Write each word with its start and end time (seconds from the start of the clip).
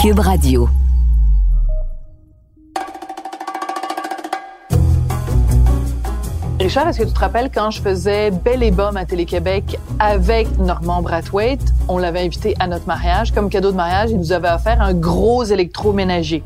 Cube. 0.00 0.20
Richard, 6.58 6.88
est-ce 6.88 7.00
que 7.00 7.04
tu 7.04 7.12
te 7.12 7.18
rappelles 7.18 7.50
quand 7.52 7.70
je 7.70 7.82
faisais 7.82 8.30
Belle 8.30 8.62
et 8.62 8.70
Bomme 8.70 8.96
à 8.96 9.04
Télé-Québec 9.04 9.78
avec 9.98 10.58
Normand 10.58 11.02
Brathwaite? 11.02 11.60
On 11.88 11.98
l'avait 11.98 12.20
invité 12.20 12.54
à 12.60 12.66
notre 12.66 12.86
mariage. 12.86 13.32
Comme 13.32 13.50
cadeau 13.50 13.72
de 13.72 13.76
mariage, 13.76 14.10
il 14.12 14.16
nous 14.16 14.32
avait 14.32 14.48
offert 14.48 14.80
un 14.80 14.94
gros 14.94 15.44
électroménager. 15.44 16.42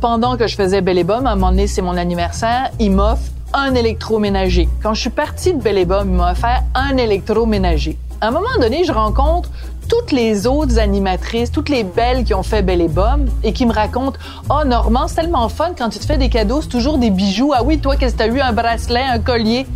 Pendant 0.00 0.36
que 0.36 0.46
je 0.46 0.54
faisais 0.54 0.82
Belle 0.82 0.98
et 0.98 1.04
Bomme, 1.04 1.26
à 1.26 1.32
un 1.32 1.34
moment 1.34 1.50
donné, 1.50 1.66
c'est 1.66 1.82
mon 1.82 1.96
anniversaire, 1.96 2.70
il 2.78 2.92
m'offre 2.92 3.32
un 3.54 3.74
électroménager. 3.74 4.68
Quand 4.84 4.94
je 4.94 5.00
suis 5.00 5.10
partie 5.10 5.52
de 5.52 5.60
Belle 5.60 5.78
et 5.78 5.84
Bomme, 5.84 6.10
il 6.10 6.16
m'a 6.16 6.30
offert 6.30 6.62
un 6.76 6.96
électroménager. 6.96 7.98
À 8.20 8.28
un 8.28 8.30
moment 8.30 8.56
donné, 8.60 8.84
je 8.84 8.92
rencontre 8.92 9.50
toutes 9.88 10.12
les 10.12 10.46
autres 10.46 10.78
animatrices, 10.78 11.50
toutes 11.50 11.68
les 11.68 11.84
belles 11.84 12.24
qui 12.24 12.34
ont 12.34 12.42
fait 12.42 12.62
Belle 12.62 12.80
et 12.80 12.88
Bomme 12.88 13.26
et 13.42 13.52
qui 13.52 13.66
me 13.66 13.72
racontent 13.72 14.18
Oh, 14.50 14.64
Normand, 14.64 15.08
c'est 15.08 15.16
tellement 15.16 15.48
fun 15.48 15.72
quand 15.76 15.88
tu 15.88 15.98
te 15.98 16.06
fais 16.06 16.16
des 16.16 16.28
cadeaux, 16.28 16.62
c'est 16.62 16.68
toujours 16.68 16.98
des 16.98 17.10
bijoux. 17.10 17.52
Ah 17.54 17.62
oui, 17.62 17.78
toi, 17.78 17.96
qu'est-ce 17.96 18.14
que 18.14 18.18
t'as 18.18 18.28
eu? 18.28 18.40
Un 18.40 18.52
bracelet, 18.52 19.02
un 19.02 19.18
collier. 19.18 19.66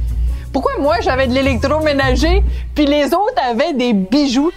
Pourquoi 0.53 0.73
moi, 0.81 0.97
j'avais 1.01 1.29
de 1.29 1.33
l'électroménager, 1.33 2.43
puis 2.75 2.87
les 2.87 3.07
autres 3.07 3.41
avaient 3.49 3.75
des 3.75 3.93
bijoux? 3.93 4.51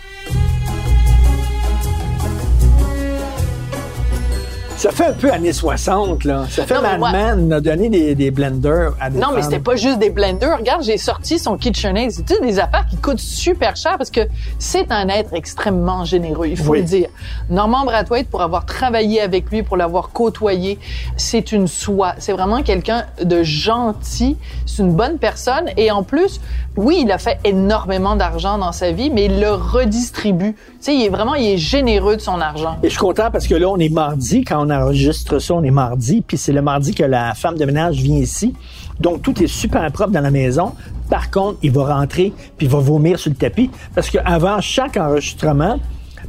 Ça 4.83 4.91
fait 4.91 5.05
un 5.05 5.13
peu 5.13 5.31
années 5.31 5.53
60, 5.53 6.25
là. 6.25 6.43
Ça 6.49 6.65
fait 6.65 6.75
mais 6.81 6.97
Mad 6.97 7.13
Men 7.39 7.53
a 7.53 7.61
donné 7.61 7.87
des, 7.87 8.15
des 8.15 8.31
blenders 8.31 8.91
à 8.99 9.09
des 9.09 9.17
Non, 9.17 9.27
mais 9.29 9.35
femmes. 9.41 9.43
c'était 9.51 9.63
pas 9.63 9.77
juste 9.77 9.97
des 9.99 10.09
blenders. 10.09 10.57
Regarde, 10.57 10.83
j'ai 10.83 10.97
sorti 10.97 11.39
son 11.39 11.55
KitchenAid. 11.55 12.11
C'est 12.11 12.41
des 12.41 12.59
affaires 12.59 12.85
qui 12.89 12.97
coûtent 12.97 13.17
super 13.21 13.77
cher? 13.77 13.95
Parce 13.97 14.09
que 14.11 14.19
c'est 14.59 14.91
un 14.91 15.07
être 15.07 15.33
extrêmement 15.33 16.03
généreux, 16.03 16.47
il 16.47 16.57
faut 16.57 16.71
Oui. 16.71 16.79
le 16.79 16.83
dire. 16.83 17.07
Normand 17.49 17.85
Brathwaite, 17.85 18.27
pour 18.29 18.41
avoir 18.41 18.65
travaillé 18.65 19.21
avec 19.21 19.49
lui, 19.51 19.63
pour 19.63 19.77
l'avoir 19.77 20.09
côtoyé, 20.09 20.77
c'est 21.15 21.53
une 21.53 21.67
soie. 21.67 22.15
C'est 22.17 22.33
vraiment 22.33 22.61
quelqu'un 22.61 23.05
de 23.23 23.41
gentil. 23.41 24.35
C'est 24.65 24.83
une 24.83 24.91
bonne 24.93 25.17
personne. 25.17 25.69
Et 25.77 25.91
en 25.91 26.03
plus, 26.03 26.41
oui, 26.75 27.03
il 27.05 27.11
a 27.13 27.19
fait 27.19 27.39
énormément 27.45 28.17
d'argent 28.17 28.57
dans 28.57 28.73
sa 28.73 28.91
vie, 28.91 29.09
mais 29.11 29.25
il 29.25 29.39
le 29.39 29.51
redistribue. 29.51 30.55
Tu 30.55 30.59
sais, 30.81 30.95
il 30.95 31.05
est 31.05 31.09
vraiment, 31.09 31.35
il 31.35 31.45
est 31.51 31.57
généreux 31.57 32.17
de 32.17 32.21
son 32.21 32.41
argent. 32.41 32.75
Et 32.83 32.87
je 32.87 32.89
suis 32.89 32.99
content 32.99 33.29
parce 33.31 33.47
que 33.47 33.55
là, 33.55 33.69
on 33.69 33.77
est 33.77 33.87
mardi. 33.93 34.43
Quand 34.43 34.65
on 34.65 34.69
enregistre 34.73 35.39
ça, 35.39 35.53
on 35.53 35.63
est 35.63 35.71
mardi. 35.71 36.23
Puis 36.25 36.37
c'est 36.37 36.53
le 36.53 36.61
mardi 36.61 36.93
que 36.93 37.03
la 37.03 37.33
femme 37.33 37.57
de 37.57 37.65
ménage 37.65 37.97
vient 37.97 38.17
ici. 38.17 38.53
Donc, 38.99 39.21
tout 39.21 39.41
est 39.41 39.47
super 39.47 39.91
propre 39.91 40.11
dans 40.11 40.21
la 40.21 40.31
maison. 40.31 40.73
Par 41.09 41.31
contre, 41.31 41.59
il 41.63 41.71
va 41.71 41.95
rentrer 41.95 42.33
puis 42.57 42.67
il 42.67 42.69
va 42.69 42.79
vomir 42.79 43.19
sur 43.19 43.31
le 43.31 43.35
tapis. 43.35 43.69
Parce 43.95 44.09
qu'avant 44.09 44.59
chaque 44.61 44.97
enregistrement, 44.97 45.79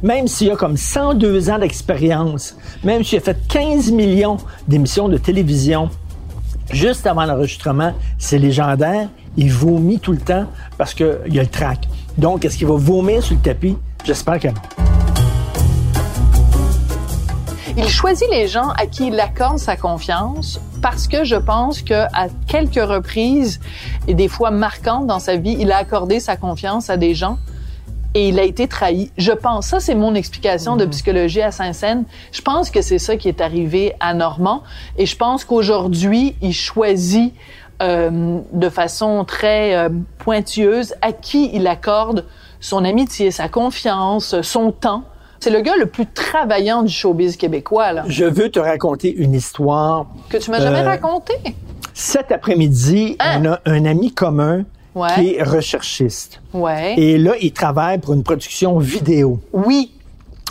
même 0.03 0.27
s'il 0.27 0.51
a 0.51 0.55
comme 0.55 0.77
102 0.77 1.49
ans 1.49 1.59
d'expérience, 1.59 2.55
même 2.83 3.03
s'il 3.03 3.17
a 3.19 3.21
fait 3.21 3.37
15 3.47 3.91
millions 3.91 4.37
d'émissions 4.67 5.07
de 5.09 5.17
télévision, 5.17 5.89
juste 6.71 7.07
avant 7.07 7.25
l'enregistrement, 7.25 7.93
c'est 8.17 8.39
légendaire. 8.39 9.09
Il 9.37 9.51
vomit 9.51 9.99
tout 9.99 10.11
le 10.11 10.19
temps 10.19 10.45
parce 10.77 10.93
qu'il 10.93 11.17
y 11.29 11.39
a 11.39 11.43
le 11.43 11.49
trac. 11.49 11.87
Donc, 12.17 12.45
est-ce 12.45 12.57
qu'il 12.57 12.67
va 12.67 12.75
vomir 12.75 13.21
sur 13.21 13.35
le 13.35 13.41
tapis? 13.41 13.75
J'espère 14.05 14.39
que 14.39 14.47
non. 14.47 15.04
Il 17.77 17.89
choisit 17.89 18.29
les 18.31 18.47
gens 18.47 18.69
à 18.69 18.85
qui 18.87 19.07
il 19.07 19.19
accorde 19.19 19.59
sa 19.59 19.75
confiance 19.75 20.61
parce 20.81 21.09
que 21.09 21.25
je 21.25 21.35
pense 21.35 21.81
que 21.81 22.05
à 22.13 22.27
quelques 22.47 22.75
reprises 22.75 23.59
et 24.07 24.13
des 24.13 24.29
fois 24.29 24.49
marquantes 24.49 25.07
dans 25.07 25.19
sa 25.19 25.35
vie, 25.35 25.57
il 25.59 25.73
a 25.73 25.77
accordé 25.77 26.21
sa 26.21 26.37
confiance 26.37 26.89
à 26.89 26.95
des 26.95 27.13
gens 27.13 27.37
et 28.13 28.29
il 28.29 28.39
a 28.39 28.43
été 28.43 28.69
trahi. 28.69 29.11
Je 29.17 29.33
pense, 29.33 29.67
ça 29.67 29.81
c'est 29.81 29.93
mon 29.93 30.15
explication 30.15 30.77
de 30.77 30.85
psychologie 30.85 31.41
à 31.41 31.51
Saint-Saëns. 31.51 32.05
Je 32.31 32.41
pense 32.41 32.69
que 32.69 32.81
c'est 32.81 32.97
ça 32.97 33.17
qui 33.17 33.27
est 33.27 33.41
arrivé 33.41 33.93
à 33.99 34.13
Normand 34.13 34.63
et 34.97 35.05
je 35.05 35.17
pense 35.17 35.43
qu'aujourd'hui, 35.43 36.37
il 36.41 36.53
choisit 36.53 37.33
euh, 37.81 38.39
de 38.53 38.69
façon 38.69 39.25
très 39.25 39.75
euh, 39.75 39.89
pointilleuse 40.19 40.95
à 41.01 41.11
qui 41.11 41.49
il 41.53 41.67
accorde 41.67 42.25
son 42.61 42.85
amitié, 42.85 43.31
sa 43.31 43.49
confiance, 43.49 44.39
son 44.43 44.71
temps. 44.71 45.03
C'est 45.39 45.49
le 45.49 45.61
gars 45.61 45.75
le 45.77 45.85
plus 45.85 46.05
travaillant 46.07 46.83
du 46.83 46.91
showbiz 46.91 47.37
québécois, 47.37 47.91
là, 47.93 48.03
Je 48.07 48.25
veux 48.25 48.49
te 48.49 48.59
raconter 48.59 49.13
une 49.13 49.33
histoire. 49.33 50.07
que 50.29 50.37
tu 50.37 50.49
m'as 50.51 50.59
jamais 50.61 50.79
Euh, 50.79 50.85
raconté. 50.85 51.33
Cet 51.93 52.31
après-midi, 52.31 53.15
Hein? 53.19 53.41
on 53.43 53.51
a 53.51 53.59
un 53.65 53.85
ami 53.85 54.11
commun 54.13 54.65
Ouais. 54.95 55.09
qui 55.15 55.33
est 55.35 55.43
recherchiste. 55.43 56.41
Ouais. 56.53 56.95
Et 56.97 57.17
là, 57.17 57.33
il 57.41 57.51
travaille 57.51 57.99
pour 57.99 58.13
une 58.13 58.23
production 58.23 58.79
vidéo. 58.79 59.39
Oui. 59.53 59.91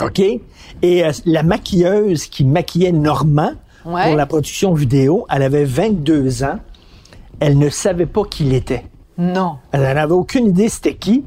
OK? 0.03 0.21
Et 0.21 1.05
euh, 1.05 1.13
la 1.25 1.43
maquilleuse 1.43 2.27
qui 2.27 2.45
maquillait 2.45 2.93
Normand 2.93 3.53
Ouais. 3.85 4.05
pour 4.09 4.17
la 4.17 4.27
production 4.27 4.73
vidéo, 4.75 5.27
elle 5.31 5.43
avait 5.43 5.65
22 5.65 6.43
ans. 6.45 6.59
Elle 7.41 7.59
ne 7.59 7.69
savait 7.69 8.07
pas 8.07 8.23
qui 8.25 8.45
il 8.47 8.55
était. 8.55 8.85
Non. 9.19 9.57
Elle 9.73 9.83
n'avait 9.83 10.13
aucune 10.13 10.47
idée 10.49 10.69
c'était 10.69 10.95
qui. 10.95 11.25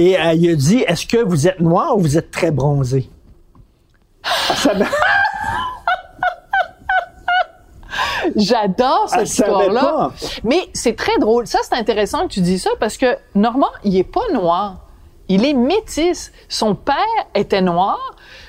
Et 0.00 0.12
elle 0.12 0.40
lui 0.40 0.48
a 0.48 0.54
dit, 0.54 0.78
est-ce 0.78 1.04
que 1.04 1.22
vous 1.22 1.46
êtes 1.46 1.60
noir 1.60 1.94
ou 1.94 2.00
vous 2.00 2.16
êtes 2.16 2.30
très 2.30 2.50
bronzé? 2.50 3.10
J'adore 8.34 9.10
cette 9.10 9.20
Elle 9.20 9.26
savait 9.28 9.50
histoire-là. 9.50 9.80
pas. 9.82 10.12
Mais 10.42 10.60
c'est 10.72 10.96
très 10.96 11.18
drôle. 11.18 11.46
Ça, 11.46 11.58
c'est 11.62 11.74
intéressant 11.74 12.22
que 12.28 12.32
tu 12.32 12.40
dis 12.40 12.58
ça 12.58 12.70
parce 12.80 12.96
que 12.96 13.14
Normand, 13.34 13.68
il 13.84 13.94
est 13.94 14.02
pas 14.04 14.22
noir. 14.32 14.86
Il 15.28 15.44
est 15.44 15.52
métis. 15.52 16.32
Son 16.48 16.74
père 16.74 16.96
était 17.34 17.60
noir 17.60 17.98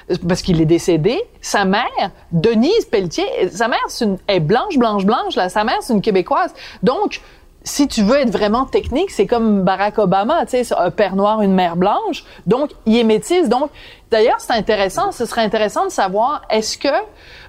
euh, 0.09 0.15
parce 0.25 0.41
qu'il 0.41 0.61
est 0.61 0.65
décédé. 0.65 1.21
Sa 1.41 1.65
mère, 1.65 2.11
Denise 2.31 2.85
Pelletier, 2.85 3.25
euh, 3.43 3.49
sa 3.51 3.67
mère 3.67 3.83
c'est 3.89 4.05
une, 4.05 4.17
est 4.29 4.39
blanche, 4.39 4.77
blanche, 4.77 5.05
blanche. 5.05 5.35
Là. 5.35 5.49
Sa 5.49 5.65
mère, 5.65 5.79
c'est 5.81 5.91
une 5.91 6.01
Québécoise. 6.01 6.53
Donc, 6.81 7.19
si 7.63 7.87
tu 7.87 8.01
veux 8.01 8.15
être 8.17 8.31
vraiment 8.31 8.65
technique, 8.65 9.11
c'est 9.11 9.27
comme 9.27 9.61
Barack 9.63 9.99
Obama, 9.99 10.45
tu 10.47 10.63
sais, 10.63 10.73
un 10.75 10.89
père 10.91 11.15
noir, 11.15 11.41
une 11.41 11.53
mère 11.53 11.75
blanche. 11.75 12.23
Donc, 12.47 12.71
il 12.85 12.97
est 12.97 13.03
métis. 13.03 13.49
Donc, 13.49 13.69
d'ailleurs, 14.09 14.39
c'est 14.39 14.53
intéressant. 14.53 15.11
Ce 15.11 15.25
serait 15.25 15.41
intéressant 15.41 15.85
de 15.85 15.91
savoir, 15.91 16.41
est-ce 16.49 16.77
que, 16.77 16.87
tu 16.89 16.95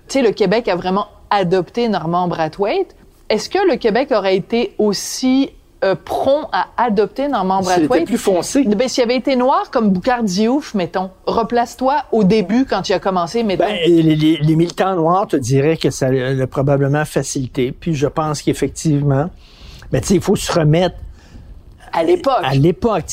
sais, 0.09 0.23
le 0.23 0.33
Québec 0.33 0.69
a 0.69 0.77
vraiment 0.77 1.07
adopté 1.31 1.89
Normand 1.89 2.29
Brathwaite? 2.29 2.95
Est-ce 3.31 3.49
que 3.49 3.59
le 3.67 3.77
Québec 3.77 4.13
aurait 4.13 4.37
été 4.37 4.75
aussi 4.77 5.49
euh, 5.83 5.95
prompt 5.95 6.47
à 6.53 6.67
adopter 6.77 7.29
Normand 7.29 7.61
Brathwaite? 7.63 8.05
plus 8.05 8.19
foncé. 8.19 8.65
Ben, 8.65 8.89
s'il 8.89 9.03
avait 9.05 9.17
été 9.17 9.35
noir 9.35 9.71
comme 9.71 9.89
Boucard 9.89 10.23
Diouf, 10.25 10.75
mettons, 10.75 11.11
replace-toi 11.27 12.03
au 12.13 12.23
début 12.23 12.67
quand 12.67 12.83
tu 12.83 12.93
as 12.93 12.99
commencé, 12.99 13.43
mettons. 13.43 13.65
Ben, 13.65 13.79
les, 13.87 14.03
les- 14.03 14.37
les 14.37 14.57
militants 14.57 14.95
noirs 14.95 15.27
te 15.27 15.37
diraient 15.37 15.79
que 15.79 15.89
ça 15.91 16.11
l'a 16.13 16.47
probablement 16.47 17.07
facilité. 17.07 17.73
Puis 17.73 17.95
je 17.95 18.07
pense 18.07 18.43
qu'effectivement, 18.43 19.31
ben, 19.93 20.01
tu 20.01 20.09
sais, 20.09 20.15
il 20.15 20.21
faut 20.21 20.37
se 20.37 20.51
remettre 20.51 20.97
à 21.93 22.03
l'époque. 22.03 22.41
à 22.43 22.55
l'époque. 22.55 23.05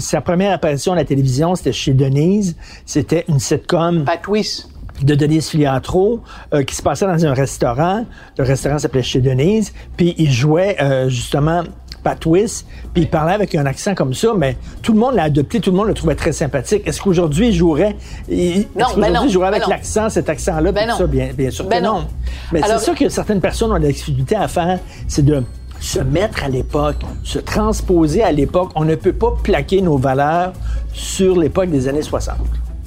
Sa 0.00 0.20
première 0.20 0.52
apparition 0.52 0.92
à 0.92 0.96
la 0.96 1.04
télévision, 1.04 1.54
c'était 1.54 1.72
chez 1.72 1.94
Denise. 1.94 2.54
C'était 2.84 3.24
une 3.28 3.38
sitcom 3.38 4.04
Pat 4.04 4.20
Weiss. 4.28 4.68
de 5.02 5.14
Denise 5.14 5.48
Filiatro 5.48 6.20
euh, 6.52 6.62
qui 6.62 6.74
se 6.74 6.82
passait 6.82 7.06
dans 7.06 7.24
un 7.24 7.32
restaurant. 7.32 8.04
Le 8.36 8.44
restaurant 8.44 8.78
s'appelait 8.78 9.02
Chez 9.02 9.20
Denise. 9.20 9.72
Puis 9.96 10.14
il 10.18 10.30
jouait 10.30 10.76
euh, 10.82 11.08
justement 11.08 11.62
Pat 12.02 12.20
Twist, 12.20 12.66
puis 12.94 13.02
il 13.02 13.10
parlait 13.10 13.32
avec 13.32 13.52
un 13.56 13.66
accent 13.66 13.96
comme 13.96 14.14
ça, 14.14 14.32
mais 14.36 14.56
tout 14.80 14.92
le 14.92 14.98
monde 15.00 15.16
l'a 15.16 15.24
adopté, 15.24 15.58
tout 15.58 15.72
le 15.72 15.76
monde 15.76 15.88
le 15.88 15.94
trouvait 15.94 16.14
très 16.14 16.30
sympathique. 16.30 16.86
Est-ce 16.86 17.02
qu'aujourd'hui 17.02 17.48
il 17.48 17.52
jouerait, 17.52 17.96
il, 18.28 18.66
Non, 18.78 18.86
ben 18.96 19.12
non, 19.12 19.24
il 19.24 19.30
jouerait 19.30 19.50
ben 19.50 19.56
avec 19.56 19.66
l'accent, 19.66 20.08
cet 20.08 20.28
accent-là, 20.28 20.70
Ben 20.70 20.88
tout 20.88 20.98
ça, 20.98 21.06
bien, 21.08 21.30
bien 21.36 21.50
sûr 21.50 21.64
Ben 21.64 21.80
que 21.80 21.84
non. 21.84 22.00
non. 22.02 22.06
Mais 22.52 22.60
c'est 22.62 22.78
ça 22.78 22.94
que 22.94 23.08
certaines 23.08 23.40
personnes 23.40 23.72
ont 23.72 23.78
de 23.78 23.86
la 23.86 23.90
difficulté 23.90 24.36
à 24.36 24.46
faire, 24.46 24.78
c'est 25.08 25.24
de 25.24 25.42
se 25.86 26.00
mettre 26.00 26.42
à 26.42 26.48
l'époque, 26.48 26.96
se 27.22 27.38
transposer 27.38 28.22
à 28.22 28.32
l'époque. 28.32 28.70
On 28.74 28.84
ne 28.84 28.96
peut 28.96 29.12
pas 29.12 29.32
plaquer 29.42 29.80
nos 29.82 29.96
valeurs 29.96 30.52
sur 30.92 31.36
l'époque 31.36 31.70
des 31.70 31.86
années 31.86 32.02
60. 32.02 32.34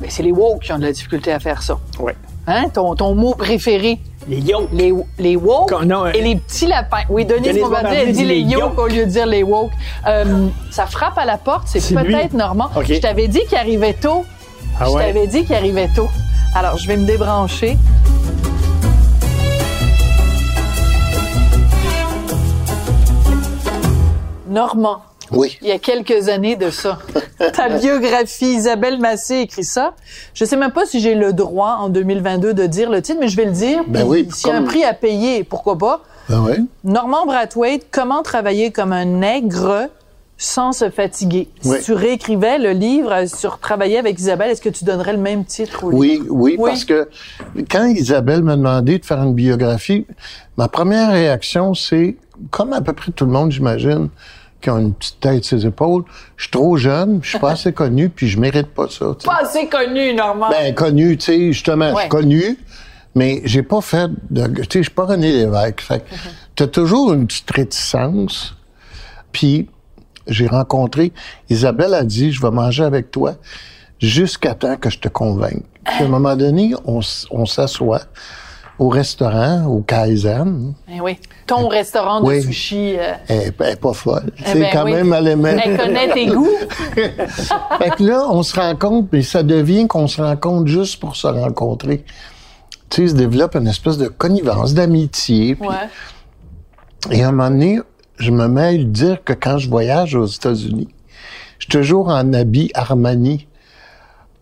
Ben, 0.02 0.10
c'est 0.10 0.24
les 0.24 0.32
woke 0.34 0.64
qui 0.64 0.74
ont 0.74 0.78
de 0.78 0.84
la 0.86 0.92
difficulté 0.92 1.32
à 1.32 1.40
faire 1.40 1.62
ça. 1.62 1.78
Ouais. 2.00 2.16
Hein? 2.48 2.66
Ton, 2.74 2.96
ton 2.96 3.16
mot 3.16 3.34
préféré? 3.36 4.00
Les 4.28 4.40
yo. 4.40 4.68
Les, 4.74 4.94
les 5.18 5.36
woke 5.38 5.70
Quand- 5.70 5.86
non, 5.86 6.06
euh, 6.08 6.12
et 6.14 6.22
les 6.22 6.36
petits 6.36 6.68
lapins. 6.68 7.04
Oui, 7.10 7.26
Denise, 7.26 7.58
Bombardier, 7.60 8.00
elle 8.08 8.12
dit 8.12 8.26
les 8.26 8.40
yokes 8.42 8.62
yokes. 8.62 8.80
au 8.80 8.88
lieu 8.88 9.06
de 9.06 9.12
dire 9.12 9.26
les 9.26 9.44
woke. 9.44 9.72
Euh, 10.06 10.48
ça 10.70 10.86
frappe 10.86 11.18
à 11.18 11.26
la 11.26 11.38
porte, 11.38 11.68
c'est 11.68 11.96
peut-être. 11.96 12.34
Normand. 12.34 12.70
OK. 12.76 12.86
Je 12.86 13.00
t'avais 13.00 13.28
dit 13.30 13.42
qu'il 13.48 13.58
arrivait 13.58 13.94
tôt. 13.94 14.26
Ah 14.80 14.86
je 14.88 14.92
ouais? 14.92 15.06
t'avais 15.08 15.28
dit 15.28 15.46
qu'il 15.46 15.56
arrivait 15.56 15.90
tôt. 15.96 16.10
Alors, 16.56 16.78
je 16.78 16.88
vais 16.88 16.98
me 16.98 17.06
débrancher. 17.06 17.78
Normand. 24.50 24.98
Oui. 25.32 25.58
Il 25.62 25.68
y 25.68 25.72
a 25.72 25.78
quelques 25.78 26.28
années 26.28 26.56
de 26.56 26.72
ça. 26.72 26.98
Ta 27.54 27.70
biographie, 27.70 28.56
Isabelle 28.56 29.00
Massé 29.00 29.36
écrit 29.42 29.64
ça. 29.64 29.94
Je 30.34 30.44
sais 30.44 30.58
même 30.58 30.72
pas 30.72 30.86
si 30.88 31.00
j'ai 31.00 31.14
le 31.14 31.34
droit 31.34 31.78
en 31.80 31.90
2022 31.90 32.54
de 32.56 32.66
dire 32.66 32.90
le 32.90 33.02
titre, 33.02 33.20
mais 33.22 33.28
je 33.28 33.38
vais 33.38 33.46
le 33.46 33.52
dire. 33.52 33.84
Ben 33.88 34.06
oui, 34.08 34.28
S'il 34.34 34.50
y 34.50 34.52
a 34.52 34.56
un 34.56 34.64
prix 34.64 34.84
à 34.84 34.94
payer, 34.94 35.44
pourquoi 35.44 35.78
pas? 35.78 36.02
Ben 36.30 36.42
ouais. 36.42 36.58
Normand 36.84 37.26
Brathwaite, 37.28 37.88
comment 37.92 38.24
travailler 38.24 38.72
comme 38.72 38.92
un 38.92 39.06
nègre 39.06 39.88
sans 40.38 40.72
se 40.72 40.90
fatiguer? 40.90 41.48
Oui. 41.64 41.78
Si 41.78 41.86
tu 41.86 41.94
réécrivais 41.94 42.58
le 42.58 42.72
livre 42.72 43.26
sur 43.28 43.60
travailler 43.60 44.00
avec 44.00 44.18
Isabelle, 44.20 44.50
est-ce 44.50 44.62
que 44.62 44.70
tu 44.70 44.84
donnerais 44.84 45.12
le 45.14 45.20
même 45.20 45.46
titre 45.46 45.84
au 45.84 45.92
livre? 45.92 46.00
Oui, 46.00 46.22
oui, 46.30 46.56
Oui. 46.58 46.70
parce 46.72 46.86
que 46.86 47.08
quand 47.70 47.86
Isabelle 47.86 48.42
m'a 48.42 48.56
demandé 48.56 48.98
de 48.98 49.06
faire 49.06 49.22
une 49.22 49.34
biographie, 49.36 50.08
ma 50.58 50.68
première 50.68 51.12
réaction, 51.12 51.74
c'est, 51.76 52.16
comme 52.50 52.74
à 52.74 52.82
peu 52.82 52.94
près 52.94 53.12
tout 53.12 53.26
le 53.26 53.32
monde, 53.32 53.52
j'imagine, 53.52 54.10
qui 54.62 54.70
a 54.70 54.74
une 54.80 54.94
petite 54.94 55.20
tête 55.20 55.44
sur 55.44 55.60
ses 55.60 55.66
épaules, 55.68 56.04
je 56.38 56.44
suis 56.44 56.52
trop 56.52 56.76
jeune, 56.78 57.20
je 57.24 57.30
suis 57.30 57.40
pas 57.40 57.52
assez 57.52 57.72
connu, 57.74 58.10
puis 58.10 58.28
je 58.28 58.40
mérite 58.40 58.68
pas 58.68 58.88
ça. 58.90 59.06
tu 59.18 59.22
sais. 59.22 59.28
Pas 59.28 59.40
assez 59.42 59.68
connu, 59.68 60.14
Normand. 60.14 60.50
Ben, 60.50 60.74
connu, 60.76 61.18
tu 61.18 61.26
sais, 61.26 61.54
justement, 61.54 61.94
je 61.96 62.00
suis 62.02 62.10
connu, 62.10 62.58
mais 63.16 63.42
j'ai 63.46 63.64
pas 63.64 63.82
fait 63.82 64.10
de, 64.30 64.46
tu 64.48 64.62
sais, 64.64 64.68
je 64.80 64.82
suis 64.84 64.92
pas 64.92 65.06
René 65.06 65.32
Lévesque. 65.32 65.82
Fait 65.82 66.00
que 66.00 66.10
Mm-hmm. 66.14 66.30
t'as 66.56 66.68
toujours 66.68 67.14
une 67.14 67.26
petite 67.28 67.50
réticence. 67.52 68.56
Puis, 69.32 69.70
j'ai 70.28 70.48
rencontré, 70.48 71.12
Isabelle 71.50 71.94
a 71.94 72.04
dit, 72.04 72.32
je 72.32 72.42
vais 72.42 72.52
manger 72.52 72.84
avec 72.84 73.12
toi 73.12 73.36
jusqu'à 74.00 74.54
temps 74.56 74.76
que 74.78 74.90
je 74.90 75.00
te 75.00 75.08
convainque. 75.08 75.64
Puis, 75.86 76.04
à 76.04 76.06
un 76.06 76.10
moment 76.10 76.36
donné, 76.36 76.74
on 76.86 77.46
s'assoit 77.46 78.02
au 78.80 78.88
restaurant, 78.90 79.66
au 79.66 79.82
Kaizen. 79.82 80.74
Ben 80.88 81.02
oui. 81.02 81.18
Ton 81.46 81.68
restaurant 81.68 82.22
de 82.22 82.26
Oui. 82.28 82.42
sushi. 82.42 82.96
euh, 82.98 83.14
Elle, 83.28 83.54
elle 83.60 83.68
est 83.74 83.76
pas 83.80 83.94
folle. 83.94 84.32
eh 84.38 84.42
C'est 84.46 84.60
ben 84.60 84.70
quand 84.72 84.86
oui. 84.86 84.94
même, 84.94 85.14
aimait. 85.14 85.58
Elle 85.66 85.78
connaît 85.78 86.14
tes 86.14 86.28
goûts. 86.28 86.48
Fait 86.96 87.90
que 87.98 88.04
là, 88.04 88.26
on 88.30 88.42
se 88.42 88.60
rencontre, 88.60 89.10
mais 89.12 89.22
ça 89.22 89.44
devient 89.44 89.88
qu'on 89.88 90.08
se 90.08 90.22
rencontre 90.22 90.68
juste 90.68 91.00
pour 91.00 91.16
se 91.16 91.28
rencontrer. 91.28 92.06
Tu 92.90 92.96
sais, 92.96 93.02
il 93.04 93.10
se 93.10 93.16
développe 93.16 93.56
une 93.56 93.68
espèce 93.68 93.98
de 93.98 94.08
connivence, 94.08 94.74
d'amitié. 94.74 95.58
Ouais. 95.60 95.76
Et 97.12 97.24
à 97.24 97.28
un 97.30 97.32
moment 97.32 97.50
donné, 97.50 97.80
je 98.18 98.32
me 98.32 98.48
mets 98.48 98.64
à 98.66 98.72
lui 98.72 98.86
dire 98.86 99.24
que 99.24 99.34
quand 99.34 99.58
je 99.58 99.70
voyage 99.70 100.16
aux 100.16 100.26
États-Unis, 100.26 100.88
je 101.60 101.66
suis 101.66 101.72
toujours 101.72 102.08
en 102.08 102.34
habit 102.34 102.72
Armani. 102.74 103.48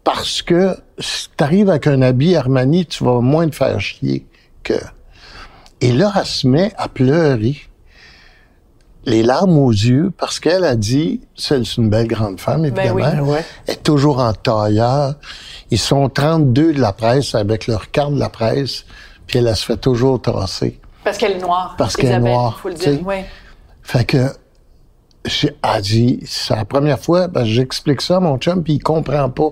Parce 0.03 0.41
que 0.41 0.77
si 0.99 1.29
tu 1.35 1.43
arrives 1.43 1.69
avec 1.69 1.87
un 1.87 2.01
habit 2.01 2.35
Armani, 2.35 2.85
tu 2.85 3.03
vas 3.03 3.21
moins 3.21 3.47
te 3.47 3.55
faire 3.55 3.79
chier 3.79 4.25
que... 4.63 4.73
Et 5.79 5.91
là, 5.91 6.11
elle 6.15 6.25
se 6.25 6.47
met 6.47 6.73
à 6.75 6.87
pleurer, 6.87 7.55
les 9.05 9.21
larmes 9.23 9.57
aux 9.57 9.71
yeux, 9.71 10.11
parce 10.17 10.39
qu'elle 10.39 10.63
a 10.63 10.75
dit, 10.75 11.21
c'est 11.35 11.63
c'est 11.63 11.77
une 11.77 11.89
belle 11.89 12.07
grande 12.07 12.39
femme, 12.39 12.65
évidemment, 12.65 12.95
Ben 12.95 13.19
oui. 13.21 13.29
Ouais. 13.29 13.45
elle 13.67 13.75
est 13.75 13.83
toujours 13.83 14.19
en 14.19 14.33
tailleur. 14.33 15.15
Ils 15.69 15.79
sont 15.79 16.09
32 16.09 16.73
de 16.73 16.81
la 16.81 16.93
presse 16.93 17.35
avec 17.35 17.67
leur 17.67 17.91
carte 17.91 18.13
de 18.13 18.19
la 18.19 18.29
presse, 18.29 18.85
puis 19.27 19.37
elle, 19.39 19.47
elle 19.47 19.55
se 19.55 19.65
fait 19.65 19.77
toujours 19.77 20.21
tasser. 20.21 20.79
Parce 21.03 21.17
qu'elle 21.17 21.33
est 21.33 21.39
noire. 21.39 21.75
Parce 21.77 21.95
qu'elle 21.95 22.07
est 22.07 22.09
Isabelle, 22.09 22.31
noire, 22.31 22.59
faut 22.59 22.69
le 22.69 22.75
dire. 22.75 22.99
Oui. 23.05 23.17
Fait 23.81 24.03
que, 24.03 24.27
j'ai 25.25 25.55
a 25.61 25.79
dit, 25.79 26.19
c'est 26.25 26.55
la 26.55 26.65
première 26.65 26.99
fois, 26.99 27.27
ben, 27.27 27.45
j'explique 27.45 28.01
ça 28.01 28.17
à 28.17 28.19
mon 28.19 28.37
chum, 28.37 28.63
puis 28.63 28.73
il 28.73 28.79
comprend 28.79 29.29
pas. 29.29 29.51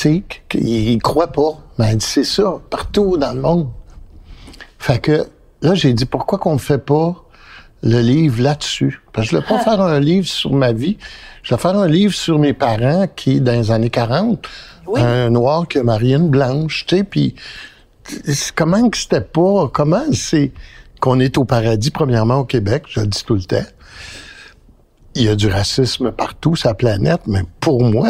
Sais, 0.00 0.22
qu'il 0.48 0.66
il 0.66 1.02
croit 1.02 1.26
pas. 1.30 1.58
Mais 1.78 1.90
elle 1.90 1.98
dit, 1.98 2.06
c'est 2.06 2.24
ça, 2.24 2.58
partout 2.70 3.18
dans 3.18 3.34
le 3.34 3.40
monde. 3.42 3.68
Fait 4.78 4.98
que, 4.98 5.26
là, 5.60 5.74
j'ai 5.74 5.92
dit, 5.92 6.06
pourquoi 6.06 6.38
qu'on 6.38 6.54
ne 6.54 6.58
fait 6.58 6.78
pas 6.78 7.22
le 7.82 8.00
livre 8.00 8.42
là-dessus? 8.42 9.02
Parce 9.12 9.26
que 9.28 9.32
je 9.32 9.36
ne 9.36 9.42
voulais 9.42 9.58
pas 9.58 9.64
faire 9.70 9.80
un 9.82 10.00
livre 10.00 10.26
sur 10.26 10.54
ma 10.54 10.72
vie. 10.72 10.96
Je 11.42 11.50
voulais 11.50 11.60
faire 11.60 11.76
un 11.76 11.86
livre 11.86 12.14
sur 12.14 12.38
mes 12.38 12.54
parents 12.54 13.06
qui, 13.14 13.42
dans 13.42 13.52
les 13.52 13.70
années 13.70 13.90
40, 13.90 14.46
Oui. 14.86 15.00
un 15.02 15.28
noir 15.28 15.68
qui 15.68 15.76
a 15.76 15.82
marié 15.82 16.16
une 16.16 16.30
blanche, 16.30 16.86
tu 16.86 16.96
sais, 16.96 17.04
puis 17.04 17.34
comment 18.56 18.88
que 18.88 18.96
c'était 18.96 19.20
pas, 19.20 19.68
comment 19.70 20.04
c'est 20.14 20.50
qu'on 21.00 21.20
est 21.20 21.36
au 21.36 21.44
paradis, 21.44 21.90
premièrement 21.90 22.38
au 22.38 22.44
Québec, 22.44 22.84
je 22.88 23.00
le 23.00 23.06
dis 23.06 23.22
tout 23.22 23.34
le 23.34 23.42
temps. 23.42 23.66
Il 25.14 25.22
y 25.24 25.28
a 25.28 25.34
du 25.34 25.48
racisme 25.48 26.12
partout 26.12 26.54
sur 26.56 26.68
la 26.68 26.74
planète, 26.74 27.22
mais 27.26 27.42
pour 27.60 27.82
moi, 27.82 28.08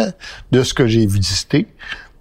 de 0.52 0.62
ce 0.62 0.74
que 0.74 0.86
j'ai 0.86 1.06
visité, 1.06 1.66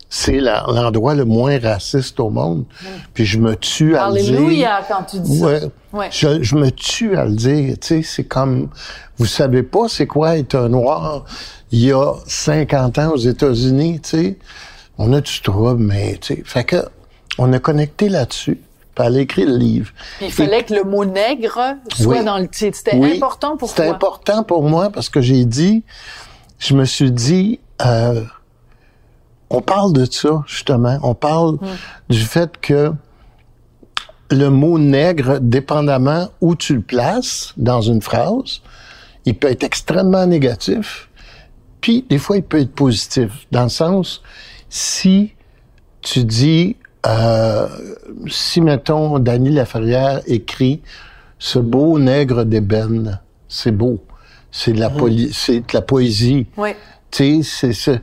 c'est 0.10 0.40
l'endroit 0.40 1.14
le 1.16 1.26
moins 1.26 1.60
raciste 1.60 2.20
au 2.20 2.30
monde. 2.30 2.66
Puis 3.14 3.26
je 3.26 3.38
me 3.38 3.56
tue 3.56 3.96
à 3.98 4.10
le 4.10 4.22
dire. 4.22 4.38
Alléluia 4.38 4.82
quand 4.88 5.04
tu 5.04 5.20
dis 5.20 5.42
Ouais. 5.44 5.60
ça. 5.60 5.68
Ouais. 5.92 6.08
Je, 6.12 6.42
je 6.42 6.56
me 6.56 6.72
tue 6.72 7.16
à 7.18 7.26
le 7.26 7.36
dire. 7.36 7.76
Tu 7.80 7.88
sais, 7.88 8.02
c'est 8.04 8.24
comme, 8.24 8.70
vous 9.18 9.26
savez 9.26 9.64
pas 9.64 9.88
c'est 9.88 10.08
quoi 10.08 10.38
être 10.38 10.56
un 10.56 10.70
noir 10.70 11.26
il 11.72 11.86
y 11.86 11.92
a 11.92 12.14
50 12.26 12.98
ans 12.98 13.12
aux 13.12 13.18
États-Unis, 13.18 14.00
tu 14.02 14.10
sais. 14.10 14.38
On 14.98 15.14
a 15.14 15.22
du 15.22 15.42
trouble, 15.42 15.84
mais 15.84 16.18
tu 16.20 16.36
sais. 16.38 16.42
Fait 16.44 16.64
que, 16.64 16.78
on 17.38 17.54
a 17.54 17.60
connecté 17.60 18.10
là-dessus. 18.10 18.60
Puis 19.00 19.08
elle 19.08 19.16
a 19.16 19.20
écrit 19.22 19.46
le 19.46 19.56
livre. 19.56 19.92
Puis 20.18 20.26
il 20.28 20.32
fallait 20.32 20.64
que 20.64 20.74
le 20.74 20.84
mot 20.84 21.06
nègre 21.06 21.76
soit 21.96 22.18
Oui. 22.20 22.26
dans 22.26 22.38
le 22.38 22.48
titre. 22.50 22.78
C'était 22.78 22.98
Oui, 22.98 23.16
important 23.16 23.56
pour 23.56 23.70
C'était 23.70 23.86
toi. 23.88 23.96
important 23.96 24.44
pour 24.44 24.64
moi 24.64 24.90
parce 24.90 25.08
que 25.10 25.22
j'ai 25.22 25.46
dit, 25.46 25.84
je 26.58 26.74
me 26.76 26.84
suis 26.84 27.12
dit, 27.12 27.60
euh, 27.86 28.24
on 29.50 29.62
parle 29.62 29.94
de 29.94 30.04
ça, 30.06 30.44
justement. 30.48 31.00
On 31.02 31.16
parle 31.16 31.54
Hmm. 31.54 31.68
du 32.10 32.20
fait 32.20 32.58
que 32.60 32.92
le 34.32 34.50
mot 34.50 34.78
nègre, 34.78 35.40
dépendamment 35.40 36.28
où 36.42 36.56
tu 36.56 36.76
le 36.76 36.82
places 36.82 37.54
dans 37.58 37.82
une 37.82 38.02
phrase, 38.02 38.62
il 39.26 39.36
peut 39.36 39.48
être 39.50 39.64
extrêmement 39.64 40.26
négatif, 40.28 41.10
puis 41.82 42.06
des 42.10 42.18
fois 42.18 42.36
il 42.38 42.44
peut 42.44 42.60
être 42.60 42.74
positif, 42.76 43.48
dans 43.52 43.64
le 43.64 43.70
sens, 43.70 44.22
si 44.70 45.34
tu 46.02 46.24
dis, 46.26 46.76
euh, 47.08 47.68
si 48.28 48.62
mettons 48.62 49.20
Dany 49.20 49.52
Laferrière 49.52 50.22
écrit 50.28 50.82
ce 51.38 51.60
beau 51.60 51.98
nègre 52.00 52.44
d'ébène, 52.44 53.20
c'est 53.48 53.72
beau, 53.72 54.00
c'est 54.52 54.74
de 54.74 54.80
la 54.80 54.90
poli- 54.90 55.32
c'est 55.34 55.60
de 55.60 55.74
la 55.74 55.82
poésie. 55.82 56.48
Oui. 56.58 56.72
Tu 57.12 57.42
sais, 57.44 57.72
c'est 57.72 57.74
c'est 57.74 58.02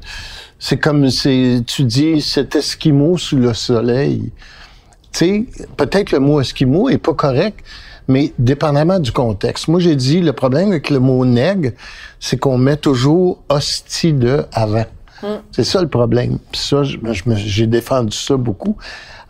c'est 0.59 0.77
comme 0.79 1.11
c'est 1.11 1.63
tu 1.67 1.85
dis 1.85 2.21
cet 2.23 2.57
esquimau 2.57 3.19
sous 3.19 3.37
le 3.37 3.53
soleil. 3.55 4.33
Tu 5.13 5.19
sais, 5.19 5.45
peut-être 5.77 6.11
le 6.13 6.19
mot 6.19 6.41
esquimau 6.41 6.89
est 6.89 6.99
pas 6.99 7.15
correct, 7.15 7.61
mais 8.09 8.33
dépendamment 8.39 8.99
du 8.99 9.13
contexte. 9.13 9.69
Moi, 9.69 9.81
j'ai 9.81 9.95
dit 9.97 10.21
le 10.21 10.33
problème 10.33 10.71
avec 10.71 10.91
le 10.91 10.99
mot 10.99 11.25
nègre, 11.25 11.71
c'est 12.19 12.37
qu'on 12.39 12.59
met 12.59 12.77
toujours 12.77 13.43
hostie 13.49 14.13
de 14.13 14.45
avant. 14.53 14.87
C'est 15.51 15.65
ça 15.65 15.81
le 15.83 15.89
problème. 15.89 16.39
Puis 16.53 16.61
ça, 16.61 16.83
me- 17.03 17.35
j'ai 17.37 17.67
défendu 17.67 18.17
ça 18.17 18.37
beaucoup. 18.37 18.77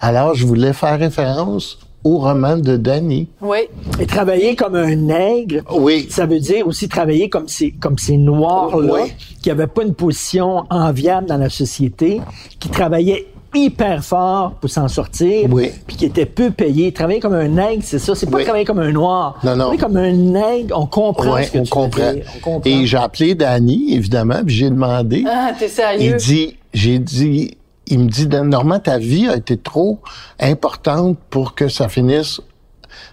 Alors, 0.00 0.34
je 0.34 0.46
voulais 0.46 0.72
faire 0.72 0.98
référence 0.98 1.78
au 2.04 2.18
roman 2.18 2.56
de 2.56 2.76
Danny. 2.76 3.28
Oui. 3.40 3.58
Et 3.98 4.06
travailler 4.06 4.54
comme 4.54 4.76
un 4.76 4.94
nègre, 4.94 5.62
Oui. 5.74 6.06
ça 6.10 6.24
veut 6.26 6.38
dire 6.38 6.66
aussi 6.66 6.88
travailler 6.88 7.28
comme 7.28 7.48
ces, 7.48 7.72
comme 7.72 7.98
ces 7.98 8.16
noirs-là, 8.16 8.92
Oui. 9.02 9.12
qui 9.42 9.48
n'avaient 9.48 9.66
pas 9.66 9.82
une 9.82 9.94
position 9.94 10.64
enviable 10.70 11.26
dans 11.26 11.38
la 11.38 11.48
société, 11.48 12.20
qui 12.60 12.68
travaillaient 12.68 13.26
hyper 13.56 14.04
fort 14.04 14.52
pour 14.60 14.70
s'en 14.70 14.88
sortir, 14.88 15.48
Oui. 15.52 15.70
puis 15.86 15.96
qui 15.96 16.04
étaient 16.06 16.26
peu 16.26 16.50
payés. 16.50 16.92
Travailler 16.92 17.20
comme 17.20 17.34
un 17.34 17.48
nègre, 17.48 17.82
c'est 17.84 17.98
ça. 17.98 18.14
C'est 18.14 18.26
pas 18.30 18.38
Oui. 18.38 18.44
travailler 18.44 18.64
comme 18.64 18.78
un 18.78 18.92
noir. 18.92 19.38
Non, 19.44 19.52
non. 19.56 19.56
Travailler 19.76 19.80
comme 19.80 19.96
un 19.96 20.12
nègre, 20.12 20.78
on 20.78 20.86
comprend 20.86 21.34
Ouais, 21.34 21.44
ce 21.44 21.52
que 21.52 21.58
on 21.58 21.62
tu 21.62 21.68
veux 21.68 21.70
comprend. 21.74 22.12
dire. 22.12 22.24
On 22.36 22.40
comprend. 22.40 22.70
Et 22.70 22.86
j'ai 22.86 22.96
appelé 22.96 23.34
Danny, 23.34 23.94
évidemment, 23.94 24.42
puis 24.44 24.54
j'ai 24.54 24.70
demandé. 24.70 25.24
Ah, 25.28 25.52
t'es 25.58 25.66
Il 25.66 25.70
sérieux? 25.70 26.16
dit, 26.16 26.56
j'ai 26.74 26.98
dit, 26.98 27.56
il 27.88 28.00
me 28.00 28.08
dit, 28.08 28.26
Normand, 28.28 28.78
ta 28.80 28.98
vie 28.98 29.28
a 29.28 29.36
été 29.36 29.56
trop 29.56 29.98
importante 30.40 31.16
pour 31.30 31.54
que 31.54 31.68
ça 31.68 31.88
finisse 31.88 32.40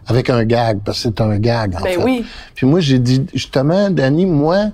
avec 0.08 0.30
un 0.30 0.44
gag, 0.46 0.80
parce 0.84 0.98
que 1.04 1.10
c'est 1.10 1.22
un 1.22 1.38
gag, 1.40 1.76
en 1.76 1.82
Ben 1.82 1.94
fait. 1.94 1.98
oui. 2.04 2.26
Puis 2.56 2.66
moi, 2.68 2.80
j'ai 2.80 3.00
dit, 3.00 3.26
justement, 3.34 3.90
Danny, 3.90 4.26
moi, 4.26 4.68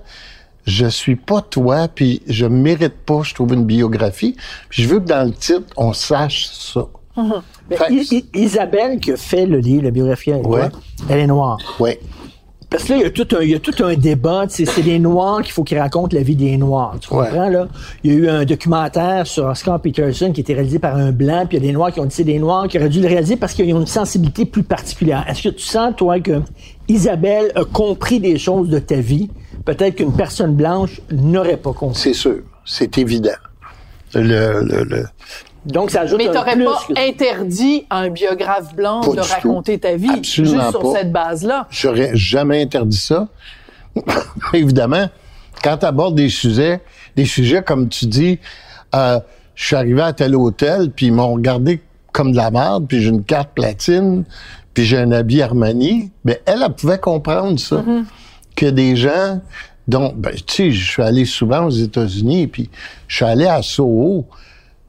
je 0.70 0.86
suis 0.86 1.16
pas 1.16 1.42
toi, 1.42 1.88
puis 1.94 2.22
je 2.28 2.46
mérite 2.46 2.94
pas, 3.06 3.22
je 3.24 3.34
trouve, 3.34 3.54
une 3.54 3.66
biographie. 3.66 4.36
Puis 4.70 4.84
je 4.84 4.88
veux 4.90 5.00
que 5.00 5.06
dans 5.08 5.26
le 5.28 5.34
titre, 5.34 5.64
on 5.78 5.94
sache 5.94 6.48
ça. 6.52 6.86
Ben, 7.18 7.78
I- 7.90 8.08
I- 8.12 8.26
Isabelle 8.44 9.00
qui 9.00 9.12
a 9.12 9.18
fait 9.18 9.46
le 9.46 9.58
livre, 9.58 9.84
la 9.84 9.92
biographie, 9.92 10.32
Ouais. 10.32 10.42
toi, 10.42 10.70
elle 11.10 11.20
est 11.20 11.28
noire. 11.28 11.58
Ouais. 11.80 12.00
Parce 12.70 12.84
que 12.84 12.94
là, 12.94 12.98
il 13.00 13.02
y 13.02 13.06
a 13.06 13.10
tout 13.10 13.28
un, 13.36 13.42
il 13.42 13.50
y 13.50 13.56
a 13.56 13.60
tout 13.60 13.84
un 13.84 13.96
débat. 13.96 14.46
C'est 14.48 14.64
les 14.84 15.00
Noirs 15.00 15.42
qu'il 15.42 15.52
faut 15.54 15.64
qu'ils 15.64 15.80
racontent 15.80 16.16
la 16.16 16.22
vie 16.22 16.36
des 16.36 16.56
Noirs. 16.56 16.98
Tu 17.02 17.12
Ouais. 17.12 17.26
comprends, 17.26 17.50
là? 17.50 17.68
Il 18.04 18.14
y 18.14 18.16
a 18.16 18.18
eu 18.18 18.30
un 18.30 18.46
documentaire 18.46 19.26
sur 19.26 19.46
Oscar 19.48 19.82
Peterson 19.82 20.32
qui 20.32 20.42
a 20.42 20.44
été 20.44 20.54
réalisé 20.54 20.78
par 20.78 20.96
un 20.96 21.12
Blanc, 21.12 21.46
puis 21.48 21.58
il 21.58 21.64
y 21.64 21.66
a 21.66 21.68
des 21.68 21.74
Noirs 21.74 21.92
qui 21.92 22.00
ont 22.00 22.06
dit 22.06 22.14
c'est 22.16 22.24
des 22.24 22.38
Noirs 22.38 22.68
qui 22.68 22.78
auraient 22.78 22.90
dû 22.90 23.02
le 23.02 23.08
réaliser 23.08 23.38
parce 23.38 23.54
qu'ils 23.54 23.74
ont 23.74 23.80
une 23.82 23.88
sensibilité 23.88 24.46
plus 24.46 24.62
particulière. 24.64 25.26
Est-ce 25.28 25.42
que 25.50 25.50
tu 25.50 25.64
sens, 25.66 25.94
toi, 25.98 26.20
que 26.20 26.42
Isabelle 26.88 27.52
a 27.56 27.66
compris 27.66 28.20
des 28.20 28.38
choses 28.38 28.70
de 28.70 28.78
ta 28.80 28.96
vie, 28.98 29.30
peut-être 29.66 29.96
qu'une 29.96 30.14
personne 30.14 30.56
blanche 30.56 31.02
n'aurait 31.12 31.58
pas 31.58 31.74
compris? 31.74 32.00
C'est 32.00 32.14
sûr. 32.14 32.38
C'est 32.66 32.98
évident. 32.98 33.30
Le, 34.14 34.62
le, 34.64 34.84
le, 34.84 35.06
Donc, 35.66 35.92
ça 35.92 36.02
ajoute 36.02 36.18
Mais 36.18 36.32
t'aurais 36.32 36.58
pas 36.58 36.80
que- 36.88 37.10
interdit 37.10 37.86
à 37.90 38.00
un 38.00 38.10
biographe 38.10 38.76
blanc 38.76 39.02
Pas 39.02 39.12
de 39.12 39.16
tout. 39.22 39.28
raconter 39.34 39.78
ta 39.80 39.96
vie 39.96 40.10
Absolument 40.10 40.60
juste 40.62 40.70
sur 40.72 40.82
pas. 40.82 40.92
cette 41.00 41.12
base-là. 41.12 41.68
J'aurais 41.70 42.12
jamais 42.16 42.62
interdit 42.62 42.98
ça. 42.98 43.28
Évidemment, 44.54 45.08
quand 45.64 45.78
tu 45.78 45.86
abordes 45.86 46.16
des 46.16 46.30
sujets, 46.30 46.82
des 47.16 47.26
sujets 47.26 47.62
comme 47.64 47.90
tu 47.90 48.06
dis, 48.06 48.40
euh, 48.96 49.20
je 49.56 49.66
suis 49.68 49.76
arrivé 49.76 50.02
à 50.02 50.14
tel 50.14 50.36
hôtel, 50.36 50.92
puis 50.92 51.08
ils 51.08 51.14
m'ont 51.14 51.34
regardé 51.34 51.82
comme 52.12 52.32
de 52.32 52.38
la 52.38 52.50
merde, 52.50 52.86
puis 52.88 53.02
j'ai 53.02 53.10
une 53.10 53.24
carte 53.24 53.50
platine, 53.54 54.24
puis 54.74 54.86
j'ai 54.86 54.98
un 54.98 55.12
habit 55.12 55.42
Armani, 55.42 56.12
mais 56.24 56.42
elle, 56.46 56.64
elle 56.66 56.74
pouvait 56.74 56.98
comprendre 56.98 57.60
ça. 57.60 57.84
Que 58.56 58.66
des 58.68 58.96
gens 58.96 59.40
Donc, 59.88 60.16
ben, 60.18 60.34
tu 60.36 60.42
sais, 60.48 60.72
je 60.72 60.92
suis 60.92 61.02
allé 61.04 61.26
souvent 61.26 61.66
aux 61.66 61.70
États-Unis, 61.72 62.48
puis 62.48 62.70
je 63.08 63.16
suis 63.18 63.26
allé 63.26 63.46
à 63.48 63.62
Soho. 63.64 64.26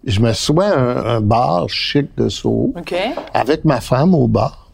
Je 0.05 0.21
me 0.21 0.33
souviens 0.33 0.73
un, 0.77 0.97
un 1.17 1.21
bar 1.21 1.69
chic 1.69 2.09
de 2.17 2.29
Soho, 2.29 2.73
OK. 2.77 2.95
avec 3.35 3.65
ma 3.65 3.81
femme 3.81 4.15
au 4.15 4.27
bar. 4.29 4.69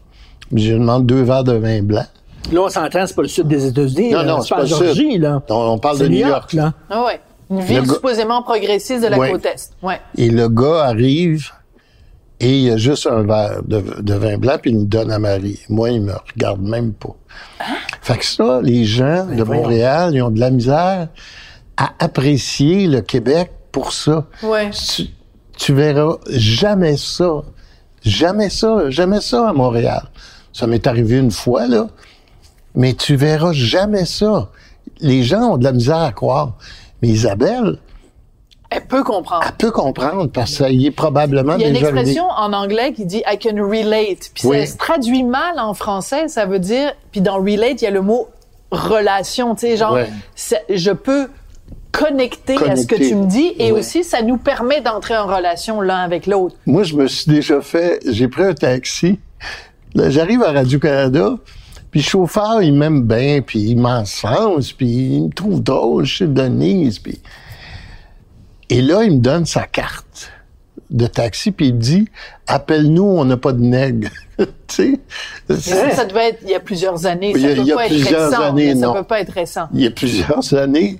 Je 0.53 0.71
lui 0.71 0.79
demande 0.79 1.05
deux 1.05 1.21
verres 1.23 1.43
de 1.43 1.53
vin 1.53 1.81
blanc. 1.81 2.05
Là, 2.51 2.61
on 2.61 2.69
s'entend, 2.69 3.05
c'est 3.05 3.15
pas 3.15 3.21
le 3.23 3.27
sud 3.27 3.47
des 3.47 3.65
États-Unis. 3.67 4.11
Non, 4.11 4.19
là. 4.19 4.23
non, 4.25 4.41
c'est 4.41 4.49
pas 4.49 4.55
pas 4.57 4.61
le 4.63 4.67
Georgie, 4.67 5.11
sud. 5.13 5.21
là. 5.21 5.41
On, 5.49 5.55
on 5.55 5.77
parle 5.77 5.99
de 5.99 6.07
New 6.07 6.25
York. 6.27 6.53
là. 6.53 6.73
Ah 6.89 7.03
ouais. 7.05 7.19
Une 7.49 7.61
ville 7.61 7.85
supposément 7.87 8.41
progressiste 8.41 9.03
de 9.03 9.07
la 9.07 9.17
Ouais. 9.17 9.31
côte 9.31 9.45
Est. 9.45 9.71
Ouais. 9.81 9.99
Et 10.17 10.29
le 10.29 10.47
gars 10.49 10.83
arrive 10.85 11.49
et 12.39 12.59
il 12.59 12.71
a 12.71 12.77
juste 12.77 13.07
un 13.07 13.23
verre 13.23 13.63
de, 13.63 13.81
de 14.01 14.13
vin 14.13 14.37
blanc 14.37 14.57
puis 14.61 14.71
il 14.71 14.79
me 14.79 14.85
donne 14.85 15.11
à 15.11 15.19
Marie. 15.19 15.59
Moi, 15.69 15.91
il 15.91 16.01
me 16.01 16.13
regarde 16.33 16.61
même 16.61 16.93
pas. 16.93 17.15
Fait 18.01 18.17
que 18.17 18.25
ça, 18.25 18.61
les 18.61 18.85
gens 18.85 19.25
de 19.25 19.43
voyons. 19.43 19.63
Montréal, 19.63 20.11
ils 20.13 20.21
ont 20.21 20.29
de 20.29 20.39
la 20.39 20.51
misère 20.51 21.07
à 21.77 21.93
apprécier 21.99 22.87
le 22.87 23.01
Québec 23.01 23.51
pour 23.71 23.91
ça. 23.91 24.25
Ouais. 24.43 24.69
Tu, 24.69 25.07
tu 25.57 25.73
verras 25.73 26.17
jamais 26.29 26.97
ça. 26.97 27.43
Jamais 28.03 28.49
ça. 28.49 28.89
Jamais 28.89 29.21
ça 29.21 29.49
à 29.49 29.53
Montréal. 29.53 30.09
Ça 30.53 30.67
m'est 30.67 30.85
arrivé 30.87 31.17
une 31.17 31.31
fois, 31.31 31.67
là. 31.67 31.89
Mais 32.75 32.93
tu 32.93 33.15
verras 33.15 33.53
jamais 33.53 34.05
ça. 34.05 34.49
Les 34.99 35.23
gens 35.23 35.53
ont 35.53 35.57
de 35.57 35.63
la 35.63 35.71
misère 35.71 35.97
à 35.97 36.11
croire. 36.11 36.53
Mais 37.01 37.09
Isabelle, 37.09 37.77
Elle 38.69 38.85
peut 38.85 39.03
comprendre. 39.03 39.43
elle 39.47 39.55
peut 39.55 39.71
comprendre 39.71 40.27
parce 40.31 40.51
que 40.51 40.57
ça 40.57 40.69
y 40.69 40.87
est 40.87 40.91
probablement 40.91 41.55
Il 41.55 41.61
y 41.61 41.65
a 41.65 41.67
une 41.69 41.73
déjà 41.75 41.87
expression 41.89 42.25
en 42.29 42.51
anglais 42.53 42.91
qui 42.93 43.05
dit 43.05 43.23
I 43.25 43.37
can 43.39 43.55
relate. 43.55 44.29
Puis 44.33 44.45
Oui. 44.47 44.59
ça 44.65 44.73
se 44.73 44.77
traduit 44.77 45.23
mal 45.23 45.57
en 45.59 45.73
français. 45.73 46.27
Ça 46.27 46.45
veut 46.45 46.59
dire, 46.59 46.91
puis 47.11 47.21
dans 47.21 47.37
relate, 47.37 47.81
il 47.81 47.85
y 47.85 47.87
a 47.87 47.91
le 47.91 48.01
mot 48.01 48.27
relation. 48.71 49.55
Tu 49.55 49.61
sais, 49.67 49.77
genre, 49.77 49.93
Ouais. 49.93 50.09
je 50.69 50.91
peux 50.91 51.27
connecter, 51.93 52.55
à 52.69 52.75
ce 52.75 52.85
que 52.85 52.95
tu 52.95 53.15
me 53.15 53.25
dis 53.25 53.53
et 53.57 53.71
Ouais. 53.71 53.79
aussi 53.79 54.03
ça 54.03 54.21
nous 54.21 54.37
permet 54.37 54.81
d'entrer 54.81 55.17
en 55.17 55.25
relation 55.25 55.81
l'un 55.81 55.99
avec 55.99 56.27
l'autre. 56.27 56.55
Moi, 56.65 56.83
je 56.83 56.95
me 56.95 57.07
suis 57.07 57.31
déjà 57.31 57.61
fait, 57.61 57.99
j'ai 58.05 58.27
pris 58.27 58.43
un 58.43 58.53
taxi. 58.53 59.17
J'arrive 59.95 60.43
à 60.43 60.51
Radio-Canada, 60.51 61.37
puis 61.89 62.01
le 62.01 62.05
chauffeur, 62.05 62.61
il 62.61 62.73
m'aime 62.73 63.01
bien, 63.03 63.41
puis 63.41 63.61
il 63.61 63.77
m'encense, 63.77 64.73
puis 64.73 64.87
il 64.87 65.23
me 65.23 65.29
trouve 65.31 65.63
drôle, 65.63 66.05
je 66.05 66.15
suis 66.17 66.27
Denise, 66.27 66.99
puis... 66.99 67.19
Et 68.69 68.81
là, 68.81 69.03
il 69.03 69.13
me 69.13 69.17
donne 69.19 69.45
sa 69.45 69.63
carte 69.63 70.31
de 70.89 71.05
taxi, 71.07 71.51
puis 71.51 71.67
il 71.69 71.75
me 71.75 71.79
dit 71.79 72.07
«Appelle-nous, 72.47 73.03
on 73.03 73.25
n'a 73.25 73.37
pas 73.37 73.53
de 73.53 73.61
nègre.» 73.61 74.09
Tu 74.37 74.45
sais? 74.67 74.99
Mais 75.49 75.55
ça, 75.57 75.91
ça 75.91 76.05
devait 76.05 76.29
être 76.29 76.39
il 76.43 76.49
y 76.49 76.55
a 76.55 76.59
plusieurs 76.59 77.05
années. 77.05 77.31
Il 77.35 77.37
y 77.37 77.41
Ça 77.41 77.47
a- 77.47 77.55
peut 77.55 77.61
il 77.61 77.67
y 77.67 77.71
a 77.71 77.75
pas 77.75 77.85
être 77.85 77.89
plusieurs 77.89 78.29
récent. 78.29 78.41
années, 78.43 78.75
ça 78.75 78.85
non. 78.87 78.93
peut 78.93 79.03
pas 79.03 79.21
être 79.21 79.31
récent. 79.33 79.67
Il 79.73 79.81
y 79.81 79.87
a 79.87 79.91
plusieurs 79.91 80.53
années. 80.53 80.99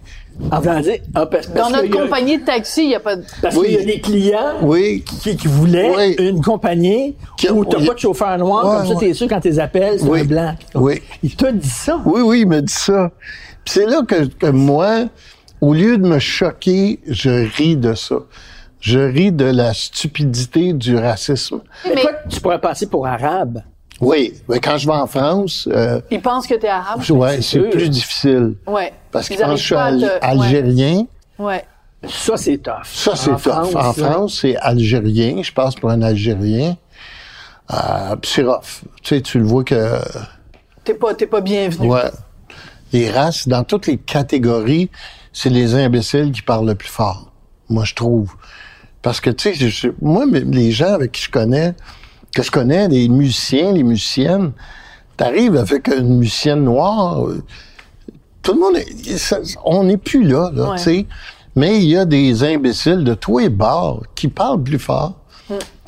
En 0.52 0.60
voulant 0.60 0.80
dire, 0.82 0.98
ah, 1.16 1.26
parce, 1.26 1.52
Dans 1.52 1.70
notre 1.72 1.86
a- 1.98 2.02
compagnie 2.04 2.38
de 2.38 2.46
taxi, 2.46 2.84
il 2.86 2.90
y 2.92 2.96
a 2.96 3.00
pas 3.00 3.16
de... 3.16 3.24
Parce 3.42 3.56
Oui. 3.56 3.68
qu'il 3.70 3.80
y 3.80 3.82
a 3.82 3.86
des 3.86 4.00
clients 4.02 4.54
Oui, 4.62 5.04
qui, 5.22 5.36
qui 5.36 5.48
voulaient 5.48 5.92
Oui. 5.98 6.16
une 6.20 6.42
compagnie 6.44 7.16
Qui- 7.38 7.50
où 7.50 7.66
t'as 7.66 7.80
oui. 7.80 7.88
pas 7.88 7.94
de 7.96 8.00
chauffeur 8.00 8.38
noir, 8.38 8.64
Ouais, 8.66 8.78
comme 8.78 8.88
ça, 8.88 8.94
ouais. 8.94 9.00
t'es 9.08 9.14
sûr 9.16 9.28
quand 9.28 9.40
t'es 9.42 9.58
appels, 9.60 10.00
c'est 10.00 10.06
Oui. 10.08 10.22
un 10.22 10.26
blanc. 10.26 10.56
Oui. 10.76 11.02
Il 11.24 11.36
t'a 11.36 11.52
dit 11.52 11.68
ça? 11.68 12.00
Oui, 12.06 12.22
oui, 12.22 12.42
il 12.42 12.48
me 12.48 12.62
dit 12.62 12.72
ça. 12.74 13.12
Puis 13.66 13.74
c'est 13.74 13.86
là 13.88 14.02
que, 14.08 14.26
que 14.26 14.48
moi, 14.48 15.06
au 15.62 15.74
lieu 15.74 15.98
de 15.98 16.08
me 16.08 16.20
choquer, 16.20 17.00
je 17.08 17.30
ris 17.56 17.76
de 17.78 17.94
ça. 17.94 18.16
Je 18.80 19.00
ris 19.00 19.32
de 19.32 19.46
la 19.46 19.74
stupidité 19.74 20.74
du 20.74 20.96
racisme. 20.98 21.62
Mais, 21.86 22.02
toi, 22.02 22.12
tu 22.30 22.40
pourrais 22.40 22.62
passer 22.62 22.88
pour 22.88 23.08
arabe. 23.08 23.64
Oui, 24.00 24.34
mais 24.48 24.60
quand 24.60 24.78
je 24.78 24.86
vais 24.86 24.94
en 24.94 25.08
France, 25.08 25.68
euh, 25.72 26.00
Ils 26.12 26.22
pensent 26.22 26.46
que 26.46 26.54
t'es 26.54 26.68
arabe. 26.68 27.02
ouais, 27.10 27.42
c'est 27.42 27.60
plus 27.72 27.90
difficile. 27.90 28.54
Ouais. 28.68 28.94
Parce 29.12 29.28
Ils 29.30 29.36
qu'ils 29.38 29.44
pensent 29.46 29.54
que 29.56 29.60
je 29.60 29.66
suis 29.66 29.76
al- 29.76 30.00
te- 30.00 30.26
algérien. 30.26 31.08
Ouais. 31.40 31.66
Ça, 32.08 32.38
c'est 32.38 32.58
tough. 32.60 32.74
Ça, 32.86 33.16
c'est 33.16 33.32
tough. 33.32 33.40
France, 33.40 33.76
en 33.76 33.94
France, 33.94 34.38
c'est 34.42 34.56
algérien. 34.58 35.42
Je 35.42 35.52
passe 35.52 35.74
pour 35.74 35.90
un 35.90 36.04
algérien. 36.04 36.78
Euh, 37.74 38.16
c'est 38.24 38.44
rough. 38.44 38.84
Tu 39.02 39.16
sais, 39.16 39.22
tu 39.22 39.40
le 39.40 39.46
vois 39.46 39.64
que... 39.64 39.96
T'es 40.84 40.94
pas, 40.94 41.16
t'es 41.16 41.26
pas 41.26 41.42
bienvenu. 41.42 41.90
Ouais. 41.90 42.12
Les 42.94 43.10
races, 43.10 43.48
dans 43.48 43.64
toutes 43.64 43.88
les 43.88 43.98
catégories, 43.98 44.90
c'est 45.40 45.52
les 45.52 45.76
imbéciles 45.76 46.32
qui 46.32 46.42
parlent 46.42 46.66
le 46.68 46.74
plus 46.74 46.90
fort. 46.90 47.32
Moi, 47.70 47.84
je 47.86 47.94
trouve. 47.94 48.34
Parce 49.04 49.22
que, 49.22 49.30
tu 49.30 49.54
sais, 49.56 49.92
moi, 50.02 50.26
les 50.26 50.72
gens 50.72 50.94
avec 50.94 51.12
qui 51.12 51.22
je 51.22 51.30
connais, 51.30 51.76
que 52.36 52.42
je 52.42 52.50
connais, 52.50 52.88
les 52.88 53.08
musiciens, 53.08 53.72
les 53.72 53.84
musiciennes, 53.84 54.52
t'arrives 55.16 55.56
avec 55.56 55.90
une 55.90 56.18
musicienne 56.18 56.64
noire, 56.64 57.28
euh, 57.28 57.44
tout 58.42 58.54
le 58.54 58.60
monde, 58.60 58.78
est- 58.78 59.18
ça- 59.20 59.40
on 59.64 59.84
n'est 59.84 59.98
plus 59.98 60.24
là, 60.24 60.50
là, 60.56 60.72
Ouais. 60.72 60.78
tu 60.78 60.84
sais. 60.84 61.06
Mais 61.56 61.78
il 61.78 61.88
y 61.90 61.98
a 61.98 62.06
des 62.06 62.44
imbéciles 62.44 63.04
de 63.04 63.14
tous 63.14 63.38
les 63.38 63.50
bords 63.50 64.04
qui 64.16 64.30
parlent 64.30 64.64
plus 64.64 64.80
fort 64.80 65.20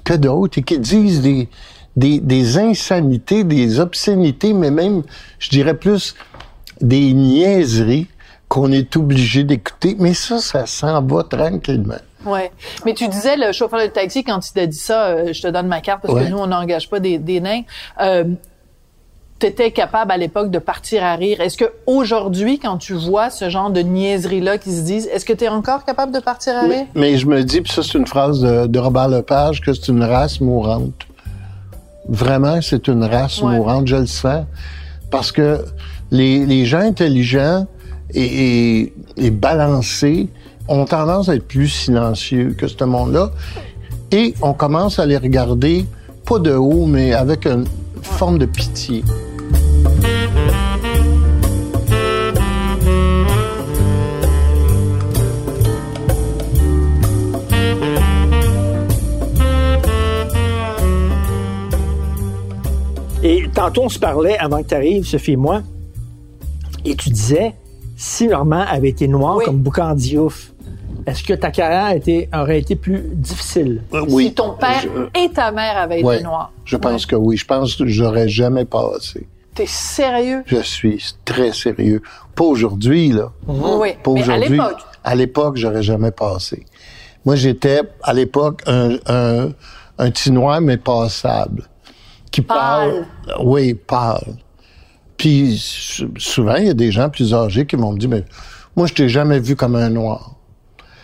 que 0.03 0.13
d'autres 0.13 0.59
et 0.59 0.61
qui 0.63 0.77
disent 0.77 1.21
des, 1.21 1.49
des, 1.95 2.19
des 2.19 2.57
insanités, 2.59 3.43
des 3.43 3.79
obscénités, 3.79 4.53
mais 4.53 4.69
même, 4.69 5.01
je 5.39 5.49
dirais 5.49 5.75
plus, 5.75 6.13
des 6.81 7.13
niaiseries 7.13 8.07
qu'on 8.49 8.71
est 8.73 8.97
obligé 8.97 9.43
d'écouter. 9.45 9.95
Mais 9.99 10.13
ça, 10.13 10.39
ça 10.39 10.65
s'en 10.65 11.01
va 11.03 11.23
tranquillement. 11.23 11.95
Ouais. 12.25 12.51
Mais 12.85 12.93
tu 12.93 13.07
disais, 13.07 13.37
le 13.37 13.53
chauffeur 13.53 13.79
de 13.81 13.87
taxi, 13.87 14.25
quand 14.25 14.45
il 14.45 14.51
t'a 14.53 14.65
dit 14.65 14.77
ça, 14.77 15.05
euh, 15.05 15.31
je 15.31 15.41
te 15.41 15.47
donne 15.47 15.67
ma 15.67 15.79
carte 15.79 16.01
parce 16.01 16.13
Ouais. 16.13 16.25
que 16.25 16.29
nous, 16.31 16.37
on 16.39 16.47
n'engage 16.47 16.89
pas 16.89 16.99
des, 16.99 17.17
des 17.17 17.39
nains. 17.39 17.61
Euh, 18.01 18.25
T'étais 19.37 19.71
capable 19.71 20.11
à 20.11 20.17
l'époque 20.17 20.51
de 20.51 20.59
partir 20.59 21.01
à 21.01 21.15
rire. 21.15 21.39
Est-ce 21.39 21.55
que 21.55 21.71
aujourd'hui, 21.87 22.59
quand 22.59 22.75
tu 22.77 22.91
vois 22.93 23.29
ce 23.29 23.49
genre 23.49 23.69
de 23.69 23.79
niaiseries-là 23.79 24.57
qui 24.57 24.69
se 24.75 24.81
disent, 24.81 25.07
est-ce 25.13 25.23
que 25.23 25.31
tu 25.31 25.45
es 25.45 25.47
encore 25.47 25.85
capable 25.85 26.11
de 26.13 26.19
partir 26.19 26.57
à 26.57 26.63
rire? 26.63 26.85
Mais 26.93 27.15
je 27.15 27.25
me 27.25 27.41
dis, 27.45 27.61
puis 27.61 27.71
ça, 27.71 27.81
c'est 27.81 27.97
une 27.97 28.05
phrase 28.05 28.41
de, 28.41 28.67
de 28.67 28.79
Robert 28.79 29.07
Lepage, 29.07 29.61
que 29.61 29.71
c'est 29.71 29.87
une 29.87 30.03
race 30.03 30.41
mourante. 30.41 30.91
Vraiment, 32.09 32.59
c'est 32.61 32.89
une 32.89 33.05
race 33.05 33.41
Ouais. 33.41 33.55
mourante, 33.55 33.87
je 33.87 33.95
le 33.95 34.07
sens. 34.07 34.43
Parce 35.09 35.31
que 35.31 35.63
les, 36.11 36.45
les 36.45 36.65
gens 36.65 36.79
intelligents 36.81 37.65
et, 38.13 38.91
balancés 39.31 40.29
ont 40.67 40.85
tendance 40.85 41.29
à 41.29 41.35
être 41.35 41.47
plus 41.47 41.67
silencieux 41.67 42.55
que 42.57 42.67
ce 42.67 42.83
monde-là. 42.83 43.31
Et 44.11 44.33
on 44.41 44.53
commence 44.53 44.99
à 44.99 45.05
les 45.05 45.17
regarder, 45.17 45.85
pas 46.25 46.39
de 46.39 46.53
haut, 46.53 46.85
mais 46.85 47.13
avec 47.13 47.45
une 47.45 47.65
forme 48.01 48.37
de 48.37 48.45
pitié. 48.45 49.03
Et 63.21 63.49
tantôt, 63.53 63.83
on 63.83 63.89
se 63.89 63.99
parlait 63.99 64.37
avant 64.37 64.63
que 64.63 64.69
tu 64.69 64.75
arrives, 64.75 65.05
Sophie 65.05 65.33
et 65.33 65.35
moi, 65.35 65.61
et 66.85 66.95
tu 66.95 67.09
disais, 67.09 67.53
si 68.01 68.27
Normand 68.29 68.63
avait 68.65 68.89
été 68.89 69.07
noir 69.09 69.35
Oui. 69.37 69.43
comme 69.45 69.57
Boucan 69.57 69.93
Diouf, 69.93 70.53
est-ce 71.05 71.21
que 71.23 71.33
ta 71.33 71.51
carrière 71.51 71.85
a 71.85 71.95
été- 71.95 72.29
aurait 72.33 72.59
été 72.59 72.75
plus 72.77 73.01
difficile? 73.13 73.83
Euh, 73.93 74.05
Si 74.07 74.33
ton 74.33 74.53
père 74.53 74.81
Je- 74.81 75.19
et 75.21 75.29
ta 75.29 75.51
mère 75.51 75.77
avaient 75.77 75.99
été 75.99 76.23
noirs. 76.23 76.51
je 76.63 76.77
pense 76.77 77.05
que 77.05 77.15
oui. 77.17 77.35
Je 77.35 77.45
pense 77.45 77.75
que 77.75 77.85
j'aurais 77.87 78.29
jamais 78.29 78.63
passé. 78.65 79.27
T'es 79.53 79.65
sérieux? 79.65 80.43
Je 80.45 80.61
suis 80.61 81.03
très 81.25 81.51
sérieux. 81.51 82.01
Pas 82.35 82.45
aujourd'hui, 82.45 83.09
là. 83.11 83.31
Oui. 83.47 83.89
Pas 84.01 84.11
Mais 84.13 84.19
à 84.19 84.23
aujourd'hui. 84.23 84.49
l'époque. 84.57 84.77
À 85.03 85.15
l'époque, 85.15 85.57
j'aurais 85.57 85.83
jamais 85.83 86.11
passé. 86.11 86.65
Moi, 87.25 87.35
j'étais, 87.35 87.81
à 88.03 88.13
l'époque, 88.13 88.61
un, 88.67 88.95
un, 89.07 89.49
un 89.97 90.11
petit 90.11 90.31
noir, 90.31 90.61
mais 90.61 90.77
passable. 90.77 91.63
Qui 92.31 92.41
Pâle. 92.41 93.05
parle. 93.27 93.45
Oui, 93.45 93.73
pâle. 93.73 94.37
Puis, 95.19 95.59
sou- 95.61 96.13
souvent, 96.17 96.55
il 96.55 96.65
y 96.67 96.69
a 96.69 96.73
des 96.73 96.91
gens 96.91 97.09
plus 97.09 97.33
âgés 97.33 97.65
qui 97.67 97.75
m'ont 97.75 97.93
dit, 97.93 98.07
mais 98.07 98.23
moi, 98.75 98.87
je 98.87 98.93
t'ai 98.93 99.09
jamais 99.09 99.39
vu 99.39 99.55
comme 99.55 99.75
un 99.75 99.89
noir. 99.89 100.35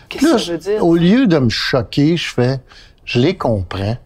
Qu'est-ce 0.08 0.32
que 0.32 0.38
ça 0.38 0.52
veut 0.52 0.58
dire? 0.58 0.84
Au 0.84 0.96
lieu 0.96 1.26
de 1.26 1.38
me 1.38 1.50
choquer, 1.50 2.16
je 2.16 2.28
fais, 2.32 2.60
je 3.04 3.20
les 3.20 3.36
comprends. 3.36 3.96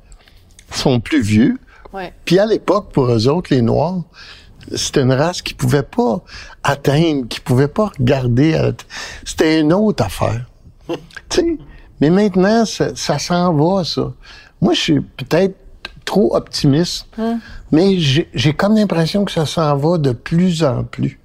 Ils 0.71 0.77
sont 0.77 0.99
plus 1.01 1.23
vieux. 1.23 1.59
Ouais. 1.93 2.13
Puis 2.25 2.39
à 2.39 2.47
l'époque, 2.47 2.93
pour 2.93 3.07
eux 3.07 3.29
autres, 3.29 3.55
les 3.55 3.63
Noirs, 3.63 4.03
c'était 4.75 5.03
une 5.03 5.13
race 5.13 5.43
qui 5.43 5.55
pouvait 5.55 5.83
pas 5.85 6.21
atteindre, 6.65 7.29
qui 7.29 7.41
pouvait 7.41 7.69
pas 7.69 7.93
regarder. 7.99 8.59
C'était 9.25 9.61
une 9.61 9.73
autre 9.73 10.05
affaire. 10.05 10.45
tu 10.89 10.97
sais? 11.31 11.59
Mais 12.01 12.11
maintenant, 12.11 12.65
ça, 12.65 12.97
ça 12.97 13.19
s'en 13.21 13.53
va, 13.55 13.85
ça. 13.85 14.13
Moi, 14.61 14.75
je 14.75 14.81
suis 14.81 15.01
peut-être 15.01 15.57
trop 16.11 16.35
optimiste, 16.35 17.07
mais 17.71 17.97
j'ai 17.99 18.53
comme 18.53 18.75
l'impression 18.75 19.25
que 19.25 19.31
ça 19.31 19.47
s'en 19.47 19.77
va 19.77 19.97
de 19.97 20.11
plus 20.11 20.65
en 20.65 20.83
plus. 20.83 21.21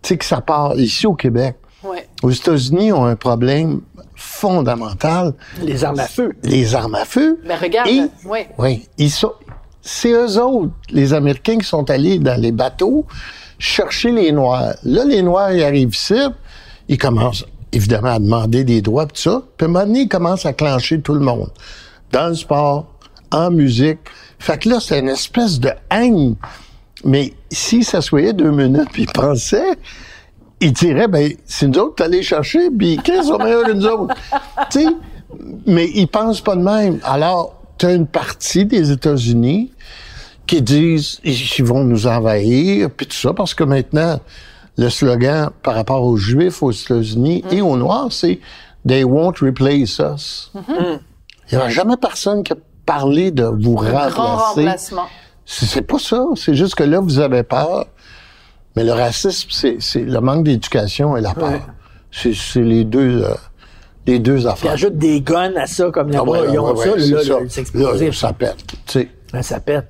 Tu 0.00 0.08
sais, 0.08 0.16
que 0.16 0.24
ça 0.24 0.40
part 0.40 0.76
ici 0.78 1.06
au 1.06 1.12
Québec. 1.14 1.56
Ouais. 1.82 2.08
Aux 2.22 2.30
États-Unis, 2.30 2.86
ils 2.86 2.92
ont 2.94 3.04
un 3.04 3.16
problème 3.16 3.82
fondamental, 4.14 5.34
Les 5.62 5.84
armes 5.84 5.98
à 6.00 6.06
feu. 6.06 6.32
les 6.42 6.74
armes 6.74 6.94
à 6.94 7.04
feu. 7.04 7.38
Mais 7.44 7.56
regarde, 7.56 7.88
Et- 7.88 8.04
oui. 8.24 8.38
oui, 8.56 8.88
ils 8.96 9.10
sont. 9.10 9.32
C'est 9.82 10.12
eux 10.12 10.38
autres, 10.40 10.72
les 10.88 11.12
Américains, 11.12 11.58
qui 11.58 11.66
sont 11.66 11.90
allés 11.90 12.18
dans 12.18 12.40
les 12.40 12.52
bateaux, 12.52 13.04
chercher 13.58 14.10
les 14.10 14.32
Noirs. 14.32 14.74
Là, 14.84 15.04
les 15.04 15.20
Noirs, 15.22 15.52
ils 15.52 15.62
arrivent 15.62 15.94
ici, 15.94 16.14
ils 16.88 16.96
commencent 16.96 17.44
évidemment 17.72 18.12
à 18.14 18.18
demander 18.18 18.64
des 18.64 18.80
droits, 18.80 19.04
tout 19.04 19.16
ça. 19.20 19.42
Puis 19.58 19.66
à 19.66 19.68
un 19.68 19.72
moment 19.72 19.84
donné, 19.86 20.00
ils 20.02 20.08
commencent 20.08 20.46
à 20.46 20.54
clencher 20.54 21.00
tout 21.02 21.12
le 21.12 21.20
monde. 21.20 21.50
Dans 22.12 22.28
le 22.28 22.34
sport, 22.34 22.86
en 23.34 23.50
musique. 23.50 23.98
Fait 24.38 24.58
que 24.58 24.68
là, 24.68 24.78
c'est 24.80 25.00
une 25.00 25.08
espèce 25.08 25.58
de 25.60 25.70
haine. 25.90 26.36
Mais 27.04 27.34
s'ils 27.50 27.84
s'assoyaient 27.84 28.32
deux 28.32 28.50
minutes 28.50 28.88
puis 28.92 29.02
ils 29.02 29.12
pensaient, 29.12 29.76
ils 30.60 30.72
diraient, 30.72 31.08
ben, 31.08 31.32
c'est 31.44 31.66
nous 31.66 31.78
autres 31.78 32.02
allés 32.02 32.22
chercher, 32.22 32.70
puis 32.70 32.98
qu'est-ce 33.02 33.28
sont 33.28 33.38
meilleurs 33.38 33.64
que 33.64 33.72
nous 33.72 33.86
autres? 33.86 34.14
tu 34.70 34.80
sais, 34.80 34.86
mais 35.66 35.90
ils 35.94 36.06
pensent 36.06 36.40
pas 36.40 36.56
de 36.56 36.62
même. 36.62 37.00
Alors, 37.02 37.60
tu 37.76 37.86
as 37.86 37.92
une 37.92 38.06
partie 38.06 38.64
des 38.64 38.90
États-Unis 38.90 39.72
qui 40.46 40.62
disent 40.62 41.20
ils 41.24 41.64
vont 41.64 41.84
nous 41.84 42.06
envahir, 42.06 42.90
puis 42.90 43.06
tout 43.06 43.16
ça, 43.16 43.32
parce 43.34 43.52
que 43.54 43.64
maintenant, 43.64 44.20
le 44.76 44.88
slogan 44.88 45.50
par 45.62 45.74
rapport 45.74 46.02
aux 46.02 46.16
Juifs 46.16 46.62
aux 46.62 46.70
États-Unis 46.70 47.44
et 47.50 47.60
aux 47.60 47.76
Noirs, 47.76 48.08
c'est 48.10 48.40
They 48.86 49.02
won't 49.02 49.40
replace 49.40 49.98
us. 49.98 50.52
Il 50.54 51.00
n'y 51.52 51.58
aura 51.58 51.70
jamais 51.70 51.96
personne 51.96 52.42
qui 52.42 52.52
a 52.52 52.56
parlé 52.86 53.30
de 53.30 53.44
vous 53.44 53.74
Grand 53.74 54.08
remplacer. 54.08 54.16
remplacement. 54.60 55.06
C'est 55.46 55.82
pas 55.82 55.98
ça. 55.98 56.24
C'est 56.36 56.54
juste 56.54 56.74
que 56.74 56.84
là, 56.84 57.00
vous 57.00 57.18
avez 57.18 57.42
peur. 57.42 57.86
Mais 58.76 58.84
le 58.84 58.92
racisme, 58.92 59.48
c'est 59.78 60.00
le 60.00 60.20
manque 60.20 60.44
d'éducation 60.44 61.16
et 61.16 61.20
la 61.20 61.34
peur. 61.34 61.60
C'est 62.10 62.34
c'est 62.34 62.62
les 62.62 62.84
deux, 62.84 63.22
euh, 63.24 63.34
les 64.06 64.18
deux 64.18 64.46
affaires. 64.46 64.72
ajoute 64.72 64.96
des 64.98 65.20
guns 65.20 65.54
à 65.56 65.66
ça, 65.66 65.90
comme 65.90 66.10
là-bas, 66.10 66.32
Ah 66.36 66.40
ouais, 66.42 66.48
ils 66.52 66.58
ont 66.58 66.72
ouais, 66.72 66.90
ouais, 66.90 67.00
ça, 67.00 67.14
là, 67.14 67.22
ça. 67.48 67.68
là. 67.74 67.92
Là, 67.94 68.12
ça 68.12 68.32
pète. 68.32 68.56
Tu 68.66 68.74
sais. 68.86 69.08
Là, 69.32 69.42
ça 69.42 69.60
pète. 69.60 69.88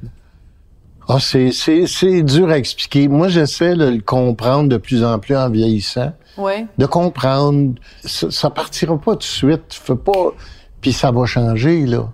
Ah, 1.06 1.18
c'est, 1.20 2.22
dur 2.22 2.48
à 2.48 2.56
expliquer. 2.56 3.08
Moi, 3.08 3.28
j'essaie 3.28 3.74
de 3.76 3.84
le 3.84 4.00
comprendre 4.00 4.70
de 4.70 4.78
plus 4.78 5.04
en 5.04 5.18
plus 5.18 5.36
en 5.36 5.50
vieillissant. 5.50 6.12
Oui. 6.38 6.66
De 6.78 6.86
comprendre. 6.86 7.74
Ça, 8.04 8.30
ça 8.30 8.50
partira 8.50 8.96
pas 8.98 9.12
tout 9.12 9.18
de 9.18 9.22
suite. 9.24 9.74
Faut 9.74 9.96
pas. 9.96 10.32
Puis 10.80 10.92
ça 10.92 11.10
va 11.10 11.26
changer, 11.26 11.84
là. 11.86 12.08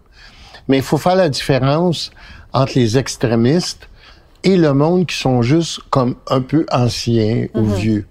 Mais 0.71 0.77
il 0.79 0.83
faut 0.85 0.99
faire 0.99 1.17
la 1.17 1.29
différence 1.29 2.13
entre 2.53 2.73
les 2.77 2.97
extrémistes 2.97 3.89
et 4.45 4.57
le 4.57 4.73
monde 4.73 5.05
qui 5.07 5.17
sont 5.17 5.43
juste 5.43 5.81
comme 5.91 6.15
un 6.29 6.41
peu 6.41 6.65
anciens 6.71 7.47
ou 7.55 7.65
vieux. 7.65 8.07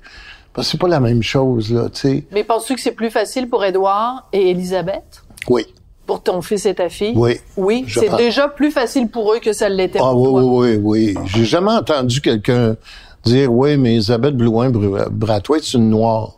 Parce 0.54 0.68
que 0.68 0.72
c'est 0.74 0.78
pas 0.78 0.90
la 0.90 1.00
même 1.00 1.24
chose, 1.24 1.72
là, 1.72 1.90
tu 1.90 2.00
sais. 2.02 2.26
Mais 2.34 2.44
penses-tu 2.44 2.76
que 2.76 2.82
c'est 2.82 2.92
plus 2.92 3.10
facile 3.10 3.48
pour 3.48 3.64
Édouard 3.64 4.28
et 4.34 4.50
Elisabeth? 4.50 5.24
Oui. 5.50 5.66
Pour 6.06 6.22
ton 6.22 6.42
fils 6.42 6.66
et 6.66 6.74
ta 6.76 6.90
fille? 6.90 7.14
Oui. 7.16 7.40
Oui, 7.56 7.86
c'est 7.88 8.14
déjà 8.18 8.50
plus 8.50 8.72
facile 8.72 9.08
pour 9.10 9.32
eux 9.34 9.40
que 9.40 9.54
ça 9.54 9.70
l'était 9.70 10.00
Ah 10.00 10.10
pour 10.12 10.34
oui, 10.34 10.42
toi. 10.42 10.44
oui, 10.44 10.76
oui, 10.82 11.14
oui. 11.16 11.24
J'ai 11.28 11.46
jamais 11.46 11.72
entendu 11.72 12.20
quelqu'un 12.20 12.76
dire 13.24 13.52
Oui, 13.54 13.78
mais 13.78 13.96
Isabelle 13.96 14.34
Blouin 14.36 14.70
Bru- 14.70 15.08
Bratois, 15.10 15.60
c'est 15.62 15.78
une 15.78 15.90
noire. 15.90 16.34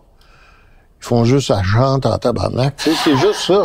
Ils 1.02 1.06
font 1.08 1.24
juste 1.26 1.50
à 1.50 1.64
chante 1.64 2.06
en 2.06 2.18
tabarnak. 2.20 2.76
Tu 2.78 2.92
sais, 2.92 2.96
c'est 3.04 3.18
juste 3.18 3.40
ça. 3.48 3.64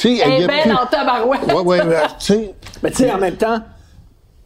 Tu 0.00 0.16
sais, 0.16 0.22
Elle 0.24 0.46
plus- 0.46 0.72
en 0.72 0.86
tabarouette. 0.86 1.46
Ouais, 1.46 1.54
ouais, 1.60 1.82
ouais, 1.82 2.02
tu 2.18 2.24
sais. 2.32 2.54
Mais 2.82 2.90
tu 2.90 2.96
sais, 2.96 3.12
en 3.12 3.18
même 3.18 3.36
temps, 3.36 3.60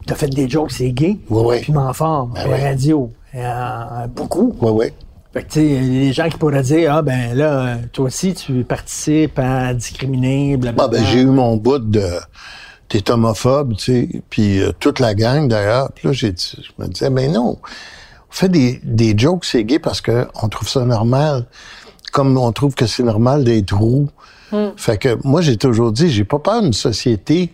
t'as 0.05 0.15
fait 0.15 0.27
des 0.27 0.49
jokes, 0.49 0.71
c'est 0.71 0.91
gay. 0.91 1.17
Ouais, 1.29 1.41
ouais. 1.43 1.59
Puis 1.61 1.71
m'en 1.71 1.91
à 1.91 2.27
la 2.43 2.49
ouais. 2.49 2.69
radio. 2.69 3.09
euh, 3.35 4.07
beaucoup. 4.07 4.53
Ouais, 4.59 4.71
ouais. 4.71 4.93
Fait 5.33 5.43
que, 5.43 5.47
tu 5.53 5.59
sais, 5.61 5.79
les 5.79 6.11
gens 6.11 6.27
qui 6.27 6.37
pourraient 6.37 6.61
dire, 6.61 6.93
ah, 6.95 7.01
ben 7.01 7.33
là, 7.37 7.77
toi 7.93 8.05
aussi, 8.07 8.33
tu 8.33 8.65
participes 8.65 9.39
à 9.39 9.73
discriminer, 9.73 10.57
blablabla. 10.57 10.97
Ah, 10.99 11.01
ben, 11.03 11.05
j'ai 11.09 11.21
eu 11.21 11.25
mon 11.25 11.55
bout 11.55 11.79
de. 11.79 12.03
T'es 12.89 13.09
homophobe, 13.09 13.75
tu 13.77 13.83
sais. 14.11 14.21
Puis 14.29 14.61
euh, 14.61 14.71
toute 14.77 14.99
la 14.99 15.15
gang, 15.15 15.47
d'ailleurs. 15.47 15.89
Puis 15.95 16.07
là, 16.09 16.13
j'ai 16.13 16.33
dit, 16.33 16.57
je 16.61 16.83
me 16.83 16.89
disais, 16.89 17.09
mais 17.09 17.29
non. 17.29 17.57
On 18.29 18.31
fait 18.33 18.49
des, 18.49 18.81
des 18.83 19.17
jokes, 19.17 19.45
c'est 19.45 19.63
gay 19.63 19.79
parce 19.79 20.01
que 20.01 20.27
on 20.43 20.49
trouve 20.49 20.67
ça 20.67 20.83
normal. 20.83 21.45
Comme 22.11 22.37
on 22.37 22.51
trouve 22.51 22.75
que 22.75 22.85
c'est 22.87 23.03
normal 23.03 23.45
d'être 23.45 23.73
roux. 23.73 24.09
Fait 24.77 24.97
que 24.97 25.17
moi, 25.23 25.41
j'ai 25.41 25.57
toujours 25.57 25.91
dit, 25.91 26.09
j'ai 26.09 26.23
pas 26.23 26.39
peur 26.39 26.61
d'une 26.61 26.73
société 26.73 27.51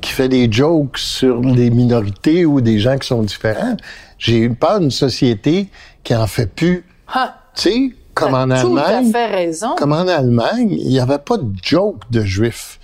qui 0.00 0.10
fait 0.12 0.28
des 0.28 0.50
jokes 0.50 0.98
sur 0.98 1.40
les 1.40 1.70
minorités 1.70 2.44
ou 2.44 2.60
des 2.60 2.78
gens 2.78 2.98
qui 2.98 3.06
sont 3.08 3.22
différents. 3.22 3.76
J'ai 4.18 4.38
eu 4.38 4.54
peur 4.54 4.80
d'une 4.80 4.90
société 4.90 5.68
qui 6.04 6.14
en 6.14 6.26
fait 6.26 6.46
plus. 6.54 6.84
Ah, 7.12 7.36
Tu 7.54 7.62
sais, 7.62 7.90
comme 8.14 8.34
en 8.34 8.48
t'as 8.48 8.62
tout 8.62 8.76
à 8.76 8.82
Allemagne. 8.82 9.12
fait 9.12 9.26
raison. 9.26 9.74
Comme 9.76 9.92
en 9.92 10.06
Allemagne, 10.08 10.76
il 10.78 10.88
n'y 10.88 11.00
avait 11.00 11.18
pas 11.18 11.36
de 11.38 11.50
joke 11.62 12.00
de 12.10 12.22
juifs. 12.22 12.78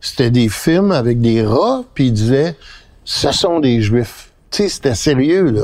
C'était 0.00 0.30
des 0.30 0.48
films 0.48 0.92
avec 0.92 1.20
des 1.20 1.44
rats, 1.44 1.82
puis 1.94 2.06
ils 2.06 2.12
disaient 2.12 2.56
ce 3.04 3.32
sont 3.32 3.60
des 3.60 3.80
juifs. 3.82 4.30
Tu 4.50 4.62
sais, 4.62 4.68
c'était 4.68 4.94
sérieux, 4.94 5.50
là. 5.50 5.62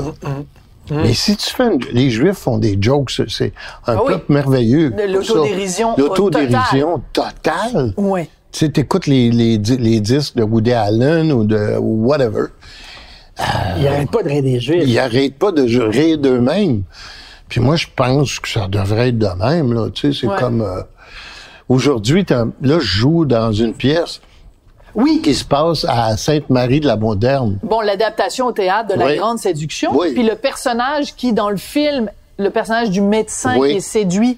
Mais 0.91 1.13
si 1.13 1.35
tu 1.37 1.49
fais 1.53 1.65
une- 1.65 1.79
Les 1.91 2.09
Juifs 2.09 2.37
font 2.37 2.57
des 2.57 2.77
jokes, 2.79 3.11
c'est- 3.27 3.53
un 3.87 3.95
Ah 3.97 4.01
oui. 4.03 4.13
peuple 4.13 4.33
merveilleux. 4.33 4.93
L'autodérision 5.07 5.95
Ça. 5.95 6.01
L'autodérision 6.01 7.01
totale. 7.13 7.93
Oui. 7.97 8.23
Tu 8.51 8.59
sais, 8.65 8.69
t'écoutes 8.71 9.07
les, 9.07 9.29
les, 9.29 9.57
di- 9.57 9.77
les 9.77 9.99
disques 9.99 10.35
de 10.35 10.43
Woody 10.43 10.71
Allen 10.73 11.31
ou 11.31 11.43
de 11.43 11.75
whatever. 11.79 12.45
Il 13.77 13.83
n'arrête 13.83 14.09
pas 14.09 14.23
de 14.23 14.29
rire 14.29 14.43
des 14.43 14.59
juifs. 14.59 14.83
Ils 14.85 14.95
n'arrêtent 14.95 15.37
pas 15.37 15.51
de 15.51 15.61
rire 15.61 16.17
d'eux-mêmes. 16.17 16.83
Puis 17.49 17.59
moi, 17.61 17.75
je 17.75 17.85
pense 17.95 18.39
que 18.39 18.47
ça 18.47 18.67
devrait 18.67 19.09
être 19.09 19.17
de 19.19 19.27
même, 19.27 19.73
là. 19.73 19.89
Tu 19.93 20.11
sais, 20.13 20.19
c'est 20.21 20.27
Ouais. 20.27 20.35
comme... 20.39 20.61
euh, 20.61 20.81
Aujourd'hui, 21.69 22.25
là, 22.29 22.45
je 22.61 22.85
joue 22.85 23.25
dans 23.25 23.51
une 23.51 23.73
pièce 23.73 24.21
Oui. 24.97 25.21
qui 25.23 25.33
se 25.33 25.45
passe 25.45 25.85
à 25.87 26.17
Sainte-Marie 26.17 26.79
de 26.81 26.87
la 26.87 26.97
Moderne. 26.97 27.57
Bon, 27.63 27.79
l'adaptation 27.81 28.47
au 28.47 28.51
théâtre 28.51 28.93
de 28.93 28.99
La 28.99 29.05
Oui. 29.05 29.15
Grande 29.17 29.37
Séduction. 29.39 29.91
Oui. 29.97 30.13
Puis 30.13 30.23
le 30.23 30.35
personnage 30.35 31.15
qui, 31.15 31.31
dans 31.33 31.49
le 31.49 31.57
film, 31.57 32.09
le 32.37 32.49
personnage 32.49 32.89
du 32.89 33.01
médecin 33.01 33.55
Oui. 33.57 33.71
qui 33.71 33.77
est 33.77 33.81
séduit, 33.81 34.37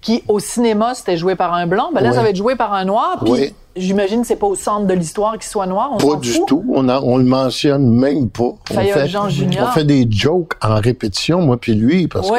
qui 0.00 0.22
au 0.28 0.38
cinéma 0.40 0.94
c'était 0.94 1.16
joué 1.16 1.34
par 1.34 1.52
un 1.54 1.66
blanc, 1.66 1.90
ben 1.94 2.00
là 2.02 2.12
ça 2.12 2.22
va 2.22 2.30
être 2.30 2.36
joué 2.36 2.54
par 2.56 2.72
un 2.72 2.84
noir. 2.84 3.18
Puis 3.22 3.32
Oui. 3.32 3.54
j'imagine 3.76 4.20
que 4.22 4.26
c'est 4.28 4.36
pas 4.36 4.46
au 4.46 4.54
centre 4.54 4.86
de 4.86 4.94
l'histoire 4.94 5.32
qu'il 5.34 5.42
soit 5.48 5.66
noir. 5.66 5.90
On 5.92 5.96
Pas 5.98 6.16
du 6.16 6.30
fout. 6.30 6.46
tout. 6.46 6.64
On, 6.72 6.88
a- 6.88 7.00
on 7.00 7.16
le 7.16 7.24
mentionne 7.24 7.88
même 7.90 8.28
pas. 8.30 8.44
On 8.70 8.74
Fayolle 8.74 9.08
Jean 9.08 9.28
Junior. 9.28 9.68
on 9.68 9.72
fait 9.72 9.84
des 9.84 10.06
jokes 10.10 10.52
en 10.62 10.76
répétition, 10.76 11.40
moi 11.42 11.56
puis 11.56 11.74
lui, 11.74 12.06
parce 12.06 12.30
que 12.30 12.34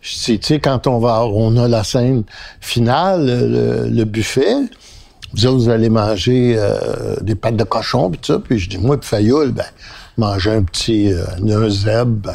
tu 0.00 0.38
sais, 0.40 0.58
quand 0.60 0.86
on 0.86 0.98
va, 0.98 1.24
on 1.26 1.56
a 1.58 1.68
la 1.68 1.84
scène 1.84 2.24
finale, 2.60 3.26
le, 3.26 3.88
le 3.88 4.04
buffet, 4.04 4.56
vous 5.34 5.46
autres, 5.46 5.56
vous 5.58 5.68
allez 5.70 5.88
manger 5.88 6.54
euh, 6.58 7.16
des 7.20 7.34
pâtes 7.34 7.56
de 7.56 7.64
cochon, 7.64 8.10
puis 8.10 8.20
ça, 8.22 8.38
puis 8.38 8.58
je 8.58 8.68
dis, 8.68 8.78
moi, 8.78 8.98
puis 8.98 9.08
Fayoul, 9.08 9.52
ben, 9.52 9.64
manger 10.18 10.52
un 10.52 10.62
petit, 10.62 11.12
euh, 11.12 11.24
un 11.48 11.68
zèbre 11.68 12.30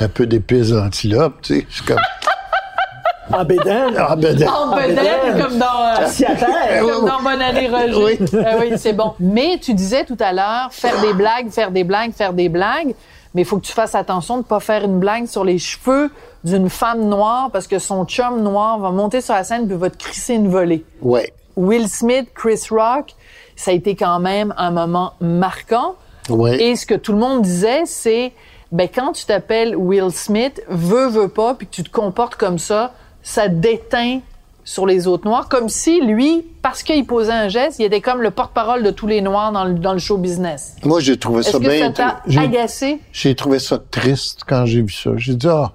un 0.00 0.08
peu 0.08 0.26
d'épices 0.26 0.70
d'antilope, 0.70 1.34
tu 1.42 1.60
sais, 1.60 1.66
je 1.68 1.74
suis 1.76 1.84
comme, 1.84 1.98
En 3.32 3.44
ben, 3.44 3.58
En 3.60 3.94
Ah, 3.98 4.14
vedette, 4.16 4.38
bédaine. 4.38 5.42
comme 5.42 5.58
dans, 5.58 5.66
euh, 5.66 6.06
terre. 6.16 6.80
comme 6.80 7.08
dans 7.08 7.22
Bonne 7.22 7.42
année 7.42 7.68
Roger. 7.68 8.18
Oui. 8.20 8.28
Ah 8.46 8.54
oui, 8.60 8.72
c'est 8.76 8.92
bon. 8.92 9.14
Mais 9.18 9.58
tu 9.60 9.74
disais 9.74 10.04
tout 10.04 10.16
à 10.20 10.32
l'heure, 10.32 10.68
faire 10.70 11.00
des 11.00 11.12
blagues, 11.12 11.50
faire 11.50 11.72
des 11.72 11.82
blagues, 11.82 12.12
faire 12.12 12.32
des 12.32 12.48
blagues. 12.48 12.94
Mais 13.34 13.42
il 13.42 13.44
faut 13.44 13.58
que 13.58 13.66
tu 13.66 13.72
fasses 13.72 13.96
attention 13.96 14.34
de 14.36 14.42
ne 14.42 14.44
pas 14.44 14.60
faire 14.60 14.84
une 14.84 15.00
blague 15.00 15.26
sur 15.26 15.44
les 15.44 15.58
cheveux 15.58 16.10
d'une 16.44 16.70
femme 16.70 17.08
noire 17.08 17.50
parce 17.52 17.66
que 17.66 17.78
son 17.80 18.04
chum 18.04 18.42
noir 18.42 18.78
va 18.78 18.90
monter 18.92 19.20
sur 19.20 19.34
la 19.34 19.42
scène 19.44 19.66
puis 19.66 19.76
va 19.76 19.90
te 19.90 19.96
crisser 19.98 20.34
une 20.34 20.48
volée. 20.48 20.84
ouais. 21.02 21.32
Will 21.56 21.88
Smith, 21.88 22.28
Chris 22.34 22.60
Rock, 22.70 23.14
ça 23.56 23.70
a 23.70 23.74
été 23.74 23.96
quand 23.96 24.20
même 24.20 24.54
un 24.56 24.70
moment 24.70 25.14
marquant. 25.20 25.94
Ouais. 26.28 26.60
Et 26.62 26.76
ce 26.76 26.86
que 26.86 26.94
tout 26.94 27.12
le 27.12 27.18
monde 27.18 27.42
disait, 27.42 27.82
c'est, 27.86 28.32
ben, 28.72 28.88
quand 28.92 29.12
tu 29.12 29.24
t'appelles 29.24 29.76
Will 29.76 30.10
Smith, 30.10 30.62
veux, 30.68 31.06
veux 31.08 31.28
pas, 31.28 31.54
puis 31.54 31.66
que 31.66 31.72
tu 31.72 31.82
te 31.82 31.90
comportes 31.90 32.34
comme 32.36 32.58
ça, 32.58 32.94
ça 33.22 33.48
déteint 33.48 34.20
sur 34.64 34.84
les 34.84 35.06
autres 35.06 35.24
Noirs, 35.28 35.48
comme 35.48 35.68
si 35.68 36.00
lui, 36.00 36.44
parce 36.60 36.82
qu'il 36.82 37.06
posait 37.06 37.30
un 37.32 37.48
geste, 37.48 37.78
il 37.78 37.84
était 37.84 38.00
comme 38.00 38.20
le 38.20 38.32
porte-parole 38.32 38.82
de 38.82 38.90
tous 38.90 39.06
les 39.06 39.20
Noirs 39.20 39.52
dans 39.52 39.64
le, 39.64 39.74
dans 39.74 39.92
le 39.92 40.00
show 40.00 40.18
business. 40.18 40.74
Moi, 40.82 40.98
j'ai 40.98 41.16
trouvé 41.16 41.44
ça 41.44 41.52
que 41.52 41.58
bien. 41.58 41.86
ça 41.86 41.92
t'a 41.92 42.20
j'ai- 42.26 42.40
agacé? 42.40 43.00
J'ai 43.12 43.36
trouvé 43.36 43.60
ça 43.60 43.78
triste 43.90 44.40
quand 44.44 44.66
j'ai 44.66 44.82
vu 44.82 44.92
ça. 44.92 45.10
J'ai 45.16 45.34
dit, 45.36 45.46
ah, 45.48 45.70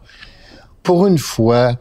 pour 0.84 1.08
une 1.08 1.18
fois, 1.18 1.76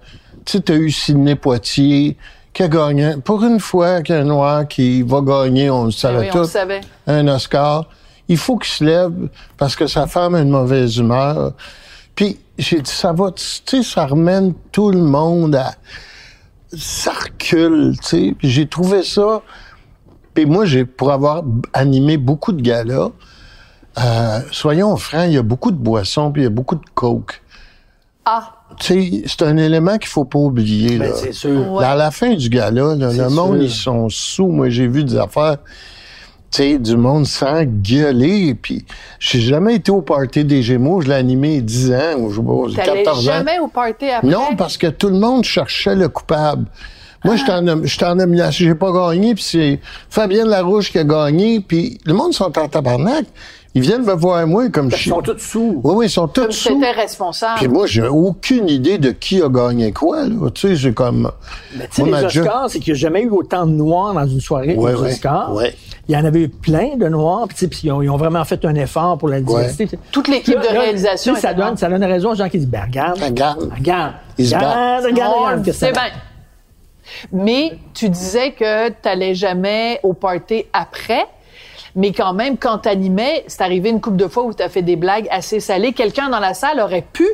tu 0.44 0.52
sais, 0.52 0.60
t'as 0.60 0.74
eu 0.76 0.90
Sidney 0.92 1.34
Poitier 1.34 2.16
qui 2.60 2.64
a 2.64 2.68
gagné. 2.68 3.14
Pour 3.24 3.42
une 3.42 3.58
fois 3.58 4.02
qu'il 4.02 4.14
y 4.14 4.18
a 4.18 4.20
un 4.20 4.24
Noir 4.24 4.68
qui 4.68 5.02
va 5.02 5.22
gagner, 5.22 5.70
on 5.70 5.84
le 5.84 5.90
Ben 5.90 5.92
savait 5.92 6.18
oui, 6.18 6.30
on 6.34 6.38
le 6.38 6.44
tous, 6.44 6.50
savait. 6.50 6.80
un 7.06 7.26
Oscar. 7.28 7.88
Il 8.28 8.36
faut 8.36 8.58
qu'il 8.58 8.72
se 8.72 8.84
lève 8.84 9.28
parce 9.56 9.74
que 9.74 9.86
sa 9.86 10.06
femme 10.06 10.34
a 10.34 10.40
une 10.40 10.50
mauvaise 10.50 10.98
humeur. 10.98 11.52
Puis 12.14 12.38
j'ai 12.58 12.82
dit, 12.82 12.90
ça 12.90 13.12
va, 13.12 13.30
tu 13.32 13.44
sais, 13.64 13.82
ça 13.82 14.06
ramène 14.06 14.52
tout 14.72 14.90
le 14.90 15.00
monde 15.00 15.54
à... 15.54 15.72
Ça 16.76 17.12
recule, 17.12 17.96
tu 18.02 18.06
sais. 18.06 18.34
Puis 18.38 18.50
j'ai 18.50 18.66
trouvé 18.66 19.02
ça... 19.04 19.40
Puis 20.34 20.44
moi, 20.44 20.66
j'ai 20.66 20.84
pour 20.84 21.10
avoir 21.10 21.42
animé 21.72 22.18
beaucoup 22.18 22.52
de 22.52 22.60
galas, 22.60 23.08
euh, 23.98 24.40
soyons 24.52 24.96
francs, 24.96 25.24
il 25.26 25.32
y 25.32 25.38
a 25.38 25.42
beaucoup 25.42 25.72
de 25.72 25.76
boissons, 25.76 26.30
puis 26.30 26.42
il 26.42 26.44
y 26.44 26.46
a 26.46 26.50
beaucoup 26.50 26.76
de 26.76 26.88
coke. 26.94 27.42
Ah, 28.24 28.52
c'est 28.78 29.42
un 29.42 29.56
élément 29.56 29.98
qu'il 29.98 30.08
faut 30.08 30.24
pas 30.24 30.38
oublier. 30.38 30.98
Ben, 30.98 31.10
là. 31.10 31.14
c'est 31.16 31.32
sûr. 31.32 31.70
Ouais. 31.72 31.84
À 31.84 31.94
la 31.94 32.10
fin 32.10 32.34
du 32.34 32.48
gala, 32.48 32.94
là, 32.94 33.10
le 33.12 33.28
monde, 33.28 33.56
sûr. 33.56 33.62
ils 33.64 33.70
sont 33.70 34.08
sous. 34.08 34.48
Moi, 34.48 34.68
j'ai 34.70 34.86
vu 34.86 35.04
des 35.04 35.16
affaires. 35.16 35.58
tu 36.50 36.62
sais, 36.62 36.78
du 36.78 36.96
monde 36.96 37.26
sans 37.26 37.62
gueuler. 37.64 38.54
Puis, 38.54 38.84
j'ai 39.18 39.40
jamais 39.40 39.76
été 39.76 39.90
au 39.92 40.02
party 40.02 40.44
des 40.44 40.62
Gémeaux. 40.62 41.00
Je 41.00 41.08
l'ai 41.08 41.14
animé 41.14 41.60
10 41.60 41.92
ans 41.92 42.18
ou 42.18 42.30
je 42.30 42.36
sais 42.36 42.76
pas, 42.76 42.84
T'allais 42.84 43.02
14 43.04 43.28
ans. 43.28 43.32
jamais 43.32 43.58
au 43.58 43.68
party 43.68 44.08
après? 44.10 44.28
Non, 44.28 44.56
parce 44.56 44.76
que 44.76 44.86
tout 44.86 45.08
le 45.08 45.18
monde 45.18 45.44
cherchait 45.44 45.94
le 45.94 46.08
coupable. 46.08 46.64
Moi, 47.22 47.36
j'étais 47.36 47.52
en, 47.52 47.60
nom- 47.60 47.82
j'étais 47.84 48.06
en 48.06 48.14
nomination, 48.14 48.64
j'ai 48.64 48.74
pas 48.74 48.90
gagné, 48.92 49.34
puis 49.34 49.44
c'est 49.44 49.80
Fabienne 50.08 50.48
Larouche 50.48 50.90
qui 50.90 50.98
a 50.98 51.04
gagné, 51.04 51.60
puis 51.60 51.98
le 52.06 52.14
monde 52.14 52.32
sont 52.32 52.58
en 52.58 52.66
tabarnak. 52.66 53.26
Ils 53.74 53.82
viennent 53.82 54.04
me 54.04 54.14
voir 54.14 54.44
moi 54.48 54.68
comme 54.68 54.88
Ils 54.88 54.96
je 54.96 55.10
sont 55.10 55.22
tous 55.22 55.38
sous. 55.38 55.80
Oui, 55.84 55.94
oui, 55.96 56.06
ils 56.06 56.10
sont 56.10 56.26
tous 56.26 56.42
Comme 56.42 56.50
sous. 56.52 56.68
t'étais 56.74 56.90
responsable. 56.90 57.58
Puis 57.58 57.68
moi, 57.68 57.86
j'ai 57.86 58.02
aucune 58.06 58.68
idée 58.68 58.98
de 58.98 59.10
qui 59.12 59.40
a 59.42 59.48
gagné 59.48 59.92
quoi, 59.92 60.26
là. 60.26 60.50
Tu 60.52 60.60
sais, 60.68 60.76
j'ai 60.76 60.92
comme... 60.92 61.30
Mais 61.76 61.86
tu 61.86 62.02
sais, 62.02 62.10
les 62.10 62.24
Oscars, 62.24 62.66
c'est 62.68 62.80
qu'il 62.80 62.92
n'y 62.94 62.98
a 62.98 63.00
jamais 63.00 63.22
eu 63.22 63.30
autant 63.30 63.66
de 63.66 63.70
noirs 63.72 64.12
dans 64.12 64.26
une 64.26 64.40
soirée 64.40 64.74
Ouais, 64.74 64.94
aux 64.94 65.04
Oscars. 65.04 65.54
ouais. 65.54 65.74
Il 66.08 66.14
y 66.14 66.16
en 66.16 66.24
avait 66.24 66.40
eu 66.40 66.48
plein 66.48 66.96
de 66.96 67.06
noirs, 67.08 67.46
puis, 67.46 67.68
tu 67.68 67.86
ils, 67.86 67.92
ont, 67.92 68.02
ils 68.02 68.10
ont 68.10 68.16
vraiment 68.16 68.44
fait 68.44 68.64
un 68.64 68.74
effort 68.74 69.16
pour 69.18 69.28
la 69.28 69.40
diversité. 69.40 69.96
Toute 70.10 70.26
l'équipe 70.26 70.58
de 70.60 70.66
réalisation 70.66 71.34
tu 71.34 71.40
sais, 71.40 71.46
Ça 71.46 71.54
donne, 71.54 71.76
ça 71.76 71.88
donne 71.88 72.02
raison 72.02 72.30
aux 72.32 72.34
gens 72.34 72.48
qui 72.48 72.58
disent, 72.58 72.66
ben 72.68 72.82
regarde, 72.86 73.22
Regarde. 73.22 73.70
regarde, 73.72 74.14
Ils 74.36 74.48
se 74.48 74.54
regarde, 74.56 74.74
battent. 75.04 75.12
regarde, 75.12 75.32
Oh, 75.36 75.44
regarde, 75.44 75.66
ça 75.66 75.72
c'est 75.72 75.92
bien. 75.92 76.02
Mais 77.32 77.78
tu 77.94 78.08
disais 78.08 78.50
que 78.52 78.88
t'allais 78.90 79.34
jamais 79.36 80.00
au 80.02 80.12
party 80.12 80.64
après. 80.72 81.26
Mais 81.96 82.12
quand 82.12 82.32
même, 82.32 82.56
quand 82.56 82.78
t'animais, 82.78 83.44
c'est 83.46 83.62
arrivé 83.62 83.90
une 83.90 84.00
couple 84.00 84.16
de 84.16 84.28
fois 84.28 84.44
où 84.44 84.52
t'as 84.52 84.68
fait 84.68 84.82
des 84.82 84.96
blagues 84.96 85.26
assez 85.30 85.60
salées. 85.60 85.92
Quelqu'un 85.92 86.28
dans 86.28 86.38
la 86.40 86.54
salle 86.54 86.80
aurait 86.80 87.04
pu 87.12 87.26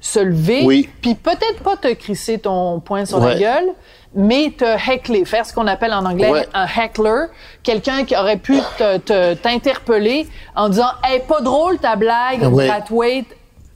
se 0.00 0.20
lever, 0.20 0.62
Oui. 0.64 0.88
puis 1.00 1.14
peut-être 1.14 1.62
pas 1.64 1.76
te 1.76 1.92
crisser 1.94 2.38
ton 2.38 2.80
poing 2.80 3.06
sur 3.06 3.18
la 3.18 3.34
gueule, 3.34 3.68
mais 4.14 4.52
te 4.56 4.64
heckler, 4.64 5.24
faire 5.24 5.44
ce 5.46 5.52
qu'on 5.54 5.66
appelle 5.66 5.92
en 5.94 6.04
anglais 6.04 6.30
Ouais. 6.30 6.46
un 6.54 6.66
heckler, 6.66 7.24
quelqu'un 7.62 8.04
qui 8.04 8.14
aurait 8.14 8.36
pu 8.36 8.58
te- 8.78 8.98
te- 8.98 9.34
t'interpeller 9.34 10.26
en 10.54 10.68
disant 10.68 10.88
«Hey, 11.04 11.22
pas 11.26 11.40
drôle 11.40 11.78
ta 11.78 11.96
blague, 11.96 12.42
Ouais. 12.52 12.68
Brathwaite, 12.68 13.26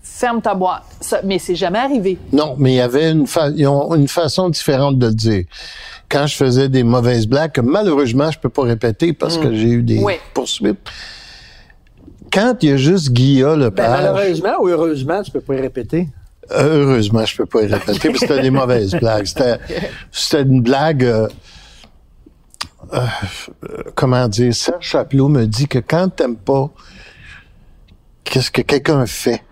ferme 0.02 0.42
ta 0.42 0.54
boîte.» 0.54 0.82
Ça- 1.00 1.20
Mais 1.24 1.38
c'est 1.38 1.54
jamais 1.56 1.78
arrivé. 1.78 2.18
Non, 2.32 2.54
mais 2.58 2.72
il 2.72 2.76
y 2.76 2.80
avait 2.80 3.10
une, 3.10 3.26
fa- 3.26 3.48
une 3.48 4.06
façon 4.08 4.50
différente 4.50 4.98
de 4.98 5.06
le 5.06 5.14
dire. 5.14 5.44
Quand 6.10 6.26
je 6.26 6.34
faisais 6.36 6.68
des 6.68 6.82
mauvaises 6.82 7.26
blagues, 7.26 7.52
que 7.52 7.60
malheureusement, 7.60 8.30
je 8.30 8.38
peux 8.38 8.48
pas 8.48 8.62
répéter 8.62 9.12
parce 9.12 9.38
que 9.38 9.54
j'ai 9.54 9.68
eu 9.68 9.82
des 9.82 9.98
Oui. 10.02 10.14
poursuites. 10.34 10.78
Quand 12.32 12.56
il 12.62 12.68
y 12.70 12.72
a 12.72 12.76
juste 12.76 13.10
Guilla 13.12 13.54
Ben, 13.54 13.66
Lepage, 13.66 13.90
malheureusement 14.02 14.54
ou 14.60 14.68
heureusement, 14.68 15.22
tu 15.22 15.30
peux 15.30 15.40
pas 15.40 15.54
y 15.54 15.60
répéter? 15.60 16.08
heureusement, 16.52 17.24
je 17.24 17.36
peux 17.36 17.46
pas 17.46 17.62
y 17.62 17.66
répéter, 17.72 17.84
parce 17.86 17.98
que 18.00 18.18
c'était 18.18 18.42
des 18.42 18.50
mauvaises 18.50 18.92
blagues. 18.96 19.24
C'était, 19.26 19.58
c'était 20.10 20.42
une 20.42 20.62
blague, 20.62 21.04
euh, 21.04 21.28
euh, 22.92 22.98
euh, 23.68 23.82
comment 23.94 24.26
dire, 24.26 24.52
Serge 24.52 24.84
Chapelot 24.84 25.28
me 25.28 25.46
dit 25.46 25.68
que 25.68 25.78
quand 25.78 26.08
t'aimes 26.08 26.36
pas 26.36 26.68
qu'est-ce 28.24 28.50
que 28.50 28.62
quelqu'un 28.62 29.06
fait, 29.06 29.42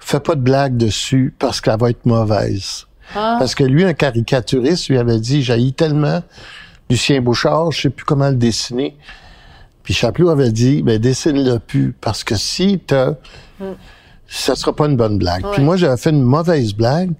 fais 0.00 0.18
pas 0.20 0.34
de 0.34 0.40
blague 0.40 0.76
dessus 0.76 1.32
parce 1.38 1.60
qu'elle 1.60 1.78
va 1.78 1.90
être 1.90 2.04
mauvaise. 2.04 2.87
Parce 3.14 3.54
que 3.54 3.64
lui, 3.64 3.84
un 3.84 3.94
caricaturiste, 3.94 4.88
lui 4.88 4.98
avait 4.98 5.18
dit, 5.18 5.42
j'haïs 5.42 5.72
tellement 5.72 6.22
Lucien 6.90 7.20
Bouchard, 7.20 7.72
je 7.72 7.82
sais 7.82 7.90
plus 7.90 8.04
comment 8.04 8.28
le 8.28 8.36
dessiner. 8.36 8.96
Puis 9.82 9.94
Chapelot 9.94 10.28
avait 10.28 10.52
dit, 10.52 10.82
ben 10.82 10.98
dessine-le 10.98 11.58
plus, 11.58 11.94
parce 11.98 12.22
que 12.24 12.34
si 12.36 12.78
t'as, 12.86 13.14
ça 14.26 14.54
sera 14.54 14.74
pas 14.74 14.86
une 14.86 14.96
bonne 14.96 15.18
blague. 15.18 15.44
Puis 15.52 15.62
moi, 15.62 15.76
j'avais 15.76 15.96
fait 15.96 16.10
une 16.10 16.22
mauvaise 16.22 16.74
blague, 16.74 17.12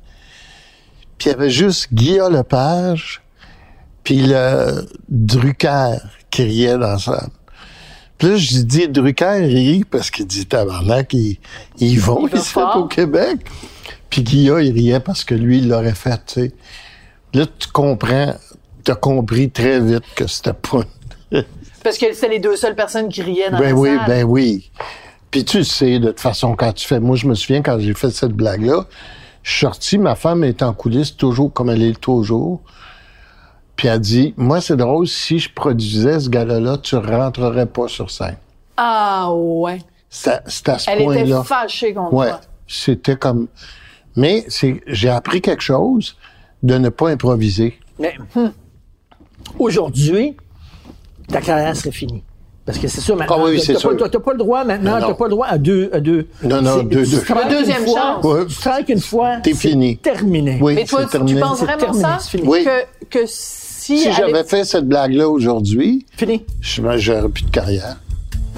puis 1.16 1.30
il 1.30 1.32
y 1.32 1.34
avait 1.34 1.50
juste 1.50 1.88
Guillaume 1.92 2.34
Lepage, 2.34 3.22
puis 4.04 4.20
le 4.26 4.86
Drucker 5.08 5.96
qui 6.30 6.42
riait 6.42 6.78
dans 6.78 6.98
salle. 6.98 7.30
Puis 8.18 8.28
là, 8.28 8.36
je 8.36 8.58
dis, 8.58 8.88
Drucker 8.88 9.38
rit 9.46 9.84
parce 9.84 10.10
qu'il 10.10 10.26
dit, 10.26 10.44
tabarnak, 10.44 11.14
ils, 11.14 11.38
ils 11.78 12.00
vont 12.00 12.26
Il 12.26 12.32
va 12.32 12.38
ici 12.38 12.50
fort. 12.52 12.76
au 12.76 12.86
Québec. 12.86 13.38
Puis 14.10 14.22
Guillaume, 14.22 14.60
il 14.62 14.72
riait 14.72 15.00
parce 15.00 15.24
que 15.24 15.34
lui, 15.34 15.58
il 15.58 15.68
l'aurait 15.68 15.94
fait, 15.94 16.20
tu 16.26 16.34
sais. 16.34 16.52
Là, 17.34 17.44
tu 17.58 17.68
comprends, 17.68 18.34
t'as 18.84 18.94
compris 18.94 19.50
très 19.50 19.80
vite 19.80 20.04
que 20.16 20.26
c'était 20.26 20.54
pas... 20.54 20.80
Parce 21.84 21.96
que 21.98 22.12
c'était 22.12 22.28
les 22.28 22.38
deux 22.40 22.56
seules 22.56 22.74
personnes 22.74 23.08
qui 23.08 23.22
riaient 23.22 23.50
dans 23.50 23.58
Ben 23.58 23.68
la 23.68 23.74
oui, 23.74 23.88
salle. 23.96 24.06
ben 24.08 24.24
oui. 24.24 24.70
Puis 25.30 25.44
tu 25.44 25.62
sais, 25.62 25.98
de 25.98 26.08
toute 26.08 26.20
façon, 26.20 26.56
quand 26.56 26.72
tu 26.72 26.86
fais... 26.88 26.98
Moi, 27.00 27.16
je 27.16 27.26
me 27.26 27.34
souviens, 27.34 27.62
quand 27.62 27.78
j'ai 27.78 27.94
fait 27.94 28.10
cette 28.10 28.32
blague-là, 28.32 28.86
je 29.42 29.50
suis 29.50 29.60
sorti, 29.60 29.98
ma 29.98 30.14
femme 30.16 30.42
est 30.42 30.62
en 30.62 30.72
coulisses, 30.72 31.16
toujours 31.16 31.52
comme 31.52 31.70
elle 31.70 31.82
est 31.82 31.98
toujours. 32.00 32.62
Puis 33.76 33.88
elle 33.88 34.00
dit, 34.00 34.34
moi, 34.36 34.60
c'est 34.60 34.76
drôle, 34.76 35.06
si 35.06 35.38
je 35.38 35.52
produisais 35.52 36.18
ce 36.18 36.28
gars-là, 36.28 36.78
tu 36.78 36.96
rentrerais 36.96 37.66
pas 37.66 37.86
sur 37.88 38.10
scène. 38.10 38.36
Ah 38.76 39.30
ouais. 39.32 39.78
C'est 40.08 40.68
à 40.68 40.78
ce 40.78 40.90
Elle 40.90 41.02
était 41.02 41.42
fâchée 41.44 41.94
contre 41.94 42.12
Ouais, 42.14 42.30
c'était 42.66 43.16
comme... 43.16 43.48
Mais 44.16 44.44
c'est, 44.48 44.80
j'ai 44.86 45.08
appris 45.08 45.40
quelque 45.40 45.62
chose 45.62 46.16
de 46.62 46.76
ne 46.78 46.88
pas 46.88 47.10
improviser. 47.10 47.78
Mais 47.98 48.14
aujourd'hui, 49.58 50.36
ta 51.28 51.40
carrière 51.40 51.76
serait 51.76 51.92
finie. 51.92 52.22
Parce 52.64 52.78
que 52.78 52.86
c'est 52.86 53.00
sûr, 53.00 53.16
maintenant, 53.16 53.36
Ah 53.40 53.44
oui, 53.46 53.56
t'as 53.66 53.74
sûr. 53.78 53.96
pas, 54.22 54.32
le 54.32 54.38
droit 54.38 54.62
maintenant, 54.62 54.98
t'as 55.00 55.14
pas 55.14 55.24
le 55.24 55.30
droit 55.30 55.46
à 55.46 55.56
deux, 55.56 55.88
à 55.90 56.00
deux. 56.00 56.28
Non, 56.42 56.60
non, 56.60 56.78
C'est- 56.78 56.84
deux, 56.84 57.04
tu 57.04 57.10
deux. 57.12 57.16
strikes 57.20 57.36
La 57.36 57.48
deuxième 57.48 57.84
fois, 57.84 58.00
chance. 58.00 58.24
Ouais. 58.24 58.46
Tu 58.46 58.52
strikes 58.54 58.88
une 58.90 59.00
fois, 59.00 59.36
T'es 59.42 59.54
fini. 59.54 59.96
terminé. 59.96 60.58
Oui, 60.60 60.74
Mais 60.74 60.84
toi, 60.84 61.04
tu, 61.04 61.10
terminé. 61.10 61.40
tu 61.40 61.46
penses 61.46 61.60
vraiment 61.62 61.78
terminé, 61.78 62.02
ça? 62.02 62.18
c'est 62.20 62.30
fini. 62.36 62.46
Oui. 62.46 62.64
Que, 62.64 63.04
que 63.08 63.18
si, 63.26 63.98
Si 64.00 64.12
j'avais 64.12 64.44
fait 64.44 64.64
cette 64.64 64.86
blague-là 64.86 65.30
aujourd'hui, 65.30 66.04
Fini. 66.18 66.44
je 66.60 66.82
j'aurais 66.98 67.28
plus 67.30 67.44
de 67.44 67.50
carrière. 67.50 67.96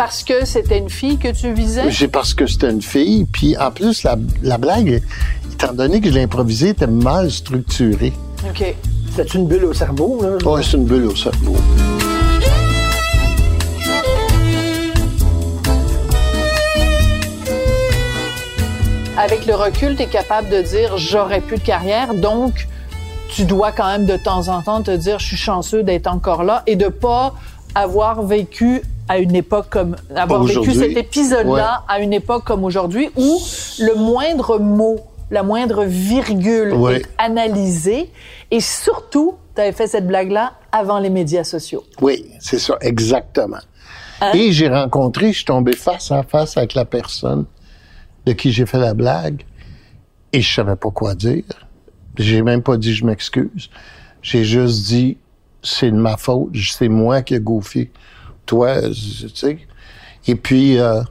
Parce 0.01 0.23
que 0.23 0.47
c'était 0.47 0.79
une 0.79 0.89
fille 0.89 1.19
que 1.19 1.29
tu 1.29 1.53
visais? 1.53 1.93
C'est 1.93 2.09
parce 2.09 2.33
que 2.33 2.47
c'était 2.47 2.71
une 2.71 2.81
fille, 2.81 3.27
puis 3.31 3.55
en 3.59 3.71
plus, 3.71 4.03
la, 4.03 4.17
la 4.43 4.57
blague, 4.57 5.03
étant 5.53 5.75
donné 5.75 6.01
que 6.01 6.09
je 6.09 6.15
l'ai 6.15 6.23
improvisée, 6.23 6.71
était 6.71 6.87
mal 6.87 7.31
structurée. 7.31 8.15
OK. 8.49 8.75
C'est 9.15 9.35
une 9.35 9.47
bulle 9.47 9.67
au 9.67 9.75
cerveau, 9.75 10.23
là. 10.23 10.51
Ouais, 10.51 10.63
c'est 10.63 10.79
une 10.79 10.87
bulle 10.87 11.05
au 11.05 11.15
cerveau. 11.15 11.55
Avec 19.19 19.45
le 19.45 19.55
recul, 19.55 19.97
tu 19.97 20.05
es 20.05 20.07
capable 20.07 20.49
de 20.49 20.63
dire 20.63 20.97
j'aurais 20.97 21.43
plus 21.43 21.59
de 21.59 21.63
carrière, 21.63 22.15
donc 22.15 22.69
tu 23.29 23.45
dois 23.45 23.71
quand 23.71 23.87
même 23.87 24.07
de 24.07 24.17
temps 24.17 24.49
en 24.49 24.63
temps 24.63 24.81
te 24.81 24.97
dire 24.97 25.19
je 25.19 25.27
suis 25.27 25.37
chanceux 25.37 25.83
d'être 25.83 26.07
encore 26.07 26.43
là 26.43 26.63
et 26.67 26.77
de 26.77 26.89
pas 26.89 27.35
avoir 27.75 28.23
vécu 28.23 28.81
à 29.11 29.19
une 29.19 29.35
époque 29.35 29.67
comme 29.71 29.97
avoir 30.15 30.45
vécu 30.45 30.73
cet 30.73 30.97
épisode-là 30.97 31.83
à 31.89 31.99
une 32.01 32.13
époque 32.13 32.45
comme 32.45 32.63
aujourd'hui 32.63 33.11
où 33.17 33.41
le 33.81 33.97
moindre 33.97 34.61
mot, 34.61 35.01
la 35.33 35.43
moindre 35.43 35.83
virgule 35.85 36.73
Ouais. 36.75 36.99
est 37.01 37.07
analysé 37.19 38.09
et 38.53 38.61
surtout 38.61 39.35
tu 39.57 39.63
avais 39.63 39.73
fait 39.73 39.89
cette 39.89 40.07
blague-là 40.07 40.53
avant 40.71 41.01
les 41.01 41.11
médias 41.11 41.43
sociaux. 41.43 41.83
Oui, 42.01 42.25
c'est 42.39 42.61
ça, 42.61 42.77
exactement. 42.81 43.59
Hein? 44.21 44.31
Et 44.35 44.53
j'ai 44.53 44.69
rencontré, 44.69 45.33
je 45.33 45.39
suis 45.39 45.45
tombé 45.45 45.73
face 45.75 46.13
à 46.13 46.23
face 46.23 46.57
avec 46.57 46.75
la 46.75 46.85
personne 46.85 47.47
de 48.27 48.33
qui 48.33 48.53
j'ai 48.53 48.65
fait 48.65 48.79
la 48.79 48.95
blague 48.95 49.43
et 50.33 50.41
je 50.41 50.55
savais 50.55 50.77
pas 50.77 50.91
quoi 50.91 51.17
dire. 51.17 51.43
J'ai 52.17 52.43
même 52.43 52.63
pas 52.63 52.77
dit 52.77 52.95
je 52.95 53.05
m'excuse. 53.05 53.71
J'ai 54.23 54.45
juste 54.45 54.87
dit 54.87 55.17
c'est 55.65 55.91
de 55.91 55.97
ma 55.97 56.17
faute, 56.17 56.51
c'est 56.55 56.89
moi 56.89 57.23
qui 57.23 57.35
ai 57.35 57.41
gouffé. 57.41 57.91
Toi, 58.51 58.81
tu 58.91 59.29
sais. 59.33 59.59
Et 60.27 60.35
puis, 60.35 60.77
euh, 60.81 61.03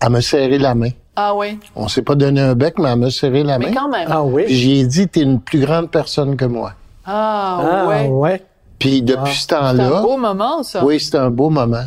elle 0.00 0.10
me 0.10 0.20
serré 0.20 0.58
la 0.58 0.74
main. 0.74 0.88
Ah 1.14 1.32
oui, 1.32 1.60
On 1.76 1.86
s'est 1.86 2.02
pas 2.02 2.16
donné 2.16 2.40
un 2.40 2.56
bec, 2.56 2.74
mais 2.80 2.88
elle 2.90 2.98
me 2.98 3.08
serré 3.08 3.44
la 3.44 3.56
main. 3.60 3.66
mais 3.68 3.72
quand 3.74 3.88
même. 3.88 4.08
Ah 4.10 4.24
oui. 4.24 4.46
Puis 4.46 4.56
j'ai 4.56 4.84
dit, 4.84 5.06
t'es 5.06 5.20
une 5.20 5.40
plus 5.40 5.60
grande 5.60 5.92
personne 5.92 6.36
que 6.36 6.44
moi. 6.44 6.72
Ah, 7.04 7.60
Ah, 7.62 7.86
ouais. 7.86 8.08
ouais. 8.08 8.42
Puis 8.80 9.00
depuis 9.02 9.32
ce 9.32 9.42
C'est 9.42 9.52
un 9.52 9.76
temps-là, 9.76 10.02
beau 10.02 10.16
moment 10.16 10.64
ça. 10.64 10.84
oui, 10.84 10.98
c'était 10.98 11.18
un 11.18 11.30
beau 11.30 11.50
moment. 11.50 11.84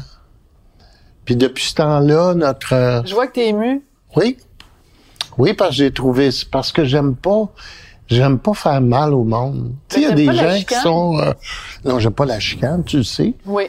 Puis 1.25 1.36
depuis 1.36 1.65
ce 1.65 1.75
temps-là, 1.75 2.34
notre... 2.36 2.73
euh, 2.73 3.01
Je 3.03 3.13
vois 3.13 3.27
que 3.27 3.34
tu 3.34 3.41
es 3.41 3.49
ému. 3.49 3.84
oui. 4.15 4.38
Oui, 5.38 5.53
parce 5.53 5.71
que 5.71 5.75
j'ai 5.75 5.91
trouvé... 5.91 6.31
c'est 6.31 6.49
Parce 6.49 6.71
que 6.71 6.86
j'aime 6.86 7.15
pas... 7.17 7.49
J'aime 8.08 8.39
pas 8.39 8.53
faire 8.53 8.79
mal 8.79 9.13
au 9.13 9.25
monde. 9.25 9.73
Tu 9.89 9.95
sais, 9.95 10.01
il 10.03 10.08
y 10.08 10.12
a 10.12 10.15
des 10.15 10.34
gens 10.34 10.63
qui 10.65 10.75
sont... 10.75 11.19
euh, 11.19 11.34
non, 11.84 11.99
j'aime 11.99 12.13
pas 12.13 12.23
la 12.25 12.39
chicane, 12.39 12.86
tu 12.86 12.97
le 12.97 13.03
sais. 13.03 13.34
Oui. 13.45 13.65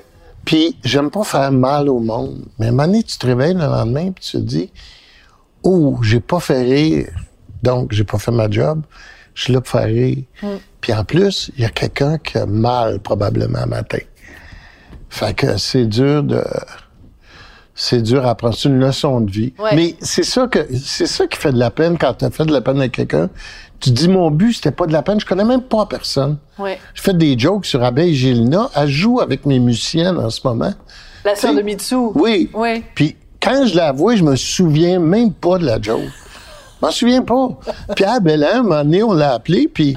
Puis 0.46 0.78
j'aime 0.84 1.10
pas 1.10 1.24
faire 1.24 1.52
mal 1.52 1.90
au 1.90 1.98
monde. 1.98 2.46
Mais 2.58 2.66
à 2.66 2.68
un 2.70 2.72
moment 2.72 2.86
donné, 2.86 3.02
tu 3.02 3.18
te 3.18 3.26
réveilles 3.26 3.54
le 3.54 3.66
lendemain 3.66 4.12
puis 4.12 4.24
tu 4.24 4.32
te 4.32 4.38
dis 4.38 4.70
Oh, 5.62 5.98
j'ai 6.02 6.20
pas 6.20 6.40
fait 6.40 6.62
rire, 6.62 7.08
donc 7.62 7.92
j'ai 7.92 8.04
pas 8.04 8.18
fait 8.18 8.30
ma 8.30 8.48
job. 8.48 8.82
Je 9.34 9.42
suis 9.42 9.52
là 9.52 9.60
pour 9.60 9.72
faire 9.72 9.88
rire. 9.88 10.22
Mm. 10.42 10.46
Puis 10.80 10.94
en 10.94 11.04
plus, 11.04 11.50
il 11.56 11.62
y 11.62 11.66
a 11.66 11.68
quelqu'un 11.68 12.16
qui 12.18 12.38
a 12.38 12.46
mal 12.46 13.00
probablement 13.00 13.58
un 13.58 13.66
matin. 13.66 13.98
Fait 15.10 15.34
que 15.34 15.58
c'est 15.58 15.86
dur 15.86 16.22
de. 16.22 16.42
C'est 17.74 18.00
dur 18.00 18.24
à 18.24 18.30
apprendre. 18.30 18.56
C'est 18.56 18.68
une 18.68 18.78
leçon 18.78 19.20
de 19.20 19.30
vie. 19.30 19.52
Ouais. 19.58 19.74
Mais 19.74 19.96
c'est 20.00 20.22
ça 20.22 20.46
que 20.46 20.60
c'est 20.78 21.06
ça 21.06 21.26
qui 21.26 21.38
fait 21.38 21.52
de 21.52 21.58
la 21.58 21.72
peine 21.72 21.98
quand 21.98 22.14
tu 22.14 22.24
as 22.24 22.30
fait 22.30 22.46
de 22.46 22.52
la 22.52 22.60
peine 22.60 22.78
avec 22.78 22.92
quelqu'un. 22.92 23.28
Tu 23.80 23.90
dis, 23.90 24.08
mon 24.08 24.30
but, 24.30 24.54
c'était 24.54 24.70
pas 24.70 24.86
de 24.86 24.92
la 24.92 25.02
peine. 25.02 25.20
Je 25.20 25.26
connais 25.26 25.44
même 25.44 25.62
pas 25.62 25.86
personne. 25.86 26.38
Ouais. 26.58 26.78
Je 26.94 27.02
fais 27.02 27.12
des 27.12 27.38
jokes 27.38 27.66
sur 27.66 27.82
Abeille 27.84 28.14
Gélina. 28.14 28.70
Elle 28.74 28.88
joue 28.88 29.20
avec 29.20 29.44
mes 29.44 29.58
musiciennes 29.58 30.16
en 30.18 30.30
ce 30.30 30.40
moment. 30.44 30.72
La 31.24 31.34
sœur 31.34 31.54
de 31.54 31.62
Mitsu. 31.62 31.94
Oui. 32.14 32.50
Oui. 32.54 32.82
Puis 32.94 33.16
quand 33.40 33.66
je 33.66 33.76
la 33.76 33.92
vois, 33.92 34.16
je 34.16 34.22
me 34.22 34.34
souviens 34.34 34.98
même 34.98 35.32
pas 35.32 35.58
de 35.58 35.66
la 35.66 35.80
joke. 35.80 36.02
Je 36.02 36.86
m'en 36.86 36.90
souviens 36.90 37.22
pas. 37.22 37.48
Pierre 37.94 38.20
Bellin, 38.20 38.60
un 38.60 38.62
moment 38.62 38.84
donné, 38.84 39.02
on 39.02 39.12
l'a 39.12 39.34
appelé, 39.34 39.68
puis 39.68 39.96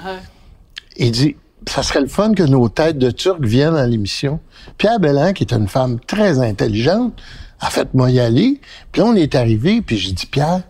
il 0.98 1.12
dit, 1.12 1.36
ça 1.68 1.84
serait 1.84 2.02
le 2.02 2.08
fun 2.08 2.34
que 2.34 2.44
nos 2.44 2.70
têtes 2.70 2.98
de 2.98 3.12
Turcs 3.12 3.42
viennent 3.42 3.76
à 3.76 3.86
l'émission. 3.86 4.40
Pierre 4.78 5.00
Bellin, 5.00 5.34
qui 5.34 5.44
est 5.44 5.54
une 5.54 5.68
femme 5.68 6.00
très 6.00 6.40
intelligente, 6.40 7.14
a 7.60 7.70
fait 7.70 7.94
moi 7.94 8.10
y 8.10 8.20
aller. 8.20 8.62
Puis 8.92 9.02
là, 9.02 9.08
on 9.08 9.16
est 9.16 9.36
arrivé, 9.36 9.82
puis 9.82 9.98
j'ai 9.98 10.12
dit, 10.12 10.26
Pierre, 10.26 10.62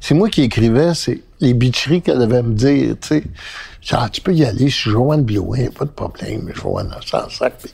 c'est 0.00 0.14
moi 0.14 0.28
qui 0.28 0.42
écrivais, 0.42 0.94
c'est 0.94 1.22
les 1.40 1.54
bitcheries 1.54 2.02
qu'elle 2.02 2.18
devait 2.18 2.42
me 2.42 2.54
dire, 2.54 2.96
tu 3.00 3.08
sais. 3.08 3.24
Ah, 3.92 4.08
tu 4.12 4.20
peux 4.20 4.34
y 4.34 4.44
aller, 4.44 4.68
je 4.68 4.76
suis 4.76 4.90
Joanne 4.90 5.22
Blouin, 5.22 5.70
pas 5.76 5.86
de 5.86 5.90
problème, 5.90 6.52
dans 6.62 7.00
sans 7.00 7.28
sac. 7.30 7.54
Tu 7.62 7.70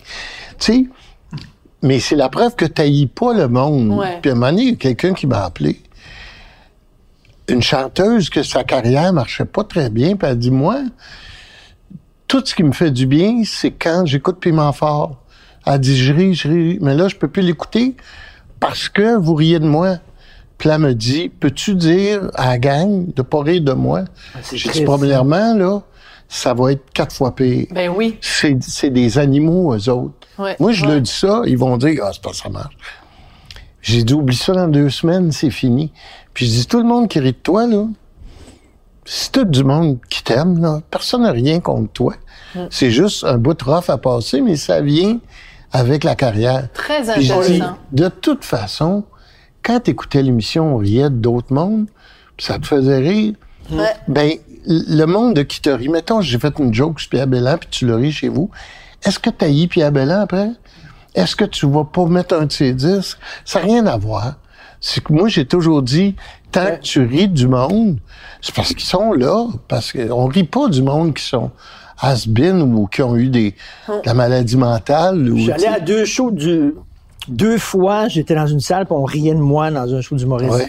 sais, 0.58 0.84
mais 1.82 2.00
c'est 2.00 2.16
la 2.16 2.28
preuve 2.28 2.54
que 2.54 2.64
tu 2.64 3.06
pas 3.08 3.34
le 3.34 3.48
monde. 3.48 3.90
Ouais. 3.98 4.18
Puis 4.22 4.30
à 4.30 4.34
un 4.34 4.36
moment 4.36 4.52
donné, 4.52 4.62
il 4.62 4.70
y 4.70 4.72
a 4.72 4.76
quelqu'un 4.76 5.12
qui 5.12 5.26
m'a 5.26 5.44
appelé. 5.44 5.80
Une 7.48 7.62
chanteuse 7.62 8.30
que 8.30 8.42
sa 8.42 8.64
carrière 8.64 9.12
marchait 9.12 9.44
pas 9.44 9.64
très 9.64 9.90
bien, 9.90 10.16
puis 10.16 10.28
elle 10.28 10.38
dit, 10.38 10.50
moi, 10.50 10.80
tout 12.26 12.42
ce 12.44 12.54
qui 12.54 12.62
me 12.62 12.72
fait 12.72 12.90
du 12.90 13.06
bien, 13.06 13.42
c'est 13.44 13.70
quand 13.70 14.04
j'écoute 14.06 14.40
Piment 14.40 14.72
Fort. 14.72 15.22
Elle 15.64 15.80
dit, 15.80 15.96
je 15.96 16.12
ris, 16.12 16.34
je 16.34 16.48
ris, 16.48 16.78
mais 16.80 16.94
là, 16.94 17.08
je 17.08 17.16
peux 17.16 17.28
plus 17.28 17.42
l'écouter 17.42 17.96
parce 18.58 18.88
que 18.88 19.16
vous 19.16 19.34
riez 19.34 19.58
de 19.58 19.66
moi. 19.66 19.98
Puis 20.58 20.68
là, 20.68 20.76
elle 20.76 20.80
me 20.82 20.94
dit, 20.94 21.28
peux-tu 21.28 21.74
dire 21.74 22.30
à 22.34 22.48
la 22.48 22.58
gang 22.58 23.12
de 23.14 23.22
pas 23.22 23.42
rire 23.42 23.62
de 23.62 23.72
moi? 23.72 24.04
c'est 24.42 24.56
J'ai 24.56 24.70
dit, 24.70 24.84
premièrement, 24.84 25.54
là, 25.54 25.80
ça 26.28 26.54
va 26.54 26.72
être 26.72 26.90
quatre 26.92 27.14
fois 27.14 27.34
pire. 27.34 27.66
Ben 27.70 27.90
oui. 27.94 28.18
C'est 28.20 28.56
c'est 28.62 28.90
des 28.90 29.18
animaux, 29.18 29.74
eux 29.74 29.88
autres. 29.90 30.14
Ouais, 30.38 30.56
Moi, 30.58 30.72
je 30.72 30.84
ouais. 30.84 30.92
leur 30.92 31.00
dis 31.00 31.10
ça, 31.10 31.42
ils 31.46 31.58
vont 31.58 31.76
dire, 31.76 32.00
ah, 32.04 32.10
c'est 32.12 32.22
pas 32.22 32.32
ça 32.32 32.48
marche. 32.48 32.76
J'ai 33.82 34.02
dit, 34.02 34.14
oublie 34.14 34.36
ça 34.36 34.52
dans 34.52 34.66
deux 34.68 34.90
semaines, 34.90 35.30
c'est 35.30 35.50
fini. 35.50 35.92
Puis 36.34 36.46
je 36.46 36.50
dis, 36.52 36.66
tout 36.66 36.78
le 36.78 36.84
monde 36.86 37.08
qui 37.08 37.20
rit 37.20 37.32
de 37.32 37.36
toi, 37.38 37.66
là, 37.66 37.84
si 39.04 39.30
tout 39.30 39.44
du 39.44 39.62
monde 39.62 39.98
qui 40.08 40.24
t'aime, 40.24 40.60
là, 40.60 40.80
personne 40.90 41.22
n'a 41.22 41.30
rien 41.30 41.60
contre 41.60 41.92
toi. 41.92 42.14
Mm. 42.54 42.60
C'est 42.70 42.90
juste 42.90 43.24
un 43.24 43.38
bout 43.38 43.54
de 43.54 43.62
rough 43.62 43.88
à 43.88 43.98
passer, 43.98 44.40
mais 44.40 44.56
ça 44.56 44.80
vient 44.80 45.18
avec 45.70 46.02
la 46.02 46.16
carrière. 46.16 46.68
Très 46.72 47.02
Puis 47.02 47.22
je 47.22 47.32
dis, 47.32 47.32
intéressant. 47.32 47.76
de 47.92 48.08
toute 48.08 48.44
façon, 48.44 49.04
quand 49.66 49.80
tu 49.80 49.90
écoutais 49.90 50.22
l'émission, 50.22 50.76
on 50.76 50.78
riait 50.78 51.10
d'autres 51.10 51.52
mondes, 51.52 51.86
puis 52.36 52.46
ça 52.46 52.58
te 52.60 52.66
faisait 52.66 52.98
rire. 52.98 53.34
Ouais. 53.72 53.94
Ben, 54.06 54.30
le 54.64 55.04
monde 55.06 55.34
de 55.34 55.42
qui 55.42 55.60
te 55.60 55.70
rit, 55.70 55.88
mettons, 55.88 56.20
j'ai 56.20 56.38
fait 56.38 56.56
une 56.60 56.72
joke 56.72 57.00
sur 57.00 57.10
Pierre 57.10 57.26
Bellan, 57.26 57.58
puis 57.58 57.68
tu 57.70 57.86
le 57.86 57.96
ris 57.96 58.12
chez 58.12 58.28
vous. 58.28 58.48
Est-ce 59.04 59.18
que 59.18 59.28
tu 59.28 59.44
haïs 59.44 59.66
Pierre 59.66 59.90
Bellan 59.90 60.20
après? 60.20 60.50
Est-ce 61.16 61.34
que 61.34 61.44
tu 61.44 61.66
vas 61.66 61.84
pas 61.84 62.06
mettre 62.06 62.36
un 62.36 62.46
de 62.46 62.52
ses 62.52 62.74
disques? 62.74 63.18
Ça 63.44 63.58
n'a 63.58 63.66
rien 63.66 63.86
à 63.86 63.96
voir. 63.96 64.36
C'est 64.80 65.02
que 65.02 65.12
moi, 65.12 65.28
j'ai 65.28 65.46
toujours 65.46 65.82
dit, 65.82 66.14
tant 66.52 66.76
que 66.76 66.80
tu 66.82 67.04
ris 67.04 67.28
du 67.28 67.48
monde, 67.48 67.98
c'est 68.40 68.54
parce 68.54 68.72
qu'ils 68.72 68.86
sont 68.86 69.14
là. 69.14 69.48
Parce 69.66 69.92
qu'on 69.92 70.26
rit 70.26 70.44
pas 70.44 70.68
du 70.68 70.82
monde 70.82 71.14
qui 71.14 71.24
sont 71.24 71.50
has-been 72.00 72.62
ou 72.62 72.86
qui 72.86 73.02
ont 73.02 73.16
eu 73.16 73.30
des, 73.30 73.54
de 73.88 73.94
la 74.04 74.14
maladie 74.14 74.56
mentale. 74.56 75.28
sais. 75.58 75.66
à 75.66 75.80
deux 75.80 76.04
shows 76.04 76.30
du. 76.30 76.74
Deux 77.28 77.58
fois, 77.58 78.08
j'étais 78.08 78.34
dans 78.34 78.46
une 78.46 78.60
salle, 78.60 78.86
puis 78.86 78.94
on 78.94 79.04
riait 79.04 79.34
de 79.34 79.40
moi 79.40 79.70
dans 79.70 79.92
un 79.94 80.00
show 80.00 80.16
d'humoriste. 80.16 80.52
Ouais. 80.52 80.68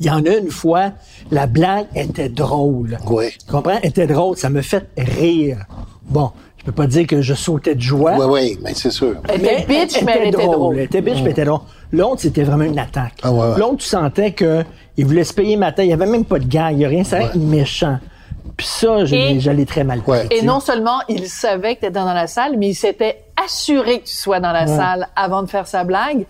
Il 0.00 0.06
y 0.06 0.10
en 0.10 0.24
a 0.24 0.36
une 0.36 0.50
fois, 0.50 0.92
la 1.30 1.46
blague 1.46 1.86
était 1.94 2.28
drôle. 2.28 2.98
Ouais. 3.08 3.30
Tu 3.30 3.50
comprends? 3.50 3.78
Elle 3.82 3.90
était 3.90 4.06
drôle, 4.06 4.36
ça 4.36 4.50
me 4.50 4.60
fait 4.60 4.88
rire. 4.96 5.64
Bon, 6.02 6.30
je 6.58 6.64
peux 6.64 6.72
pas 6.72 6.86
dire 6.86 7.06
que 7.06 7.22
je 7.22 7.34
sautais 7.34 7.74
de 7.74 7.80
joie. 7.80 8.14
Oui, 8.18 8.26
oui, 8.28 8.58
mais 8.62 8.74
c'est 8.74 8.90
sûr. 8.90 9.16
Elle 9.28 9.44
était 9.44 9.66
bitch, 9.66 10.02
mais 10.02 10.18
elle 10.20 10.28
était 10.28 10.46
drôle. 10.46 10.76
Elle 10.78 10.84
était 10.84 11.00
bitch, 11.00 11.16
mais 11.16 11.22
elle 11.22 11.30
était 11.30 11.44
drôle. 11.44 11.60
L'autre, 11.92 12.20
c'était 12.20 12.42
vraiment 12.42 12.64
une 12.64 12.78
attaque. 12.78 13.20
Ah 13.22 13.32
ouais, 13.32 13.38
ouais. 13.38 13.58
L'autre, 13.58 13.76
tu 13.78 13.86
sentais 13.86 14.32
que 14.32 14.64
il 14.98 15.06
voulait 15.06 15.24
se 15.24 15.32
payer 15.32 15.56
ma 15.56 15.72
taille. 15.72 15.86
Il 15.86 15.90
y 15.90 15.94
avait 15.94 16.06
même 16.06 16.24
pas 16.24 16.38
de 16.38 16.46
gars, 16.46 16.72
il 16.72 16.78
y 16.78 16.84
a 16.84 16.88
rien, 16.88 17.04
c'est 17.04 17.34
méchant. 17.34 17.98
Puis 18.56 18.66
ça, 18.66 19.04
je 19.04 19.36
je 19.38 19.50
l'ai 19.50 19.66
très 19.66 19.84
mal 19.84 20.00
pris. 20.00 20.12
Ouais. 20.12 20.28
Et 20.30 20.42
non 20.42 20.60
seulement 20.60 20.98
il 21.08 21.28
savait 21.28 21.74
que 21.76 21.80
tu 21.80 21.86
étais 21.86 21.90
dans 22.00 22.12
la 22.12 22.26
salle, 22.26 22.56
mais 22.56 22.68
il 22.70 22.74
s'était 22.74 23.24
assuré 23.44 24.00
que 24.00 24.06
tu 24.06 24.14
sois 24.14 24.40
dans 24.40 24.52
la 24.52 24.66
salle 24.66 25.08
avant 25.14 25.42
de 25.42 25.48
faire 25.48 25.66
sa 25.66 25.84
blague. 25.84 26.24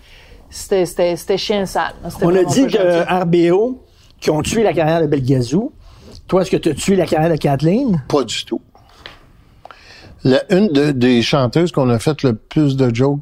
C'était, 0.51 1.17
chien 1.37 1.67
sale. 1.67 1.93
C'était 2.09 2.25
On 2.27 2.35
a 2.35 2.43
dit 2.45 2.67
que 2.67 3.23
RBO, 3.23 3.83
qui 4.21 4.31
ont 4.31 4.43
tué 4.43 4.63
la 4.63 4.73
carrière 4.73 5.01
de 5.03 5.07
Belgazou, 5.07 5.73
toi, 6.27 6.43
est-ce 6.43 6.51
que 6.51 6.57
tu 6.57 6.71
as 6.71 6.75
tué 6.75 6.97
la 6.97 7.07
carrière 7.07 7.31
de 7.31 7.37
Kathleen? 7.37 8.03
Pas 8.09 8.25
du 8.25 8.45
tout. 8.45 8.61
La- 10.25 10.43
une 10.51 10.69
de- 10.69 10.91
des 10.93 11.23
chanteuses 11.23 11.71
qu'on 11.73 11.89
a 11.91 11.99
fait 11.99 12.23
le 12.23 12.35
plus 12.35 12.77
de 12.77 12.93
jokes, 12.95 13.21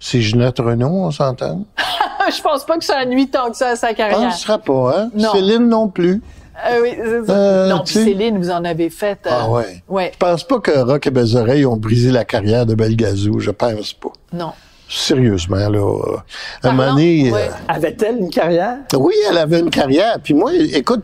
c'est 0.00 0.20
Ginette 0.20 0.58
Renault, 0.58 0.88
on 1.06 1.10
s'entend? 1.10 1.64
Je 2.36 2.42
pense 2.42 2.64
pas 2.64 2.76
que 2.78 2.84
ça 2.84 3.04
nuit 3.06 3.28
tant 3.28 3.50
que 3.50 3.56
ça 3.56 3.68
à 3.70 3.76
sa 3.76 3.90
Je 3.90 3.94
carrière. 3.94 4.18
penserais 4.18 4.58
pas, 4.58 4.98
hein? 4.98 5.10
Non. 5.14 5.32
Céline 5.32 5.68
non 5.68 5.88
plus. 5.88 6.22
Euh, 6.66 6.80
oui, 6.82 6.90
c'est 6.96 7.26
ça. 7.26 7.32
Euh, 7.32 7.68
non, 7.68 7.82
puis 7.84 7.94
Céline, 7.94 8.38
vous 8.38 8.50
en 8.50 8.64
avez 8.64 8.90
fait. 8.90 9.18
euh, 9.26 9.30
Ah 9.30 9.50
ouais. 9.50 9.82
Ouais, 9.88 10.10
Je 10.14 10.18
pense 10.18 10.44
pas 10.44 10.60
que 10.60 10.70
Rock 10.70 11.06
et 11.06 11.10
Bezoreilles 11.10 11.66
ont 11.66 11.76
brisé 11.76 12.10
la 12.10 12.24
carrière 12.24 12.64
de 12.66 12.74
Belgazou. 12.74 13.40
Je 13.40 13.50
pense 13.50 13.92
pas. 13.92 14.10
non. 14.32 14.52
Sérieusement, 14.86 15.56
là. 15.70 15.80
À 15.80 16.68
un 16.68 16.76
Parlant- 16.76 16.76
moment 16.76 16.90
donné, 16.92 17.32
ouais. 17.32 17.48
euh, 17.48 17.72
Avait-elle 17.74 18.18
une 18.18 18.28
carrière? 18.30 18.76
oui, 18.94 19.14
elle 19.28 19.38
avait 19.38 19.58
une 19.60 19.70
carrière. 19.70 20.18
Puis 20.22 20.34
moi, 20.34 20.52
écoute, 20.54 21.00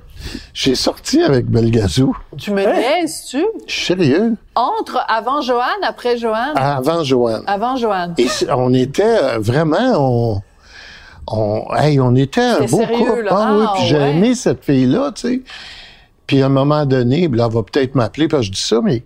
j'ai 0.53 0.75
sorti 0.75 1.23
avec 1.23 1.47
Belgazou. 1.47 2.15
Tu 2.37 2.51
me 2.53 2.65
Hein? 2.65 2.75
niaises, 2.75 3.25
tu? 3.31 3.45
Sérieux? 3.67 4.35
Entre 4.55 5.03
avant 5.09 5.41
Joanne, 5.41 5.83
après 5.83 6.19
Joanne? 6.19 6.53
Avant 6.57 7.03
Joanne. 7.03 7.43
Avant 7.47 7.77
Joanne. 7.77 8.15
Et 8.19 8.29
on 8.55 8.73
était 8.75 9.03
euh, 9.03 9.39
vraiment, 9.41 9.95
on, 9.97 10.43
on, 11.27 11.65
hey, 11.77 12.01
on 12.01 12.15
était 12.15 12.41
un 12.41 12.61
beau 12.61 12.79
sérieux, 12.79 12.97
couple. 12.99 13.23
là. 13.23 13.31
Ah, 13.33 13.57
oui, 13.59 13.67
puis 13.75 13.87
j'ai 13.87 13.97
ouais. 13.97 14.11
aimé 14.11 14.35
cette 14.35 14.65
fille-là, 14.65 15.13
tu 15.13 15.21
sais. 15.29 15.43
Puis 16.27 16.43
à 16.43 16.47
un 16.47 16.51
moment 16.51 16.87
donné, 16.87 17.29
là, 17.29 17.47
elle 17.49 17.55
va 17.55 17.63
peut-être 17.63 17.95
m'appeler 17.95 18.29
parce 18.29 18.43
que 18.43 18.47
je 18.47 18.53
dis 18.53 18.61
ça, 18.61 18.81
mais 18.83 19.03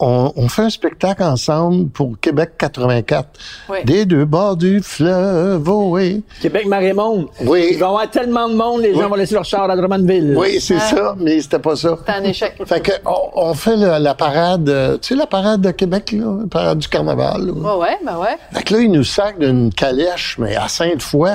on, 0.00 0.32
on 0.34 0.48
fait 0.48 0.62
un 0.62 0.70
spectacle 0.70 1.22
ensemble 1.22 1.88
pour 1.90 2.18
Québec 2.20 2.52
84. 2.58 3.28
Oui. 3.68 3.78
Des 3.84 4.06
deux 4.06 4.24
bords 4.24 4.56
du 4.56 4.80
fleuve, 4.82 5.68
oh 5.68 5.90
oui. 5.90 6.24
Québec 6.40 6.66
Marémonde. 6.66 7.26
Oui. 7.44 7.68
Il 7.72 7.78
va 7.78 7.86
y 7.86 7.88
avoir 7.88 8.10
tellement 8.10 8.48
de 8.48 8.54
monde, 8.54 8.80
les 8.80 8.94
gens 8.94 9.08
vont 9.08 9.14
laisser 9.14 9.34
leur 9.34 9.44
char 9.44 9.68
à 9.70 9.76
Drummondville. 9.76 10.34
Oui, 10.36 10.60
c'est 10.60 10.78
ça, 10.80 11.14
mais 11.18 11.40
c'était 11.40 11.58
pas 11.58 11.76
ça. 11.76 11.98
C'est 12.06 12.12
un 12.12 12.24
échec. 12.24 12.54
Fait 12.66 12.80
que 12.80 12.92
on, 13.04 13.50
on 13.50 13.54
fait 13.54 13.76
le- 13.76 13.98
la 14.02 14.14
parade, 14.14 14.68
euh, 14.68 14.96
tu 14.98 15.08
sais, 15.08 15.14
la 15.14 15.26
parade 15.26 15.60
de 15.60 15.70
Québec, 15.70 16.12
là, 16.12 16.38
la 16.40 16.46
parade 16.48 16.78
du 16.78 16.88
carnaval. 16.88 17.46
là. 17.46 17.52
Ouais, 17.52 17.82
ouais, 17.88 17.98
ben 18.04 18.16
ouais. 18.18 18.36
Fait 18.52 18.62
que 18.62 18.74
là, 18.74 18.80
ils 18.80 18.90
nous 18.90 19.04
sacent 19.04 19.38
d'une 19.38 19.72
calèche, 19.72 20.36
mais 20.38 20.56
à 20.56 20.66
Sainte-Foy. 20.68 21.30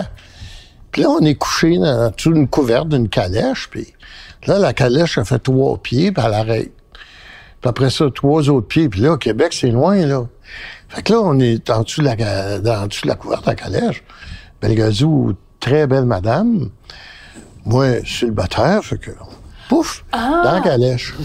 Puis 0.92 1.04
là, 1.04 1.10
on 1.10 1.20
est 1.20 1.36
couché 1.36 1.78
dans 1.78 2.12
toute 2.12 2.36
une 2.36 2.48
couverte 2.48 2.88
d'une 2.90 3.10
calèche, 3.10 3.68
puis 3.70 3.94
là, 4.48 4.58
la 4.58 4.74
calèche, 4.74 5.18
elle 5.18 5.26
fait 5.26 5.40
trois 5.40 5.78
pieds, 5.78 6.12
puis 6.12 6.24
elle 6.26 6.34
arrête. 6.34 6.72
Puis 7.66 7.70
après 7.72 7.90
ça, 7.90 8.06
trois 8.14 8.48
autres 8.48 8.68
pieds, 8.68 8.90
puis 8.90 9.00
là, 9.02 9.18
Québec, 9.18 9.52
c'est 9.52 9.72
loin, 9.72 9.96
là. 10.06 10.26
Fait 10.88 11.02
que 11.02 11.14
là, 11.14 11.20
on 11.24 11.40
est 11.40 11.68
en 11.72 11.82
dessous 11.82 12.02
de 12.04 12.06
la, 12.06 12.14
en 12.84 12.86
dessous 12.86 13.02
de 13.02 13.08
la 13.08 13.16
couverte 13.16 13.48
à 13.48 13.56
calèche. 13.56 14.04
Belgazou, 14.62 15.34
très 15.60 15.88
belle 15.88 16.06
madame. 16.06 16.70
Moi, 17.66 18.04
je 18.04 18.14
suis 18.18 18.26
le 18.28 18.34
batteur, 18.34 18.86
fait 18.86 19.00
que, 19.00 19.10
pouf, 19.68 20.06
dans 20.14 20.44
la 20.52 20.62
calèche. 20.62 21.16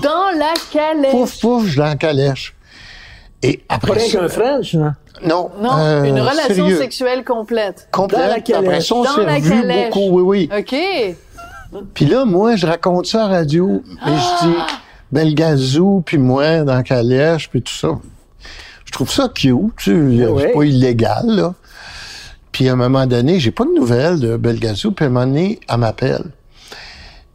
Dans 0.00 0.38
la 0.38 0.54
calèche. 0.72 1.10
Pouf, 1.10 1.40
pouf, 1.40 1.64
je 1.64 1.68
suis 1.70 1.78
dans 1.78 1.86
la 1.86 1.96
calèche. 1.96 2.54
Et 3.42 3.56
Pas 3.68 3.74
après 3.74 3.94
rien 3.98 4.20
qu'un 4.20 4.28
French, 4.28 4.74
non? 4.74 4.92
non, 5.24 5.50
Non, 5.60 5.78
euh, 5.78 6.04
une 6.04 6.20
relation 6.20 6.54
sérieux. 6.54 6.78
sexuelle 6.78 7.24
complète. 7.24 7.88
complète. 7.90 8.20
Dans 8.20 8.26
la 8.28 8.40
calèche. 8.40 8.64
Après 8.68 8.80
ça, 8.82 8.94
on 8.94 9.02
Dans 9.02 9.10
s'est 9.16 9.24
la 9.24 9.40
calèche. 9.40 9.92
beaucoup, 9.92 10.20
oui, 10.20 10.48
oui. 10.52 10.58
OK. 10.60 11.82
Puis 11.92 12.06
là, 12.06 12.24
moi, 12.24 12.54
je 12.54 12.68
raconte 12.68 13.06
ça 13.06 13.24
à 13.24 13.28
la 13.28 13.36
radio. 13.38 13.82
Mais 14.06 14.12
je 14.16 14.46
dis, 14.46 14.54
Belgazou, 15.12 16.02
puis 16.04 16.18
moi, 16.18 16.62
dans 16.64 16.82
calèche, 16.82 17.48
puis 17.48 17.62
tout 17.62 17.72
ça. 17.74 17.98
Je 18.84 18.92
trouve 18.92 19.10
ça 19.10 19.28
cute, 19.28 19.54
tu 19.76 20.18
sais, 20.18 20.26
Ouais. 20.26 20.42
c'est 20.42 20.52
pas 20.52 20.64
illégal, 20.64 21.26
là. 21.26 21.54
Puis 22.52 22.68
à 22.68 22.72
un 22.72 22.76
moment 22.76 23.06
donné, 23.06 23.38
j'ai 23.38 23.50
pas 23.50 23.64
de 23.64 23.72
nouvelles 23.74 24.18
de 24.20 24.36
Belgazou, 24.36 24.92
puis 24.92 25.04
à 25.04 25.08
un 25.08 25.10
moment 25.10 25.26
donné, 25.26 25.60
elle 25.68 25.78
m'appelle. 25.78 26.32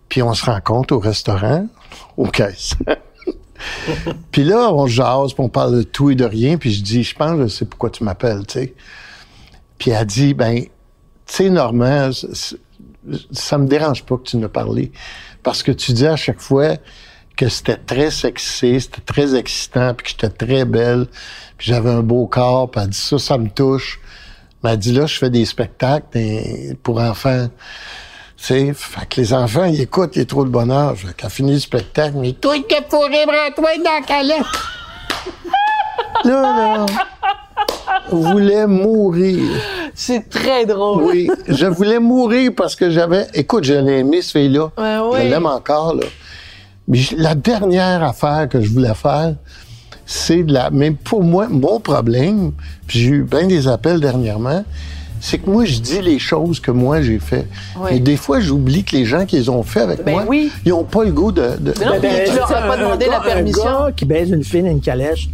Puis 0.09 0.21
on 0.21 0.33
se 0.33 0.45
rencontre 0.45 0.95
au 0.95 0.99
restaurant, 0.99 1.67
au 2.17 2.25
caisse. 2.27 2.73
puis 4.31 4.43
là, 4.43 4.73
on 4.73 4.87
jase, 4.87 5.33
puis 5.33 5.43
on 5.43 5.49
parle 5.49 5.77
de 5.77 5.83
tout 5.83 6.09
et 6.09 6.15
de 6.15 6.25
rien, 6.25 6.57
puis 6.57 6.71
je 6.73 6.83
dis, 6.83 7.03
je 7.03 7.15
pense, 7.15 7.39
je 7.39 7.47
sais 7.47 7.65
pourquoi 7.65 7.89
tu 7.89 8.03
m'appelles, 8.03 8.45
tu 8.47 8.59
sais. 8.59 8.73
Puis 9.77 9.91
elle 9.91 10.05
dit, 10.05 10.33
ben, 10.33 10.63
tu 10.63 10.69
sais, 11.25 11.49
Normand, 11.49 12.09
ça 13.31 13.57
me 13.57 13.67
dérange 13.67 14.03
pas 14.03 14.17
que 14.17 14.23
tu 14.23 14.37
nous 14.37 14.49
parles. 14.49 14.87
Parce 15.41 15.61
que 15.63 15.71
tu 15.71 15.91
dis 15.93 16.07
à 16.07 16.15
chaque 16.15 16.39
fois 16.39 16.75
que 17.35 17.49
c'était 17.49 17.77
très 17.77 18.11
sexy, 18.11 18.79
c'était 18.81 19.01
très 19.01 19.35
excitant, 19.35 19.93
puis 19.93 20.05
que 20.05 20.09
j'étais 20.11 20.45
très 20.45 20.65
belle, 20.65 21.07
puis 21.57 21.67
j'avais 21.71 21.89
un 21.89 22.01
beau 22.01 22.27
corps, 22.27 22.69
puis 22.69 22.81
elle 22.81 22.89
dit 22.89 22.97
ça, 22.97 23.17
ça 23.19 23.37
me 23.37 23.49
touche. 23.49 23.99
Mais 24.63 24.71
elle 24.71 24.77
dit 24.77 24.93
là, 24.93 25.05
je 25.05 25.17
fais 25.17 25.29
des 25.29 25.45
spectacles 25.45 26.05
pour 26.83 26.99
enfants. 26.99 27.47
Tu 28.37 28.43
sais, 28.45 28.73
fait 28.73 29.05
que 29.07 29.21
les 29.21 29.33
enfants, 29.33 29.65
ils 29.65 29.81
écoutent, 29.81 30.15
il 30.15 30.21
est 30.21 30.29
trop 30.29 30.43
de 30.45 30.49
bonheur. 30.49 30.97
Fait 30.97 31.13
qu'à 31.15 31.29
fini 31.29 31.53
le 31.53 31.59
spectacle, 31.59 32.15
mais 32.17 32.33
toi, 32.33 32.55
que 32.59 32.75
fourré, 32.89 33.25
toi 33.55 33.69
dans 33.77 33.91
la 33.91 34.01
calette. 34.05 34.45
là, 36.25 36.41
là, 36.41 36.85
voulais 38.11 38.67
mourir. 38.67 39.43
C'est 39.93 40.29
très 40.29 40.65
drôle. 40.65 41.03
Oui, 41.03 41.29
je 41.47 41.65
voulais 41.65 41.99
mourir 41.99 42.51
parce 42.55 42.75
que 42.75 42.89
j'avais. 42.89 43.27
Écoute, 43.33 43.63
je 43.63 43.73
l'ai 43.73 43.99
aimé, 43.99 44.21
ce 44.21 44.31
fille-là. 44.31 44.71
Ouais, 44.77 44.97
oui. 45.11 45.19
Je 45.23 45.29
l'aime 45.29 45.45
encore, 45.45 45.95
là. 45.95 46.05
Mais 46.87 46.99
la 47.17 47.35
dernière 47.35 48.03
affaire 48.03 48.47
que 48.49 48.61
je 48.61 48.69
voulais 48.69 48.93
faire, 48.93 49.35
c'est 50.05 50.43
de 50.43 50.53
la. 50.53 50.69
Mais 50.69 50.91
pour 50.91 51.23
moi, 51.23 51.47
mon 51.49 51.79
problème, 51.79 52.51
puis 52.87 52.99
j'ai 52.99 53.09
eu 53.09 53.23
bien 53.23 53.47
des 53.47 53.67
appels 53.67 53.99
dernièrement, 54.01 54.65
c'est 55.21 55.37
que 55.37 55.49
moi, 55.49 55.63
je 55.63 55.79
dis 55.79 56.01
les 56.01 56.19
choses 56.19 56.59
que 56.59 56.71
moi, 56.71 57.01
j'ai 57.01 57.19
fait. 57.19 57.47
Oui. 57.79 57.91
Et 57.93 57.99
des 58.01 58.17
fois, 58.17 58.41
j'oublie 58.41 58.83
que 58.83 58.97
les 58.97 59.05
gens 59.05 59.25
qui 59.25 59.37
les 59.37 59.47
ont 59.47 59.63
fait 59.63 59.79
avec 59.79 60.03
Ben 60.03 60.11
moi, 60.11 60.25
oui. 60.27 60.51
ils 60.65 60.69
n'ont 60.71 60.83
pas 60.83 61.05
le 61.05 61.11
goût 61.13 61.31
de. 61.31 61.55
de- 61.57 61.73
Mais 61.79 61.85
non, 61.85 61.95
de- 61.95 62.29
tu 62.29 62.35
leur 62.35 62.51
as 62.51 62.61
pas 62.67 62.77
demandé 62.77 63.05
la 63.09 63.21
permission. 63.21 63.65
Un 63.65 63.85
gars 63.85 63.91
qui 63.95 64.03
baise 64.03 64.29
une 64.31 64.43
fille 64.43 64.61
dans 64.63 64.71
une 64.71 64.81
calèche, 64.81 65.29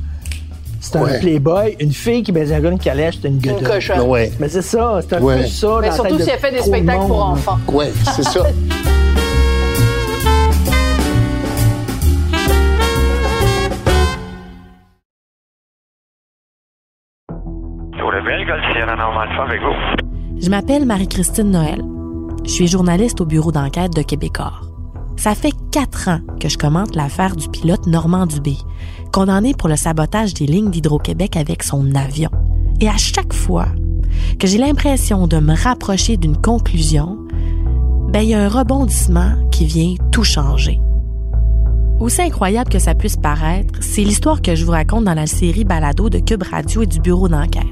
c'est 0.80 0.96
un 0.98 1.02
Ouais. 1.02 1.20
playboy. 1.20 1.76
Une 1.80 1.92
fille 1.92 2.22
qui 2.22 2.32
baise 2.32 2.52
un 2.54 2.60
gars 2.60 2.70
dans 2.70 2.76
une 2.76 2.80
calèche, 2.80 3.16
c'est 3.20 3.28
une 3.28 3.34
Une 3.34 3.40
gueule. 3.42 3.64
cochonne. 3.64 4.02
Ouais. 4.02 4.32
Mais 4.40 4.50
c'est 4.50 4.62
ça, 4.62 5.00
c'est 5.02 5.16
un 5.16 5.22
Ouais. 5.22 5.42
peu 5.42 5.48
ça. 5.48 5.80
Mais 5.82 5.92
surtout 5.92 6.20
si 6.20 6.30
elle 6.30 6.38
fait 6.40 6.52
des 6.52 6.62
spectacles 6.62 7.08
pour 7.08 7.26
enfants. 7.26 7.58
Ouais, 7.74 7.92
c'est 8.16 8.24
ça. 8.24 8.44
Je 20.42 20.50
m'appelle 20.50 20.86
Marie-Christine 20.86 21.52
Noël. 21.52 21.82
Je 22.44 22.50
suis 22.50 22.68
journaliste 22.68 23.22
au 23.22 23.26
bureau 23.26 23.52
d'enquête 23.52 23.96
de 23.96 24.02
Québecor. 24.02 24.70
Ça 25.16 25.36
fait 25.36 25.54
quatre 25.72 26.08
ans 26.08 26.22
que 26.40 26.50
je 26.50 26.58
commente 26.58 26.96
l'affaire 26.96 27.36
du 27.36 27.50
pilote 27.50 27.86
Normand 27.86 28.26
Dubé, 28.26 28.56
condamné 29.12 29.54
pour 29.54 29.70
le 29.70 29.76
sabotage 29.76 30.34
des 30.34 30.46
lignes 30.46 30.72
d'Hydro-Québec 30.72 31.36
avec 31.36 31.62
son 31.62 31.94
avion. 31.94 32.32
Et 32.82 32.88
à 32.88 32.98
chaque 32.98 33.34
fois 33.34 33.68
que 34.40 34.48
j'ai 34.48 34.58
l'impression 34.58 35.28
de 35.28 35.38
me 35.38 35.54
rapprocher 35.54 36.18
d'une 36.18 36.38
conclusion, 36.38 37.18
ben 38.12 38.22
il 38.22 38.30
y 38.30 38.34
a 38.34 38.42
un 38.42 38.50
rebondissement 38.50 39.34
qui 39.52 39.66
vient 39.66 39.96
tout 40.12 40.24
changer. 40.24 40.80
Aussi 42.00 42.22
incroyable 42.22 42.72
que 42.72 42.80
ça 42.80 42.96
puisse 42.96 43.18
paraître, 43.18 43.74
c'est 43.82 44.04
l'histoire 44.04 44.42
que 44.42 44.56
je 44.56 44.64
vous 44.64 44.72
raconte 44.72 45.04
dans 45.04 45.14
la 45.14 45.28
série 45.28 45.66
Balado 45.66 46.10
de 46.10 46.20
Cube 46.20 46.44
Radio 46.44 46.84
et 46.84 46.88
du 46.88 47.02
bureau 47.02 47.28
d'enquête, 47.28 47.66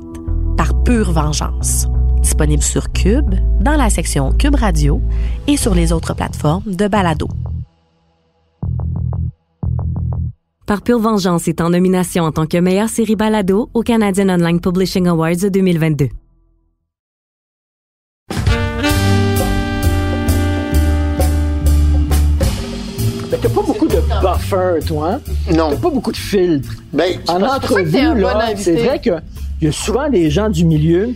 par 0.58 0.84
pure 0.84 1.12
vengeance. 1.12 1.86
Disponible 2.22 2.64
sur 2.64 2.92
Cube, 2.92 3.36
dans 3.62 3.76
la 3.76 3.90
section 3.90 4.32
Cube 4.34 4.56
Radio 4.56 5.02
et 5.48 5.56
sur 5.56 5.76
les 5.76 5.94
autres 5.94 6.16
plateformes 6.16 6.64
de 6.66 6.88
Balado. 6.88 7.28
Par 10.66 10.82
pure 10.82 11.00
vengeance 11.00 11.48
est 11.48 11.62
en 11.62 11.70
nomination 11.70 12.24
en 12.26 12.32
tant 12.32 12.46
que 12.46 12.58
meilleure 12.58 12.90
série 12.90 13.16
balado 13.16 13.70
au 13.74 13.84
Canadian 13.84 14.28
Online 14.28 14.60
Publishing 14.60 15.08
Awards 15.08 15.50
2022. 15.50 16.10
Mais 23.30 23.38
t'as 23.42 23.50
pas 23.50 23.62
beaucoup 23.62 23.88
de 23.88 24.02
buffer, 24.22 24.86
toi, 24.86 25.14
hein? 25.14 25.22
Non. 25.54 25.70
T'as 25.70 25.78
pas 25.78 25.90
beaucoup 25.90 26.12
de 26.12 26.18
filtres. 26.18 26.74
Ben, 26.92 27.20
En 27.28 27.40
que 27.40 27.46
entrevue, 27.46 28.20
là, 28.20 28.52
c'est 28.58 28.76
vrai 28.76 29.00
qu'il 29.60 29.68
y 29.68 29.70
a 29.70 29.74
souvent 29.74 30.10
des 30.10 30.30
gens 30.30 30.50
du 30.50 30.66
milieu, 30.66 31.14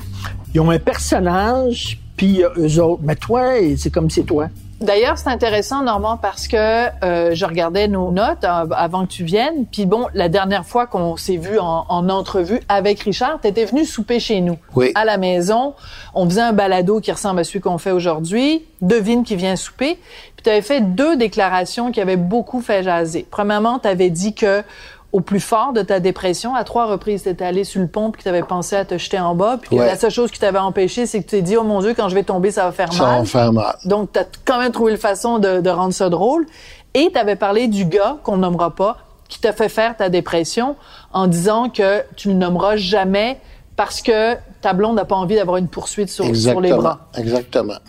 ils 0.53 0.59
ont 0.61 0.69
un 0.71 0.79
personnage, 0.79 1.99
puis 2.17 2.27
il 2.27 2.35
y 2.37 2.43
a 2.43 2.49
eux 2.57 2.79
autres. 2.81 3.01
Mais 3.03 3.15
toi, 3.15 3.43
c'est 3.77 3.91
comme 3.91 4.09
c'est 4.09 4.23
toi. 4.23 4.47
D'ailleurs, 4.79 5.19
c'est 5.19 5.29
intéressant, 5.29 5.83
Normand, 5.83 6.17
parce 6.17 6.47
que 6.47 6.57
euh, 7.05 7.35
je 7.35 7.45
regardais 7.45 7.87
nos 7.87 8.09
notes 8.11 8.43
euh, 8.43 8.65
avant 8.71 9.05
que 9.05 9.11
tu 9.11 9.23
viennes. 9.23 9.67
Puis 9.71 9.85
bon, 9.85 10.07
la 10.15 10.27
dernière 10.27 10.65
fois 10.65 10.87
qu'on 10.87 11.17
s'est 11.17 11.37
vu 11.37 11.59
en, 11.59 11.85
en 11.87 12.09
entrevue 12.09 12.59
avec 12.67 13.01
Richard, 13.01 13.37
tu 13.39 13.47
étais 13.47 13.65
venu 13.65 13.85
souper 13.85 14.19
chez 14.19 14.41
nous, 14.41 14.57
Oui. 14.75 14.91
à 14.95 15.05
la 15.05 15.17
maison. 15.17 15.75
On 16.15 16.25
faisait 16.27 16.41
un 16.41 16.53
balado 16.53 16.99
qui 16.99 17.11
ressemble 17.11 17.41
à 17.41 17.43
celui 17.43 17.59
qu'on 17.59 17.77
fait 17.77 17.91
aujourd'hui. 17.91 18.63
Devine 18.81 19.23
qui 19.23 19.35
vient 19.35 19.55
souper. 19.55 19.99
Puis 20.35 20.43
tu 20.45 20.49
avais 20.49 20.63
fait 20.63 20.81
deux 20.81 21.15
déclarations 21.15 21.91
qui 21.91 22.01
avaient 22.01 22.17
beaucoup 22.17 22.59
fait 22.59 22.81
jaser. 22.81 23.27
Premièrement, 23.29 23.77
tu 23.77 23.87
avais 23.87 24.09
dit 24.09 24.33
que 24.33 24.63
au 25.11 25.19
plus 25.19 25.39
fort 25.41 25.73
de 25.73 25.81
ta 25.81 25.99
dépression, 25.99 26.55
à 26.55 26.63
trois 26.63 26.85
reprises, 26.85 27.23
tu 27.23 27.29
étais 27.29 27.43
allé 27.43 27.63
sur 27.65 27.81
le 27.81 27.87
pont 27.87 28.11
puis 28.11 28.19
que 28.19 28.23
tu 28.23 28.29
avais 28.29 28.43
pensé 28.43 28.75
à 28.77 28.85
te 28.85 28.97
jeter 28.97 29.19
en 29.19 29.35
bas. 29.35 29.57
Puis 29.59 29.71
que 29.71 29.75
Ouais. 29.75 29.85
la 29.85 29.97
seule 29.97 30.11
chose 30.11 30.31
qui 30.31 30.39
t'avait 30.39 30.59
empêché, 30.59 31.05
c'est 31.05 31.19
que 31.19 31.23
tu 31.25 31.31
t'es 31.37 31.41
dit, 31.41 31.57
oh 31.57 31.63
mon 31.63 31.81
Dieu, 31.81 31.93
quand 31.95 32.07
je 32.07 32.15
vais 32.15 32.23
tomber, 32.23 32.51
ça 32.51 32.63
va 32.65 32.71
faire 32.71 32.93
ça 32.93 33.03
mal. 33.03 33.19
va 33.19 33.25
faire 33.25 33.51
mal. 33.53 33.75
Donc, 33.85 34.13
tu 34.13 34.19
as 34.19 34.25
quand 34.45 34.59
même 34.59 34.71
trouvé 34.71 34.93
une 34.93 34.97
façon 34.97 35.37
de, 35.39 35.59
de 35.59 35.69
rendre 35.69 35.93
ça 35.93 36.09
drôle. 36.09 36.45
Et 36.93 37.09
tu 37.11 37.17
avais 37.17 37.35
parlé 37.35 37.67
du 37.67 37.85
gars, 37.85 38.17
qu'on 38.23 38.37
nommera 38.37 38.71
pas, 38.75 38.97
qui 39.27 39.39
t'a 39.39 39.51
fait 39.53 39.69
faire 39.69 39.95
ta 39.97 40.09
dépression 40.09 40.75
en 41.13 41.27
disant 41.27 41.69
que 41.69 42.03
tu 42.15 42.29
le 42.29 42.35
nommeras 42.35 42.75
jamais 42.77 43.39
parce 43.75 44.01
que 44.01 44.35
ta 44.61 44.73
blonde 44.73 44.95
n'a 44.95 45.05
pas 45.05 45.15
envie 45.15 45.35
d'avoir 45.35 45.57
une 45.57 45.67
poursuite 45.67 46.09
sur, 46.09 46.25
les 46.61 46.71
bras. 46.73 46.99
Exactement. 47.17 47.79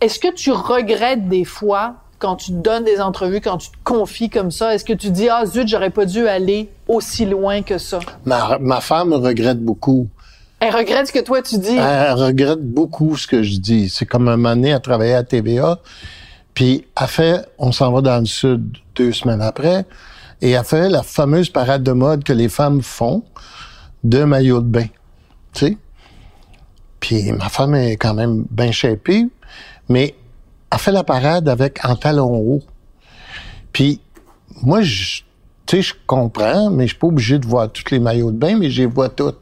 Est-ce 0.00 0.18
que 0.18 0.32
tu 0.32 0.50
regrettes 0.52 1.28
des 1.28 1.44
fois 1.44 1.94
quand 2.24 2.36
tu 2.36 2.52
donnes 2.52 2.84
des 2.84 3.02
entrevues, 3.02 3.42
quand 3.42 3.58
tu 3.58 3.68
te 3.68 3.76
confies 3.84 4.30
comme 4.30 4.50
ça? 4.50 4.74
Est-ce 4.74 4.86
que 4.86 4.94
tu 4.94 5.10
dis, 5.10 5.28
ah 5.28 5.44
zut, 5.44 5.68
j'aurais 5.68 5.90
pas 5.90 6.06
dû 6.06 6.26
aller 6.26 6.70
aussi 6.88 7.26
loin 7.26 7.60
que 7.60 7.76
ça? 7.76 7.98
Ma, 8.24 8.56
ma 8.58 8.80
femme 8.80 9.12
regrette 9.12 9.62
beaucoup. 9.62 10.08
Elle 10.58 10.74
regrette 10.74 11.08
ce 11.08 11.12
que 11.12 11.22
toi 11.22 11.42
tu 11.42 11.58
dis. 11.58 11.76
Elle 11.76 12.12
regrette 12.12 12.62
beaucoup 12.62 13.14
ce 13.18 13.26
que 13.26 13.42
je 13.42 13.58
dis. 13.58 13.90
C'est 13.90 14.06
comme 14.06 14.28
un 14.28 14.38
moment 14.38 14.56
donné, 14.56 14.70
elle 14.70 14.80
travaillait 14.80 15.12
à 15.12 15.22
TVA, 15.22 15.80
puis 16.54 16.86
elle 16.98 17.06
fait, 17.08 17.46
on 17.58 17.72
s'en 17.72 17.92
va 17.92 18.00
dans 18.00 18.20
le 18.20 18.24
sud 18.24 18.78
deux 18.94 19.12
semaines 19.12 19.42
après, 19.42 19.84
et 20.40 20.52
elle 20.52 20.64
fait 20.64 20.88
la 20.88 21.02
fameuse 21.02 21.50
parade 21.50 21.82
de 21.82 21.92
mode 21.92 22.24
que 22.24 22.32
les 22.32 22.48
femmes 22.48 22.80
font 22.80 23.22
de 24.02 24.24
maillot 24.24 24.62
de 24.62 24.66
bain. 24.66 24.86
Tu 25.52 25.66
sais? 25.66 25.76
Puis 27.00 27.32
ma 27.32 27.50
femme 27.50 27.74
est 27.74 27.98
quand 27.98 28.14
même 28.14 28.46
bien 28.50 28.72
shapée, 28.72 29.26
mais 29.90 30.14
elle 30.74 30.80
fait 30.80 30.92
la 30.92 31.04
parade 31.04 31.48
avec 31.48 31.84
en 31.84 31.94
talons 31.94 32.34
hauts. 32.34 32.62
Puis 33.72 34.00
moi, 34.62 34.82
je, 34.82 35.20
tu 35.66 35.76
sais, 35.76 35.82
je 35.82 35.94
comprends, 36.06 36.70
mais 36.70 36.84
je 36.84 36.88
suis 36.90 36.98
pas 36.98 37.06
obligé 37.06 37.38
de 37.38 37.46
voir 37.46 37.70
tous 37.70 37.90
les 37.92 38.00
maillots 38.00 38.32
de 38.32 38.36
bain, 38.36 38.56
mais 38.58 38.70
je 38.70 38.82
les 38.82 38.86
vois 38.86 39.08
toutes. 39.08 39.38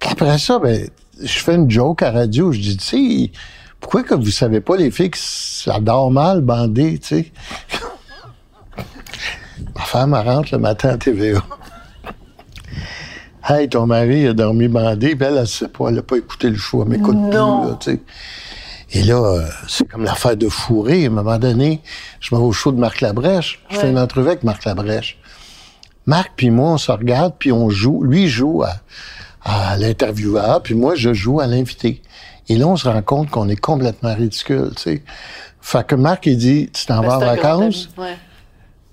Puis 0.00 0.10
après 0.10 0.38
ça, 0.38 0.58
ben, 0.58 0.88
je 1.22 1.38
fais 1.38 1.54
une 1.54 1.70
joke 1.70 2.02
à 2.02 2.10
radio. 2.10 2.50
Je 2.52 2.58
dis, 2.60 2.76
tu 2.76 2.84
sais, 2.84 3.30
pourquoi 3.80 4.02
que 4.02 4.14
vous 4.14 4.30
savez 4.30 4.60
pas 4.60 4.76
les 4.76 4.90
filles 4.90 5.10
qui 5.10 5.20
s'adorent 5.22 6.10
mal 6.10 6.40
bandées, 6.40 6.98
tu 6.98 7.06
sais? 7.08 7.32
Ma 9.76 9.82
femme, 9.82 10.16
elle 10.20 10.28
rentre 10.28 10.48
le 10.52 10.58
matin 10.58 10.90
à 10.90 10.98
TVA. 10.98 11.42
Hey, 13.46 13.68
ton 13.68 13.86
mari 13.86 14.26
a 14.26 14.32
dormi 14.32 14.68
bandé, 14.68 15.14
puis 15.14 15.26
elle, 15.26 15.36
elle 15.36 15.46
sait 15.46 15.68
pas, 15.68 15.90
elle 15.90 15.98
a 15.98 16.02
pas 16.02 16.16
écouté 16.16 16.48
le 16.48 16.56
elle 16.56 16.88
m'écoute 16.88 17.10
plus, 17.30 17.36
Non. 17.36 17.68
là, 17.68 17.76
tu 17.78 17.92
sais. 17.92 18.00
Et 18.94 19.02
là, 19.02 19.16
euh, 19.16 19.48
c'est 19.68 19.88
comme 19.88 20.04
l'affaire 20.04 20.36
de 20.36 20.48
fourrer. 20.48 21.04
À 21.04 21.08
un 21.08 21.10
moment 21.10 21.38
donné, 21.38 21.82
je 22.20 22.32
m'en 22.34 22.40
vais 22.40 22.46
au 22.46 22.52
show 22.52 22.70
de 22.70 22.78
Marc 22.78 23.00
Labrèche. 23.00 23.60
Je 23.68 23.76
fais 23.76 23.90
une 23.90 23.98
entrevue 23.98 24.28
avec 24.28 24.44
Marc 24.44 24.64
Labrèche. 24.64 25.18
Marc 26.06 26.32
puis 26.36 26.50
moi, 26.50 26.72
on 26.72 26.78
se 26.78 26.92
regarde, 26.92 27.34
puis 27.38 27.50
on 27.50 27.70
joue. 27.70 28.04
Lui 28.04 28.28
joue 28.28 28.62
à, 28.62 28.76
à 29.42 29.76
l'intervieweur, 29.76 30.62
puis 30.62 30.74
moi, 30.74 30.94
je 30.94 31.12
joue 31.12 31.40
à 31.40 31.46
l'invité. 31.48 32.02
Et 32.48 32.56
là, 32.56 32.68
on 32.68 32.76
se 32.76 32.88
rend 32.88 33.02
compte 33.02 33.30
qu'on 33.30 33.48
est 33.48 33.56
complètement 33.56 34.14
ridicule, 34.14 34.70
tu 34.76 34.82
sais. 34.82 35.02
Fait 35.60 35.84
que 35.86 35.94
Marc, 35.94 36.26
il 36.26 36.36
dit, 36.36 36.70
tu 36.72 36.86
t'en 36.86 37.00
Ben, 37.00 37.08
vas 37.08 37.16
en 37.16 37.20
vacances? 37.20 37.88
Ouais. 37.96 38.16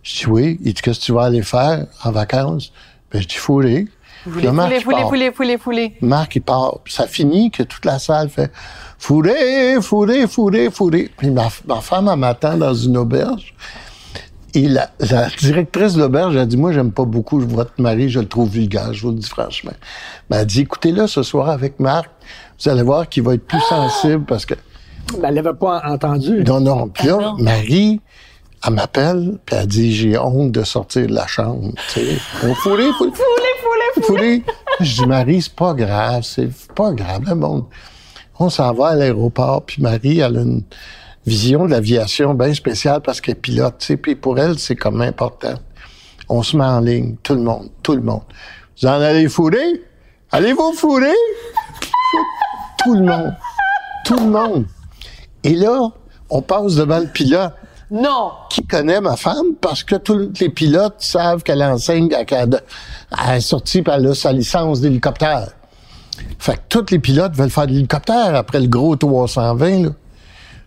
Je 0.03 0.19
dis 0.19 0.25
oui. 0.25 0.59
Il 0.63 0.73
dit, 0.73 0.81
qu'est-ce 0.81 0.99
que 0.99 1.05
tu 1.05 1.11
vas 1.11 1.25
aller 1.25 1.43
faire 1.43 1.85
en 2.03 2.11
vacances? 2.11 2.71
Ben, 3.11 3.21
je 3.21 3.27
dis 3.27 3.35
fourrer. 3.35 3.87
Puis 4.29 4.41
là, 4.43 4.51
Marc, 4.51 4.67
Fouler, 4.67 4.77
il 4.77 4.83
fouler, 4.83 4.97
part. 4.97 5.09
fouler, 5.09 5.31
fouler, 5.31 5.57
fouler. 5.57 5.93
Marc, 6.01 6.35
il 6.35 6.41
part. 6.41 6.79
Puis 6.83 6.93
ça 6.93 7.07
finit 7.07 7.49
que 7.51 7.63
toute 7.63 7.85
la 7.85 7.97
salle 7.99 8.29
fait 8.29 8.51
fourrer, 8.99 9.81
fourrer, 9.81 10.27
fourrer, 10.27 10.69
fourrer. 10.69 11.09
Puis 11.17 11.31
ma, 11.31 11.47
ma 11.67 11.81
femme, 11.81 12.09
elle 12.11 12.19
m'attend 12.19 12.57
dans 12.57 12.73
une 12.73 12.97
auberge. 12.97 13.53
Et 14.53 14.67
la, 14.67 14.89
la 14.99 15.27
directrice 15.29 15.93
de 15.93 16.01
l'auberge 16.01 16.35
a 16.35 16.45
dit, 16.45 16.57
moi, 16.57 16.73
j'aime 16.73 16.91
pas 16.91 17.05
beaucoup 17.05 17.39
votre 17.39 17.71
mari, 17.79 18.09
je 18.09 18.19
le 18.19 18.27
trouve 18.27 18.49
vulgaire, 18.49 18.93
je 18.93 19.01
vous 19.03 19.11
le 19.11 19.15
dis 19.17 19.29
franchement. 19.29 19.71
Mais 20.29 20.37
elle 20.37 20.45
dit, 20.45 20.61
écoutez-le 20.61 21.07
ce 21.07 21.23
soir 21.23 21.49
avec 21.49 21.79
Marc, 21.79 22.09
vous 22.61 22.69
allez 22.69 22.83
voir 22.83 23.07
qu'il 23.07 23.23
va 23.23 23.33
être 23.35 23.47
plus 23.47 23.61
sensible 23.61 24.25
parce 24.25 24.45
que 24.45 24.55
Ben, 25.13 25.29
elle 25.29 25.35
l'avait 25.35 25.53
pas 25.53 25.81
entendu. 25.85 26.43
non, 26.45 26.59
non. 26.59 26.89
Puis 26.89 27.07
là, 27.07 27.17
Ah 27.19 27.23
non. 27.23 27.35
Marie, 27.39 28.01
elle 28.67 28.73
m'appelle, 28.73 29.39
puis 29.45 29.55
elle 29.57 29.67
dit, 29.67 29.95
j'ai 29.95 30.17
honte 30.17 30.51
de 30.51 30.63
sortir 30.65 31.07
de 31.07 31.13
la 31.13 31.27
chambre. 31.27 31.71
Tu 31.93 32.01
sais, 32.01 32.17
on 32.43 32.53
fourré, 32.53 32.87
fourré, 32.97 33.11
Je 34.79 35.01
dis, 35.01 35.05
Marie, 35.05 35.41
c'est 35.41 35.55
pas 35.55 35.73
grave, 35.73 36.23
c'est 36.23 36.49
pas 36.75 36.91
grave, 36.91 37.23
le 37.27 37.35
monde. 37.35 37.65
On 38.39 38.49
s'en 38.49 38.73
va 38.73 38.89
à 38.89 38.95
l'aéroport, 38.95 39.63
puis 39.65 39.81
Marie, 39.81 40.19
elle 40.19 40.37
a 40.37 40.41
une 40.41 40.63
vision 41.25 41.65
de 41.65 41.71
l'aviation 41.71 42.33
bien 42.33 42.53
spéciale 42.53 43.01
parce 43.01 43.21
qu'elle 43.21 43.35
pilote, 43.35 43.75
tu 43.79 43.87
sais, 43.87 43.97
puis 43.97 44.15
pour 44.15 44.39
elle, 44.39 44.57
c'est 44.57 44.75
comme 44.75 45.01
important. 45.01 45.53
On 46.29 46.41
se 46.41 46.57
met 46.57 46.63
en 46.63 46.79
ligne, 46.79 47.15
tout 47.21 47.35
le 47.35 47.41
monde, 47.41 47.69
tout 47.83 47.93
le 47.93 48.01
monde. 48.01 48.23
Vous 48.81 48.87
en 48.87 48.93
allez 48.93 49.27
fourrer? 49.27 49.83
Allez-vous 50.31 50.73
fourrer? 50.73 51.13
tout 52.83 52.95
le 52.95 53.01
monde. 53.01 53.35
Tout 54.05 54.15
le 54.15 54.31
monde. 54.31 54.65
Et 55.43 55.53
là, 55.53 55.89
on 56.29 56.41
passe 56.41 56.75
devant 56.75 56.99
le 56.99 57.07
pilote 57.07 57.53
Non! 57.91 58.31
qui 58.49 58.65
connaît 58.65 59.01
ma 59.01 59.17
femme 59.17 59.55
parce 59.59 59.83
que 59.83 59.95
tous 59.95 60.31
les 60.39 60.49
pilotes 60.49 60.95
savent 60.99 61.43
qu'elle 61.43 61.61
enseigne, 61.61 62.09
qu'elle 62.25 62.61
elle 63.11 63.35
est 63.35 63.41
sortie 63.41 63.81
par 63.81 63.99
là 63.99 64.15
sa 64.15 64.31
licence 64.31 64.79
d'hélicoptère. 64.81 65.49
Fait 66.39 66.55
que 66.55 66.61
tous 66.69 66.85
les 66.91 66.99
pilotes 66.99 67.35
veulent 67.35 67.49
faire 67.49 67.67
de 67.67 67.73
l'hélicoptère 67.73 68.35
après 68.35 68.59
le 68.59 68.67
gros 68.67 68.95
320, 68.95 69.83
là. 69.83 69.89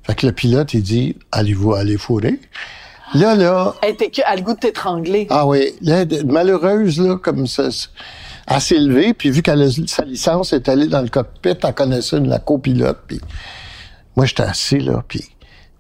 Fait 0.03 0.15
que 0.15 0.27
le 0.27 0.33
pilote, 0.33 0.75
il 0.75 0.83
dit, 0.83 1.17
allez-vous 1.33 1.75
aller 1.75 1.97
fourrer? 1.97 2.39
Là, 3.15 3.35
là, 3.35 3.75
Elle 3.81 3.97
à 4.27 4.37
le 4.37 4.43
goût 4.43 4.55
de 4.55 4.59
t'étrangler. 4.59 5.27
ah 5.31 5.47
oui, 5.47 5.73
là, 5.81 6.05
malheureuse, 6.27 7.01
là, 7.01 7.17
comme 7.17 7.47
ça, 7.47 7.69
elle 8.47 8.61
s'est 8.61 8.79
levée, 8.79 9.15
puis 9.15 9.31
vu 9.31 9.41
qu'elle 9.41 9.63
a 9.63 9.71
sa 9.87 10.05
licence, 10.05 10.53
elle 10.53 10.61
est 10.61 10.69
allée 10.69 10.89
dans 10.89 11.01
le 11.01 11.09
cockpit, 11.09 11.55
elle 11.63 11.75
connaissait 11.75 12.21
la 12.21 12.39
copilote, 12.39 12.99
puis 13.07 13.21
moi, 14.17 14.27
j'étais 14.27 14.43
assis, 14.43 14.79
là, 14.79 15.03
puis 15.09 15.25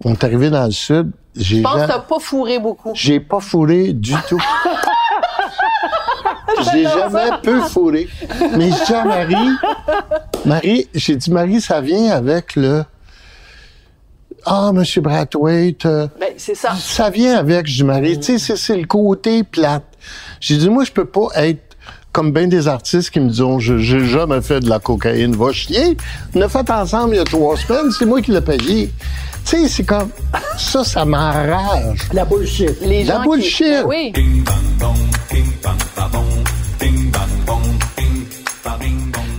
on 0.02 0.12
est 0.12 0.24
arrivé 0.24 0.50
dans 0.50 0.64
le 0.64 0.70
sud, 0.70 1.10
j'ai 1.36 1.58
Je 1.58 1.62
pense 1.62 1.82
que 1.82 1.86
t'as 1.86 1.98
pas 1.98 2.18
fourré 2.18 2.58
beaucoup. 2.58 2.92
j'ai 2.94 3.20
pas 3.20 3.40
fourré 3.40 3.92
du 3.92 4.14
tout. 4.28 4.40
j'ai 6.72 6.84
jamais 6.84 7.30
peu 7.42 7.60
fourré. 7.62 8.08
Mais 8.56 8.70
je 8.70 8.84
dis 8.84 8.94
à 8.94 9.04
Marie, 9.04 9.50
Marie, 10.44 10.88
j'ai 10.94 11.16
dit, 11.16 11.30
Marie, 11.30 11.60
ça 11.60 11.80
vient 11.80 12.10
avec 12.12 12.56
le, 12.56 12.84
ah, 14.46 14.70
Monsieur 14.72 15.00
Brathwaite, 15.00 15.86
euh, 15.86 16.06
Ben, 16.20 16.34
c'est 16.36 16.54
ça. 16.54 16.74
ça 16.78 17.10
vient 17.10 17.36
avec, 17.36 17.66
je 17.66 17.76
dis, 17.76 17.84
Marie, 17.84 18.18
tu 18.18 18.24
sais, 18.24 18.38
c'est- 18.38 18.56
c'est 18.56 18.76
le 18.76 18.86
côté 18.86 19.42
plate. 19.42 19.84
J'ai 20.40 20.56
dit, 20.56 20.68
moi, 20.68 20.84
je 20.84 20.92
peux 20.92 21.06
pas 21.06 21.28
être 21.36 21.73
comme 22.14 22.30
bien 22.32 22.46
des 22.46 22.68
artistes 22.68 23.10
qui 23.10 23.18
me 23.20 23.28
disent, 23.28 23.58
je- 23.58 23.76
j'ai 23.78 24.06
jamais 24.06 24.40
fait 24.40 24.60
de 24.60 24.68
la 24.70 24.78
cocaïne, 24.78 25.34
va 25.36 25.50
chier. 25.52 25.96
On 26.34 26.40
a 26.40 26.48
fait 26.48 26.70
ensemble 26.70 27.14
il 27.14 27.18
y 27.18 27.20
a 27.20 27.24
trois 27.24 27.56
semaines, 27.56 27.90
c'est 27.98 28.06
moi 28.06 28.22
qui 28.22 28.30
l'ai 28.30 28.40
payé. 28.40 28.90
Tu 29.44 29.56
sais, 29.62 29.68
c'est 29.68 29.84
comme, 29.84 30.08
ça, 30.56 30.84
ça 30.84 31.04
m'enrage. 31.04 31.98
La 32.12 32.24
bullshit. 32.24 32.80
Les 32.82 33.02
La 33.04 33.14
gens 33.16 33.22
qui- 33.22 33.28
bullshit. 33.28 33.82
Oui. 33.86 34.12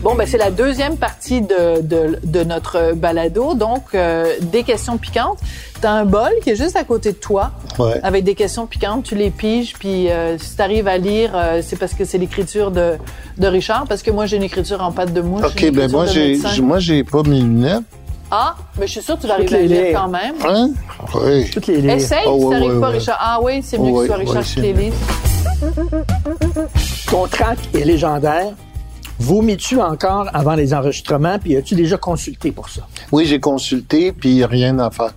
Bon, 0.05 0.13
ben 0.13 0.27
c'est 0.27 0.37
la 0.37 0.51
deuxième 0.51 0.97
partie 0.97 1.41
de, 1.41 1.81
de, 1.81 2.19
de 2.23 2.43
notre 2.43 2.93
balado. 2.93 3.55
Donc, 3.55 3.85
euh, 3.95 4.35
des 4.39 4.61
questions 4.61 4.99
piquantes. 4.99 5.39
T'as 5.81 5.89
un 5.89 6.05
bol 6.05 6.29
qui 6.43 6.51
est 6.51 6.55
juste 6.55 6.75
à 6.75 6.83
côté 6.83 7.11
de 7.11 7.17
toi, 7.17 7.49
Ouais. 7.79 7.99
avec 8.03 8.23
des 8.23 8.35
questions 8.35 8.67
piquantes. 8.67 9.01
Tu 9.03 9.15
les 9.15 9.31
piges, 9.31 9.73
puis 9.73 10.11
euh, 10.11 10.37
si 10.37 10.55
t'arrives 10.55 10.87
à 10.87 10.99
lire, 10.99 11.31
euh, 11.33 11.61
c'est 11.65 11.75
parce 11.75 11.95
que 11.95 12.05
c'est 12.05 12.19
l'écriture 12.19 12.69
de, 12.69 12.97
de 13.39 13.47
Richard, 13.47 13.85
parce 13.89 14.03
que 14.03 14.11
moi 14.11 14.27
j'ai 14.27 14.37
une 14.37 14.43
écriture 14.43 14.79
en 14.83 14.91
pâte 14.91 15.11
de 15.11 15.21
mouche. 15.21 15.43
OK, 15.43 15.71
ben 15.71 15.89
moi, 15.89 16.05
j'ai, 16.05 16.39
moi, 16.61 16.77
j'ai 16.77 17.03
pas 17.03 17.23
mes 17.23 17.39
lunettes. 17.39 17.81
Ah, 18.29 18.53
mais 18.79 18.85
je 18.85 18.91
suis 18.91 19.01
sûre 19.01 19.15
que 19.15 19.21
tu 19.21 19.27
vas 19.27 19.33
arriver 19.33 19.55
à 19.55 19.61
lire 19.61 19.99
quand 19.99 20.07
même. 20.09 20.35
Hein? 20.47 20.69
Oui. 21.15 21.49
Toutes 21.51 21.65
les 21.65 21.77
livres. 21.81 21.93
Essaye, 21.93 22.19
Oh, 22.27 22.37
si 22.39 22.45
ouais, 22.45 22.51
t'arrives 22.55 22.73
ouais, 22.75 22.79
pas, 22.79 22.89
ouais. 22.91 22.97
Richard. 22.99 23.17
Ah 23.19 23.39
oui, 23.41 23.61
c'est 23.63 23.79
mieux 23.79 23.91
que 23.91 24.01
ce 24.01 24.05
soit 24.05 24.15
Richard 24.17 24.43
qui 24.43 24.61
les 24.61 24.73
lise. 24.73 24.93
Ton 27.09 27.25
track 27.25 27.57
est 27.73 27.85
légendaire. 27.85 28.51
Vomis-tu 29.19 29.79
encore 29.81 30.27
avant 30.33 30.55
les 30.55 30.73
enregistrements, 30.73 31.39
puis 31.39 31.55
as-tu 31.55 31.75
déjà 31.75 31.97
consulté 31.97 32.51
pour 32.51 32.69
ça? 32.69 32.81
Oui, 33.11 33.25
j'ai 33.25 33.39
consulté, 33.39 34.11
puis 34.11 34.29
il 34.29 34.35
n'y 34.35 34.43
a 34.43 34.47
rien 34.47 34.77
à 34.79 34.89
faire. 34.91 35.13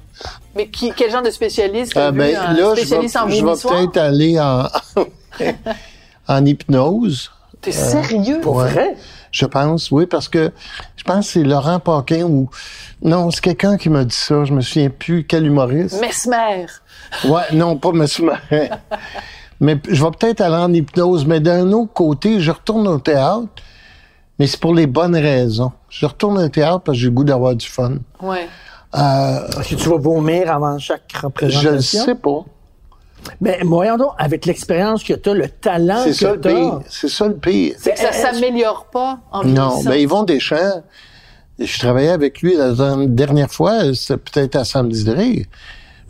Mais 0.54 0.68
qui, 0.68 0.92
quel 0.96 1.10
genre 1.10 1.22
de 1.22 1.30
spécialiste? 1.30 1.94
Vu 1.96 2.12
ben, 2.12 2.36
un 2.36 2.52
là, 2.52 2.74
je 2.74 2.80
vais, 2.80 2.86
spécialiste 2.86 3.16
en 3.16 3.28
je 3.28 3.34
vais 3.34 3.40
vomissoir? 3.42 3.74
peut-être 3.74 3.96
aller 3.96 4.38
en, 4.40 4.66
en 6.28 6.44
hypnose. 6.44 7.30
T'es 7.60 7.72
sérieux? 7.72 8.40
Pour 8.40 8.56
Ouais. 8.56 8.70
vrai? 8.70 8.96
Je 9.30 9.44
pense, 9.46 9.90
oui, 9.90 10.06
parce 10.06 10.28
que 10.28 10.52
je 10.96 11.04
pense 11.04 11.26
que 11.26 11.32
c'est 11.32 11.42
Laurent 11.44 11.80
Paquin 11.80 12.22
ou... 12.22 12.48
Non, 13.02 13.30
c'est 13.30 13.40
quelqu'un 13.42 13.76
qui 13.76 13.90
m'a 13.90 14.04
dit 14.04 14.14
ça. 14.14 14.44
Je 14.44 14.52
me 14.52 14.60
souviens 14.60 14.90
plus 14.90 15.24
quel 15.24 15.44
humoriste. 15.46 16.00
Mesmer. 16.00 16.66
Ouais, 17.24 17.42
non, 17.52 17.76
pas 17.76 17.92
Marin. 17.92 18.38
mais 19.60 19.78
je 19.88 20.02
vais 20.02 20.10
peut-être 20.18 20.40
aller 20.40 20.56
en 20.56 20.72
hypnose. 20.72 21.26
Mais 21.26 21.40
d'un 21.40 21.70
autre 21.72 21.92
côté, 21.92 22.40
je 22.40 22.50
retourne 22.50 22.88
au 22.88 22.98
théâtre, 22.98 23.46
mais 24.38 24.46
c'est 24.46 24.60
pour 24.60 24.74
les 24.74 24.86
bonnes 24.86 25.16
raisons. 25.16 25.72
Je 25.88 26.06
retourne 26.06 26.38
au 26.38 26.48
théâtre 26.48 26.80
parce 26.80 26.96
que 26.96 27.00
j'ai 27.02 27.06
le 27.08 27.12
goût 27.12 27.24
d'avoir 27.24 27.54
du 27.54 27.66
fun. 27.66 27.94
Ouais. 28.22 28.48
Euh, 28.96 29.48
Est-ce 29.60 29.70
que 29.70 29.74
tu 29.74 29.88
vas 29.88 29.98
vomir 29.98 30.50
avant 30.52 30.78
chaque 30.78 31.02
je 31.12 31.18
représentation? 31.20 31.72
le 32.00 32.06
sais 32.06 32.14
pas. 32.14 32.44
Mais 33.40 33.58
voyons 33.64 33.96
donc, 33.96 34.12
avec 34.16 34.46
l'expérience 34.46 35.02
que 35.02 35.12
tu 35.12 35.28
as, 35.28 35.34
le 35.34 35.48
talent 35.48 36.00
C'est 36.04 36.10
que 36.10 36.16
ça 36.16 36.32
le 36.34 36.40
tu 36.40 36.48
pire. 36.48 36.80
C'est 36.88 37.08
ça 37.08 37.26
le 37.28 37.36
pire. 37.36 37.74
C'est 37.78 37.92
que 37.92 37.98
ça 37.98 38.10
est-ce- 38.10 38.22
s'améliore 38.34 38.86
pas 38.92 39.18
en 39.32 39.44
Non, 39.44 39.68
vieillissant. 39.70 39.90
ben 39.90 39.96
Yvon 40.00 40.22
Deschamps, 40.22 40.82
je 41.58 41.78
travaillais 41.80 42.10
avec 42.10 42.40
lui 42.40 42.54
la 42.56 42.72
dernière 43.06 43.50
fois, 43.50 43.92
c'était 43.92 44.16
peut-être 44.18 44.56
à 44.56 44.64
Samedi 44.64 45.04
de 45.04 45.12
rire. 45.12 45.46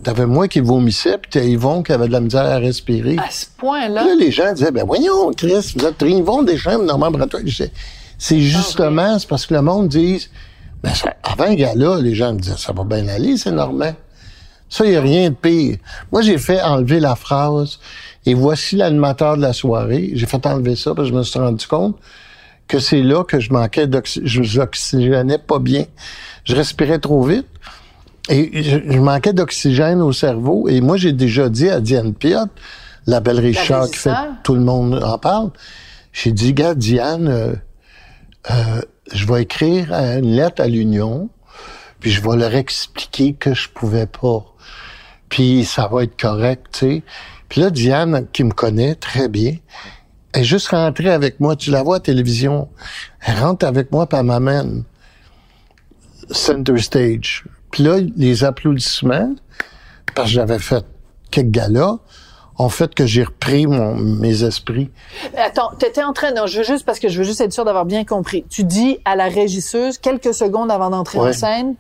T'avais 0.05 0.27
moi 0.27 0.47
qui 0.47 0.61
vomissais, 0.61 1.19
puis 1.19 1.31
t'as 1.33 1.41
Yvon 1.43 1.83
qui 1.83 1.91
avait 1.93 2.07
de 2.07 2.13
la 2.13 2.21
misère 2.21 2.45
à 2.45 2.59
respirer. 2.59 3.17
À 3.19 3.31
ce 3.31 3.47
point-là, 3.57 4.05
Là, 4.05 4.15
les 4.17 4.31
gens 4.31 4.53
disaient, 4.53 4.71
ben 4.71 4.85
voyons, 4.87 5.33
Chris, 5.37 5.75
vous 5.77 5.87
êtes 5.87 6.03
Yvon 6.03 6.43
Deschamps, 6.45 6.79
Normand 6.83 7.11
Bratois. 7.11 7.41
Je 7.41 7.47
disais, 7.47 7.73
C'est 8.19 8.41
justement, 8.41 9.19
c'est 9.19 9.29
parce 9.29 9.47
que 9.47 9.55
le 9.55 9.63
monde 9.63 9.89
dit, 9.89 10.29
ben 10.83 10.93
ça- 10.93 11.15
avant 11.23 11.45
un 11.45 11.55
gars-là, 11.55 12.01
les 12.01 12.15
gens 12.15 12.33
me 12.35 12.41
disaient, 12.41 12.57
ça 12.57 12.73
va 12.73 12.85
bien 12.85 13.07
aller, 13.09 13.37
c'est 13.37 13.53
normal. 13.53 13.95
Ça, 14.69 14.85
il 14.85 14.91
n'y 14.91 14.97
a 14.97 15.01
rien 15.01 15.31
de 15.31 15.35
pire. 15.35 15.77
Moi, 16.13 16.21
j'ai 16.23 16.37
fait 16.37 16.61
enlever 16.61 17.01
la 17.01 17.15
phrase 17.15 17.79
et 18.27 18.35
voici 18.35 18.77
l'animateur 18.77 19.37
de 19.37 19.43
la 19.43 19.53
soirée. 19.55 20.11
J'ai 20.15 20.27
fait 20.27 20.45
enlever 20.47 20.77
ça 20.77 20.95
parce 20.95 21.09
que 21.09 21.15
je 21.15 21.19
me 21.19 21.23
suis 21.23 21.39
rendu 21.39 21.67
compte 21.67 21.97
que 22.67 22.79
c'est 22.79 23.01
là 23.03 23.25
que 23.25 23.41
je 23.41 23.51
manquais 23.51 23.87
d'oxygène. 23.87 25.31
Je 25.31 25.37
pas 25.39 25.59
bien. 25.59 25.85
Je 26.45 26.55
respirais 26.55 26.99
trop 26.99 27.23
vite. 27.23 27.47
Et 28.29 28.63
je, 28.63 28.79
je 28.93 28.99
manquais 28.99 29.33
d'oxygène 29.33 30.03
au 30.03 30.13
cerveau. 30.13 30.69
Et 30.69 30.83
moi, 30.83 30.99
j'ai 30.99 31.13
déjà 31.13 31.49
dit 31.49 31.71
à 31.71 31.81
Diane 31.81 32.13
Piot, 32.13 32.37
la 33.07 33.21
belle 33.21 33.41
Richard 33.41 33.87
qui 33.91 33.97
fait 33.97 34.11
tout 34.43 34.55
le 34.55 34.61
monde 34.61 35.03
en 35.03 35.17
parle, 35.17 35.49
j'ai 36.13 36.33
dit, 36.33 36.53
gars, 36.53 36.75
Diane, 36.75 37.29
euh, 37.29 37.55
euh, 38.51 38.81
je 39.13 39.27
vais 39.27 39.43
écrire 39.43 39.93
une 39.93 40.35
lettre 40.37 40.63
à 40.63 40.67
l'Union, 40.67 41.29
puis 42.01 42.11
je 42.11 42.23
vais 42.23 42.37
leur 42.37 42.55
expliquer 42.55 43.35
que 43.35 43.55
je 43.55 43.69
pouvais 43.69 44.07
pas. 44.07 44.45
Puis 45.29 45.65
ça 45.65 45.89
va 45.89 46.05
être 46.05 46.19
correct, 46.21 46.67
tu 46.73 46.79
sais. 46.79 47.03
Puis 47.49 47.61
là, 47.61 47.71
Diane, 47.71 48.27
qui 48.33 48.45
me 48.45 48.53
connaît 48.53 48.95
très 48.95 49.29
bien, 49.29 49.57
elle 50.33 50.43
est 50.43 50.45
juste 50.45 50.69
rentrée 50.69 51.11
avec 51.11 51.41
moi. 51.41 51.57
Tu 51.57 51.71
la 51.71 51.83
vois 51.83 51.97
à 51.97 51.99
la 51.99 52.03
télévision. 52.03 52.69
Elle 53.21 53.39
rentre 53.39 53.67
avec 53.67 53.91
moi, 53.91 54.07
puis 54.07 54.19
elle 54.19 54.27
m'amène 54.27 54.85
center 56.31 56.79
stage. 56.79 57.45
Puis 57.71 57.83
là, 57.83 57.99
les 58.17 58.45
applaudissements, 58.45 59.35
parce 60.15 60.29
que 60.29 60.35
j'avais 60.35 60.59
fait 60.59 60.85
quelques 61.31 61.51
galas, 61.51 61.99
ont 62.59 62.69
fait 62.69 62.95
que 62.95 63.07
j'ai 63.07 63.23
repris 63.25 63.67
mon, 63.67 63.95
mes 63.95 64.43
esprits. 64.45 64.91
attends, 65.37 65.71
t'étais 65.79 66.03
en 66.03 66.13
train, 66.13 66.33
non, 66.33 66.47
je 66.47 66.59
veux 66.59 66.65
juste, 66.65 66.85
parce 66.85 66.99
que 66.99 67.09
je 67.09 67.19
veux 67.19 67.25
juste 67.25 67.41
être 67.41 67.53
sûr 67.53 67.65
d'avoir 67.65 67.85
bien 67.85 68.05
compris. 68.05 68.45
Tu 68.51 68.65
dis 68.65 68.99
à 69.05 69.15
la 69.17 69.29
régisseuse, 69.29 69.99
quelques 69.99 70.35
secondes 70.35 70.71
avant 70.71 70.91
d'entrer 70.91 71.19
en 71.19 71.33
scène, 71.33 71.75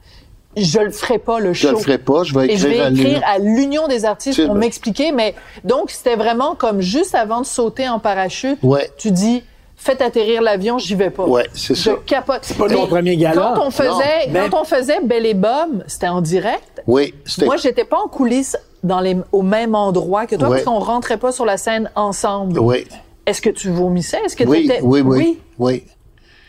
je 0.57 0.79
le 0.81 0.91
ferai 0.91 1.18
pas, 1.18 1.41
le 1.41 1.53
Je 1.53 1.68
show. 1.68 1.70
le 1.72 1.79
ferai 1.79 1.99
pas, 1.99 2.22
je 2.24 2.35
vais 2.35 2.53
Et 2.53 2.57
je 2.57 2.66
écrire 2.66 2.83
vais 2.83 2.87
à 2.87 2.91
écrire 2.91 3.05
l'Union. 3.07 3.22
à 3.26 3.39
l'Union 3.39 3.89
des 3.89 4.05
artistes 4.05 4.45
pour 4.47 4.55
m'expliquer, 4.55 5.12
mais 5.12 5.35
donc 5.64 5.91
c'était 5.91 6.16
vraiment 6.16 6.55
comme 6.55 6.81
juste 6.81 7.14
avant 7.14 7.41
de 7.41 7.47
sauter 7.47 7.89
en 7.89 7.99
parachute, 7.99 8.59
Ouais. 8.62 8.91
tu 8.97 9.11
dis 9.11 9.43
faites 9.81 10.03
atterrir 10.03 10.43
l'avion, 10.43 10.76
j'y 10.79 10.95
vais 10.95 11.09
pas. 11.11 11.24
Ouais, 11.24 11.47
c'est 11.55 11.74
Je 11.74 11.81
ça. 11.83 11.93
capote. 12.05 12.53
pas 12.59 12.68
ton 12.68 12.87
premier 12.87 13.16
gala. 13.16 13.55
Quand 13.57 13.66
on 13.66 13.70
faisait, 13.70 14.26
Non, 14.29 14.49
quand 14.51 14.61
on 14.61 14.64
faisait 14.64 15.01
Belle 15.03 15.24
et 15.24 15.35
Bob, 15.35 15.85
c'était 15.87 16.09
en 16.09 16.20
direct. 16.20 16.83
Oui, 16.87 17.14
c'était... 17.24 17.47
Moi, 17.47 17.57
j'étais 17.57 17.85
pas 17.85 17.99
en 17.99 18.09
coulisses 18.09 18.57
dans 18.83 19.01
les, 19.01 19.16
au 19.33 19.43
même 19.43 19.74
endroit 19.74 20.26
que 20.26 20.37
toi 20.37 20.49
Ouais. 20.49 20.57
parce 20.57 20.64
qu'on 20.64 20.79
rentrait 20.81 21.16
pas 21.16 21.33
sur 21.33 21.45
la 21.47 21.57
scène 21.57 21.91
ensemble. 21.95 22.59
Oui, 22.59 22.87
Est-ce 23.24 23.41
que 23.41 23.51
tu 23.51 23.70
vomissais? 23.70 24.18
Est-ce 24.24 24.37
que 24.37 24.45
oui, 24.45 24.66
t'étais- 24.66 24.81
oui, 24.83 25.01
oui, 25.01 25.39
oui. 25.59 25.85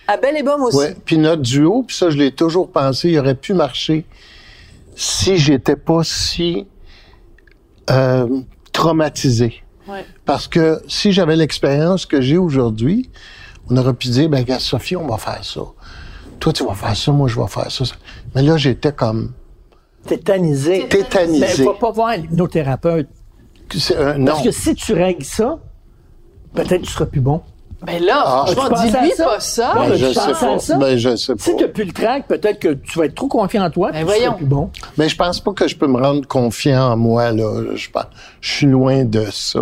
À 0.07 0.17
Belle 0.17 0.37
et 0.37 0.43
Bob 0.43 0.61
aussi. 0.61 0.77
Ouais. 0.77 0.95
Puis 1.05 1.17
notre 1.19 1.41
duo, 1.43 1.83
puis 1.85 1.95
ça, 1.95 2.09
je 2.09 2.17
l'ai 2.17 2.31
toujours 2.31 2.69
pensé, 2.71 3.09
il 3.09 3.19
aurait 3.19 3.35
pu 3.35 3.53
marcher 3.53 4.05
si 4.95 5.37
j'étais 5.37 5.75
pas 5.75 6.01
si 6.03 6.65
euh, 7.91 8.27
traumatisé. 8.73 9.61
Ouais. 9.89 10.05
Parce 10.25 10.47
que 10.47 10.81
si 10.87 11.11
j'avais 11.11 11.35
l'expérience 11.35 12.05
que 12.05 12.21
j'ai 12.21 12.37
aujourd'hui, 12.37 13.09
on 13.69 13.77
aurait 13.77 13.93
pu 13.93 14.09
dire, 14.09 14.29
ben, 14.29 14.39
regarde, 14.39 14.61
Sophie, 14.61 14.95
on 14.95 15.07
va 15.07 15.17
faire 15.17 15.43
ça. 15.43 15.61
Toi, 16.39 16.53
tu 16.53 16.63
vas 16.65 16.73
faire 16.73 16.95
ça, 16.95 17.11
moi, 17.11 17.27
je 17.27 17.39
vais 17.39 17.47
faire 17.47 17.71
ça. 17.71 17.85
Mais 18.35 18.41
là, 18.41 18.57
j'étais 18.57 18.91
comme 18.91 19.33
Tétanisé. 20.05 20.87
tétanisé. 20.87 21.45
Mais 21.59 21.65
va 21.65 21.73
pas 21.73 21.91
voir 21.91 22.17
l'hypnothérapeute. 22.17 23.09
C'est, 23.75 23.95
euh, 23.97 24.15
non. 24.17 24.27
Parce 24.27 24.43
que 24.43 24.51
si 24.51 24.73
tu 24.73 24.93
règles 24.93 25.25
ça, 25.25 25.59
peut-être 26.53 26.81
tu 26.81 26.91
seras 26.91 27.05
plus 27.05 27.21
bon. 27.21 27.41
Mais 27.85 27.99
là, 27.99 28.21
Ah, 28.25 28.45
franchement, 28.47 28.77
tu 28.83 28.87
dis-lui 28.91 29.11
ça? 29.15 29.23
pas 29.25 29.39
ça. 29.39 29.73
Ben, 29.75 29.89
mais 29.89 29.97
je 29.97 30.05
tu 30.07 30.13
sais 30.13 30.19
pas. 30.33 30.59
ça? 30.59 30.77
Ben, 30.77 30.97
je 30.97 31.15
sais 31.15 31.33
Si 31.37 31.55
tu 31.55 31.61
n'as 31.63 31.67
plus 31.69 31.85
le 31.85 31.93
track, 31.93 32.27
peut-être 32.27 32.59
que 32.59 32.73
tu 32.73 32.99
vas 32.99 33.05
être 33.05 33.15
trop 33.15 33.27
confiant 33.27 33.63
en 33.65 33.69
toi, 33.69 33.91
Ben 33.91 33.99
tu 34.01 34.05
seras 34.05 34.17
voyons. 34.17 34.33
plus 34.33 34.45
bon. 34.45 34.69
Mais 34.97 35.07
je 35.07 35.15
pense 35.15 35.39
pas 35.39 35.53
que 35.53 35.67
je 35.67 35.75
peux 35.77 35.87
me 35.87 35.97
rendre 36.01 36.27
confiant 36.27 36.91
en 36.91 36.97
moi, 36.97 37.31
là. 37.31 37.63
Je, 37.75 37.87
je 38.41 38.51
suis 38.51 38.65
loin 38.67 39.05
de 39.05 39.25
ça. 39.31 39.61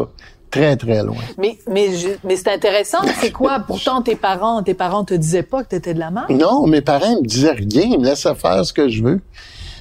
Très, 0.49 0.78
très 0.78 1.03
loin. 1.03 1.18
Mais, 1.38 1.57
mais, 1.70 1.93
je- 1.95 2.07
mais 2.24 2.38
c'est 2.38 2.51
intéressant. 2.51 2.99
C'est 3.22 3.32
quoi? 3.32 3.59
Pourtant, 3.59 4.01
tes 4.01 4.15
parents, 4.15 4.63
tes 4.63 4.74
parents 4.74 5.03
te 5.03 5.13
disaient 5.13 5.43
pas 5.43 5.61
que 5.63 5.68
t'étais 5.70 5.93
de 5.93 5.99
la 5.99 6.09
merde. 6.09 6.32
Non, 6.32 6.65
mes 6.65 6.82
parents 6.82 7.22
me 7.22 7.26
disaient 7.28 7.51
rien, 7.51 7.84
ils 7.84 7.99
me 7.99 8.05
laissaient 8.05 8.34
faire 8.34 8.65
ce 8.65 8.72
que 8.74 8.88
je 8.89 9.03
veux. 9.03 9.20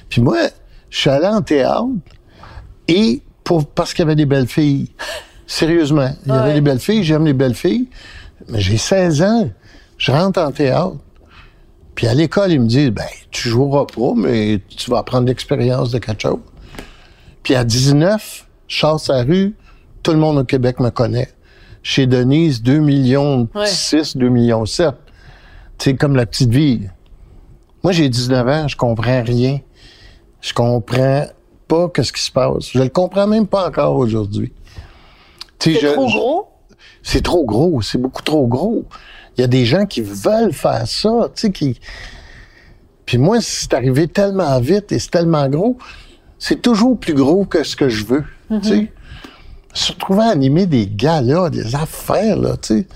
Puis 0.09 0.21
moi, 0.21 0.37
Je 0.89 0.99
suis 0.99 1.09
allé 1.09 1.27
en 1.27 1.41
théâtre 1.41 1.85
et 2.87 3.21
pour, 3.43 3.65
parce 3.65 3.93
qu'il 3.93 4.03
y 4.03 4.07
avait 4.07 4.15
des 4.15 4.25
belles 4.25 4.47
filles. 4.47 4.89
Sérieusement, 5.45 6.09
il 6.25 6.31
y 6.31 6.35
avait 6.35 6.47
Ouais. 6.49 6.53
des 6.55 6.61
belles 6.61 6.79
filles, 6.79 7.03
j'aime 7.03 7.25
les 7.25 7.33
belles 7.33 7.55
filles. 7.55 7.87
Mais 8.49 8.59
j'ai 8.59 8.77
16 8.77 9.21
ans, 9.23 9.49
je 9.97 10.11
rentre 10.11 10.39
en 10.41 10.51
théâtre. 10.51 10.95
Puis 11.95 12.07
à 12.07 12.13
l'école, 12.13 12.51
ils 12.51 12.59
me 12.61 12.67
disent, 12.67 12.91
ben, 12.91 13.05
tu 13.31 13.49
joueras 13.49 13.85
pas, 13.85 14.13
mais 14.15 14.61
tu 14.69 14.91
vas 14.91 15.01
prendre 15.03 15.27
l'expérience 15.27 15.91
de 15.91 15.97
quelque 15.97 16.21
chose. 16.21 16.39
Puis 17.41 17.55
à 17.55 17.63
19, 17.63 18.45
je 18.67 18.77
sors 18.77 18.99
sur 18.99 19.13
la 19.13 19.23
rue, 19.23 19.55
tout 20.03 20.11
le 20.11 20.19
monde 20.19 20.37
au 20.37 20.43
Québec 20.43 20.79
me 20.79 20.89
connaît. 20.89 21.29
Chez 21.81 22.05
Denise, 22.05 22.61
2 22.61 22.79
millions 22.79 23.47
Ouais. 23.55 23.65
6, 23.65 24.17
2 24.17 24.29
millions 24.29 24.65
7. 24.65 24.89
C'est 25.79 25.95
comme 25.95 26.15
la 26.15 26.25
petite 26.25 26.49
vie. 26.51 26.81
Moi, 27.83 27.93
j'ai 27.93 28.09
19 28.09 28.47
ans, 28.47 28.67
je 28.67 28.75
comprends 28.75 29.23
rien. 29.23 29.59
Je 30.41 30.53
comprends 30.53 31.25
pas 31.67 31.89
qu'est-ce 31.89 32.13
qui 32.13 32.21
se 32.21 32.31
passe. 32.31 32.71
Je 32.73 32.79
le 32.79 32.89
comprends 32.89 33.27
même 33.27 33.47
pas 33.47 33.67
encore 33.67 33.95
aujourd'hui. 33.95 34.51
Tu 35.59 35.73
sais, 35.73 35.79
C'est 35.79 35.93
trop 35.93 36.07
gros? 36.07 36.47
C'est 37.09 37.23
trop 37.23 37.45
gros, 37.45 37.81
c'est 37.81 37.97
beaucoup 37.97 38.21
trop 38.21 38.47
gros. 38.47 38.83
Il 39.37 39.41
y 39.41 39.43
a 39.43 39.47
des 39.47 39.65
gens 39.65 39.85
qui 39.85 40.01
veulent 40.01 40.51
faire 40.51 40.85
ça, 40.87 41.09
tu 41.33 41.41
sais, 41.47 41.51
qui... 41.51 41.79
Puis 43.05 43.17
moi, 43.17 43.37
c'est 43.39 43.73
arrivé 43.73 44.09
tellement 44.09 44.59
vite 44.59 44.91
et 44.91 44.99
c'est 44.99 45.11
tellement 45.11 45.47
gros, 45.47 45.77
c'est 46.37 46.61
toujours 46.61 46.99
plus 46.99 47.13
gros 47.13 47.45
que 47.45 47.63
ce 47.63 47.77
que 47.77 47.87
je 47.87 48.05
veux, 48.05 48.23
tu 48.61 48.67
sais. 48.67 48.91
Se 49.73 49.93
retrouver 49.93 50.23
à 50.23 50.29
animer 50.31 50.65
des 50.65 50.85
galas, 50.87 51.49
des 51.49 51.75
affaires, 51.75 52.35
là, 52.35 52.57
tu 52.57 52.79
sais, 52.79 52.87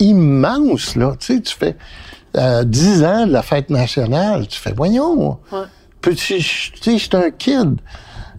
immenses, 0.00 0.94
là, 0.96 1.14
tu 1.18 1.36
sais, 1.36 1.40
tu 1.40 1.54
fais 1.54 1.76
euh, 2.36 2.64
10 2.64 3.04
ans 3.04 3.26
de 3.26 3.32
la 3.32 3.40
fête 3.42 3.70
nationale, 3.70 4.46
tu 4.48 4.58
fais, 4.60 4.72
voyons, 4.76 5.38
petit, 6.02 6.40
je- 6.40 6.72
tu 6.72 6.82
sais, 6.82 6.98
j'étais 6.98 7.16
un 7.16 7.30
kid. 7.30 7.76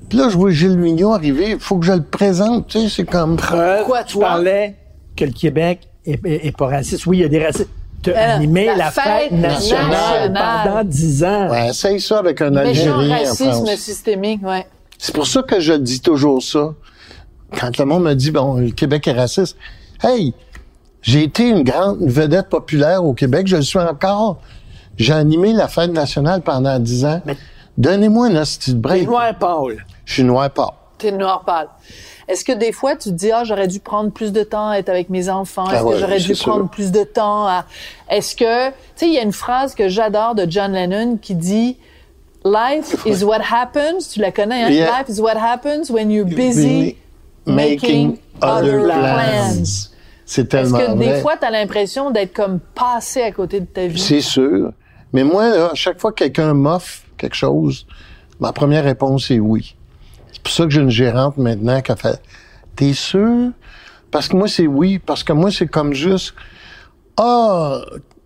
Puis 0.10 0.18
là, 0.20 0.30
je 0.30 0.38
vois 0.38 0.52
Gilles 0.52 0.78
Mignot 0.78 1.14
arriver, 1.14 1.52
il 1.52 1.60
faut 1.60 1.78
que 1.80 1.86
je 1.86 1.94
le 1.94 2.04
présente, 2.04 2.68
tu 2.68 2.80
sais, 2.82 2.90
c'est 2.90 3.06
comme... 3.10 3.38
Preuve, 3.38 3.86
Quoi, 3.86 4.04
tu 4.04 4.14
toi? 4.14 4.28
parlais 4.28 4.78
que 5.18 5.26
le 5.26 5.32
Québec 5.32 5.82
est, 6.06 6.26
est- 6.26 6.48
est 6.48 6.56
pas 6.58 6.68
raciste. 6.68 7.06
Oui, 7.06 7.18
il 7.18 7.22
y 7.22 7.26
a 7.26 7.28
des 7.28 7.44
racistes. 7.46 7.70
Tu 8.04 8.12
as 8.14 8.18
Euh, 8.18 8.36
animé 8.36 8.68
la 8.68 8.76
la, 8.76 8.92
fête 8.92 9.04
fête 9.04 9.32
nationale, 9.34 9.90
nationale. 9.90 10.60
pendant 10.64 10.84
10 10.84 11.24
ans. 11.24 11.50
Ouais, 11.50 11.70
essaye 11.70 12.00
ça 12.00 12.20
avec 12.20 12.42
un 12.42 12.56
Algérien 12.56 13.18
en 13.18 13.20
racisme 13.26 13.52
France. 13.66 13.76
systémique, 13.76 14.46
ouais. 14.46 14.66
C'est 15.00 15.14
pour 15.14 15.28
ça 15.28 15.42
que 15.44 15.60
je 15.60 15.74
dis 15.74 16.00
toujours 16.00 16.42
ça. 16.42 16.74
Quand 17.60 17.78
le 17.78 17.86
monde 17.86 18.04
me 18.04 18.14
dit, 18.14 18.32
bon, 18.32 18.56
le 18.56 18.70
Québec 18.72 19.08
est 19.08 19.14
raciste. 19.14 19.58
Hey, 20.04 20.34
j'ai 21.02 21.24
été 21.24 21.50
une 21.50 21.64
grande 21.64 22.00
une 22.02 22.10
vedette 22.10 22.50
populaire 22.50 23.04
au 23.04 23.14
Québec, 23.14 23.48
je 23.48 23.56
le 23.58 23.62
suis 23.64 23.80
encore. 23.80 24.40
J'ai 24.98 25.14
animé 25.14 25.54
la 25.54 25.68
fête 25.68 25.92
nationale 25.92 26.42
pendant 26.42 26.78
10 26.80 27.06
ans. 27.06 27.22
Mais- 27.26 27.38
Donnez-moi 27.78 28.30
une 28.30 28.38
hostie 28.38 28.74
de 28.74 28.80
break. 28.80 29.06
Noir 29.08 29.36
Paul. 29.40 29.86
Je 30.06 30.14
suis 30.14 30.24
noir 30.24 30.50
pas. 30.50 30.92
T'es 30.98 31.12
noir 31.12 31.44
pâle. 31.46 31.68
Est-ce 32.28 32.44
que 32.44 32.52
des 32.52 32.72
fois, 32.72 32.96
tu 32.96 33.10
te 33.10 33.14
dis, 33.14 33.32
ah, 33.32 33.44
j'aurais 33.46 33.68
dû 33.68 33.80
prendre 33.80 34.12
plus 34.12 34.34
de 34.34 34.44
temps 34.44 34.70
à 34.70 34.78
être 34.78 34.90
avec 34.90 35.10
mes 35.10 35.30
enfants? 35.30 35.70
Est-ce 35.70 35.76
Ah 35.80 35.86
ouais, 35.86 35.94
que 35.94 36.00
j'aurais 36.00 36.20
dû 36.20 36.36
sûr. 36.36 36.52
prendre 36.52 36.70
plus 36.70 36.92
de 36.92 37.04
temps 37.04 37.48
à... 37.48 37.66
Est-ce 38.10 38.36
que... 38.36 38.68
Tu 38.70 38.74
sais, 38.96 39.08
il 39.08 39.14
y 39.14 39.18
a 39.18 39.24
une 39.24 39.32
phrase 39.32 39.76
que 39.76 39.88
j'adore 39.88 40.36
de 40.36 40.46
John 40.50 40.74
Lennon 40.74 41.18
qui 41.22 41.36
dit, 41.36 41.78
Life 42.44 43.06
is 43.06 43.24
what 43.24 43.42
happens, 43.50 44.10
tu 44.14 44.20
la 44.20 44.32
connais, 44.32 44.64
hein? 44.64 44.70
Yeah. 44.70 45.00
Life 45.00 45.10
is 45.10 45.22
what 45.22 45.38
happens 45.38 45.90
when 45.90 46.12
you're 46.12 46.28
busy 46.28 46.98
making 47.46 48.18
other 48.42 48.84
plans. 48.84 49.90
C'est 50.26 50.42
Est-ce 50.42 50.50
tellement 50.50 50.78
que 50.78 50.98
des 50.98 51.22
fois, 51.22 51.38
tu 51.38 51.46
as 51.46 51.52
l'impression 51.52 52.12
d'être 52.12 52.34
comme 52.34 52.60
passé 52.60 53.22
à 53.22 53.32
côté 53.32 53.62
de 53.62 53.66
ta 53.66 53.88
vie? 53.88 54.00
C'est 54.00 54.22
sûr. 54.22 54.72
Mais 55.14 55.24
moi, 55.24 55.72
à 55.72 55.76
chaque 55.76 56.02
fois 56.02 56.12
que 56.12 56.18
quelqu'un 56.18 56.54
m'offre 56.54 57.04
quelque 57.18 57.36
chose, 57.36 57.88
ma 58.42 58.52
première 58.52 58.84
réponse 58.84 59.32
est 59.32 59.40
oui. 59.40 59.77
C'est 60.48 60.52
pour 60.52 60.56
ça 60.56 60.64
que 60.64 60.70
j'ai 60.70 60.82
une 60.82 60.90
gérante 60.90 61.38
maintenant 61.38 61.82
qui 61.82 61.92
a 61.92 61.98
fait 61.98 62.22
T'es 62.78 62.94
sûr? 62.94 63.52
Parce 64.12 64.30
que 64.30 64.38
moi, 64.38 64.48
c'est 64.48 64.66
oui. 64.66 64.98
Parce 64.98 65.22
que 65.22 65.34
moi, 65.34 65.52
c'est 65.52 65.68
comme 65.68 65.94
juste 65.94 66.36
Ah, 67.18 67.82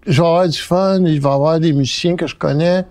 je 0.05 0.21
vais 0.21 0.27
avoir 0.27 0.47
du 0.47 0.59
fun, 0.59 1.03
il 1.03 1.19
va 1.19 1.31
y 1.31 1.33
avoir 1.33 1.59
des 1.59 1.73
musiciens 1.73 2.15
que 2.15 2.27
je 2.27 2.35
connais. 2.35 2.85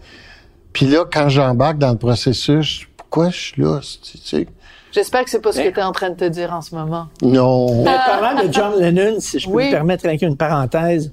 Puis 0.72 0.86
là, 0.86 1.04
quand 1.10 1.28
j'embarque 1.28 1.78
dans 1.78 1.92
le 1.92 1.98
processus, 1.98 2.86
pourquoi 3.10 3.30
je 3.30 3.36
suis 3.38 3.62
là? 3.62 3.80
Tu 4.02 4.18
sais? 4.18 4.46
J'espère 4.92 5.24
que 5.24 5.30
c'est 5.30 5.40
pas 5.40 5.52
ce 5.52 5.60
que 5.60 5.68
tu 5.68 5.78
es 5.78 5.82
en 5.82 5.92
train 5.92 6.10
de 6.10 6.16
te 6.16 6.24
dire 6.24 6.52
en 6.52 6.62
ce 6.62 6.74
moment. 6.74 7.06
Non. 7.22 7.84
Mais 7.84 7.94
parlant 8.06 8.42
de 8.44 8.52
John 8.52 8.72
Lennon, 8.80 9.20
si 9.20 9.38
je 9.38 9.46
peux 9.48 9.54
Oui. 9.54 9.66
me 9.66 9.70
permettre 9.70 10.04
avec 10.06 10.22
une 10.22 10.36
parenthèse, 10.36 11.12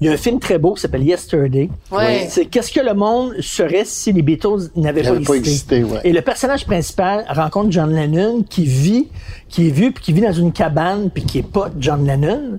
il 0.00 0.06
y 0.06 0.10
a 0.10 0.12
un 0.12 0.16
film 0.16 0.38
très 0.40 0.58
beau 0.58 0.72
qui 0.72 0.80
s'appelle 0.80 1.02
Yesterday. 1.02 1.68
Ouais. 1.90 2.26
C'est 2.30 2.46
qu'est-ce 2.46 2.72
que 2.72 2.80
le 2.80 2.94
monde 2.94 3.34
serait 3.40 3.84
si 3.84 4.12
les 4.12 4.22
Beatles 4.22 4.70
n'avaient 4.74 5.02
pas, 5.02 5.10
pas 5.10 5.34
existé? 5.34 5.36
existé, 5.78 5.84
ouais. 5.84 6.00
Et 6.04 6.12
le 6.12 6.22
personnage 6.22 6.64
principal 6.64 7.26
rencontre 7.28 7.70
John 7.70 7.94
Lennon 7.94 8.42
qui 8.42 8.64
vit, 8.64 9.08
qui 9.50 9.68
est 9.68 9.70
vieux 9.70 9.90
puis 9.92 10.02
qui 10.02 10.12
vit 10.14 10.22
dans 10.22 10.32
une 10.32 10.52
cabane 10.52 11.10
puis 11.10 11.24
qui 11.24 11.38
est 11.40 11.42
pas 11.50 11.70
John 11.78 12.06
Lennon, 12.06 12.58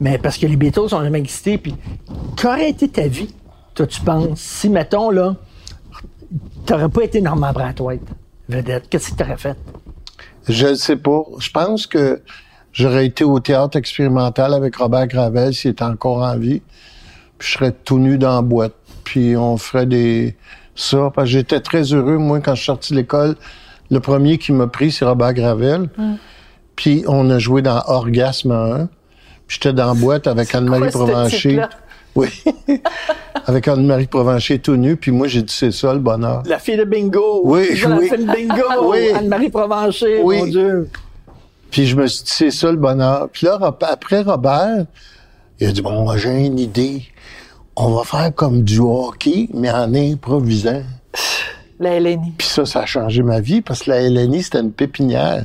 mais 0.00 0.18
parce 0.18 0.38
que 0.38 0.46
les 0.46 0.56
Beatles 0.56 0.80
ont 0.92 1.02
jamais 1.04 1.18
existé. 1.20 1.56
Puis 1.56 1.74
qu'aurait 2.40 2.70
été 2.70 2.88
ta 2.88 3.06
vie, 3.06 3.32
toi 3.74 3.86
tu 3.86 4.00
penses, 4.00 4.40
si 4.40 4.68
mettons 4.68 5.10
là, 5.10 5.36
t'aurais 6.66 6.88
pas 6.88 7.02
été 7.04 7.20
Norman 7.20 7.52
Brathwaite, 7.52 8.02
vedette, 8.50 8.88
qu'est-ce 8.88 9.10
que 9.10 9.16
t'aurais 9.16 9.36
fait? 9.36 9.56
Je 10.48 10.66
ne 10.68 10.74
sais 10.74 10.96
pas. 10.96 11.22
Je 11.38 11.50
pense 11.50 11.86
que 11.86 12.22
j'aurais 12.72 13.06
été 13.06 13.24
au 13.24 13.40
théâtre 13.40 13.76
expérimental 13.76 14.54
avec 14.54 14.76
Robert 14.76 15.06
Gravel 15.06 15.54
s'il 15.54 15.72
était 15.72 15.84
encore 15.84 16.18
en 16.18 16.36
vie. 16.36 16.62
Puis 17.38 17.48
je 17.48 17.52
serais 17.54 17.72
tout 17.72 17.98
nu 17.98 18.18
dans 18.18 18.34
la 18.36 18.42
boîte. 18.42 18.74
Puis 19.04 19.36
on 19.36 19.56
ferait 19.56 19.86
des 19.86 20.36
ça. 20.74 21.10
Parce 21.14 21.28
que 21.28 21.32
j'étais 21.32 21.60
très 21.60 21.82
heureux, 21.92 22.18
moi, 22.18 22.40
quand 22.40 22.54
je 22.54 22.60
suis 22.60 22.66
sorti 22.66 22.92
de 22.92 22.98
l'école. 22.98 23.36
Le 23.90 24.00
premier 24.00 24.38
qui 24.38 24.52
m'a 24.52 24.66
pris, 24.66 24.92
c'est 24.92 25.04
Robert 25.04 25.34
Gravel. 25.34 25.88
Puis 26.76 27.04
on 27.06 27.28
a 27.30 27.38
joué 27.38 27.62
dans 27.62 27.82
Orgasme 27.86 28.52
1. 28.52 28.88
Puis 29.46 29.58
j'étais 29.60 29.72
dans 29.72 29.86
la 29.86 29.94
boîte 29.94 30.26
avec 30.26 30.54
Anne-Marie 30.54 30.90
Provencher. 30.90 31.62
Oui. 32.14 32.28
avec 33.46 33.68
Anne-Marie 33.68 34.06
Provencher 34.06 34.58
tout 34.58 34.76
nu. 34.76 34.96
Puis 34.96 35.10
moi, 35.10 35.28
j'ai 35.28 35.42
dit, 35.42 35.52
c'est 35.54 35.70
ça, 35.72 35.92
le 35.92 36.00
bonheur. 36.00 36.42
La 36.46 36.58
fille 36.58 36.76
de 36.76 36.84
bingo. 36.84 37.42
Oui, 37.44 37.68
oui. 37.70 37.80
La 37.80 37.98
fille 38.00 38.26
de 38.26 38.32
bingo. 38.32 38.62
Oui. 38.90 39.10
Anne-Marie 39.14 39.50
Provencher, 39.50 40.20
Oui. 40.22 40.38
mon 40.38 40.46
Dieu. 40.46 40.90
Puis 41.70 41.86
je 41.86 41.96
me 41.96 42.06
suis 42.06 42.24
dit, 42.24 42.30
c'est 42.32 42.50
ça 42.50 42.70
le 42.70 42.76
bonheur. 42.78 43.28
Puis 43.32 43.46
là, 43.46 43.58
après 43.82 44.22
Robert, 44.22 44.86
il 45.60 45.68
a 45.68 45.72
dit, 45.72 45.82
bon, 45.82 46.16
j'ai 46.16 46.46
une 46.46 46.58
idée. 46.58 47.04
On 47.76 47.94
va 47.94 48.04
faire 48.04 48.34
comme 48.34 48.62
du 48.62 48.80
hockey, 48.80 49.48
mais 49.54 49.70
en 49.70 49.94
improvisant. 49.94 50.82
La 51.78 51.98
LNI. 51.98 52.32
Puis 52.36 52.46
ça, 52.48 52.66
ça 52.66 52.80
a 52.80 52.86
changé 52.86 53.22
ma 53.22 53.40
vie 53.40 53.62
parce 53.62 53.82
que 53.84 53.90
la 53.90 54.00
LNI, 54.02 54.42
c'était 54.42 54.60
une 54.60 54.72
pépinière. 54.72 55.44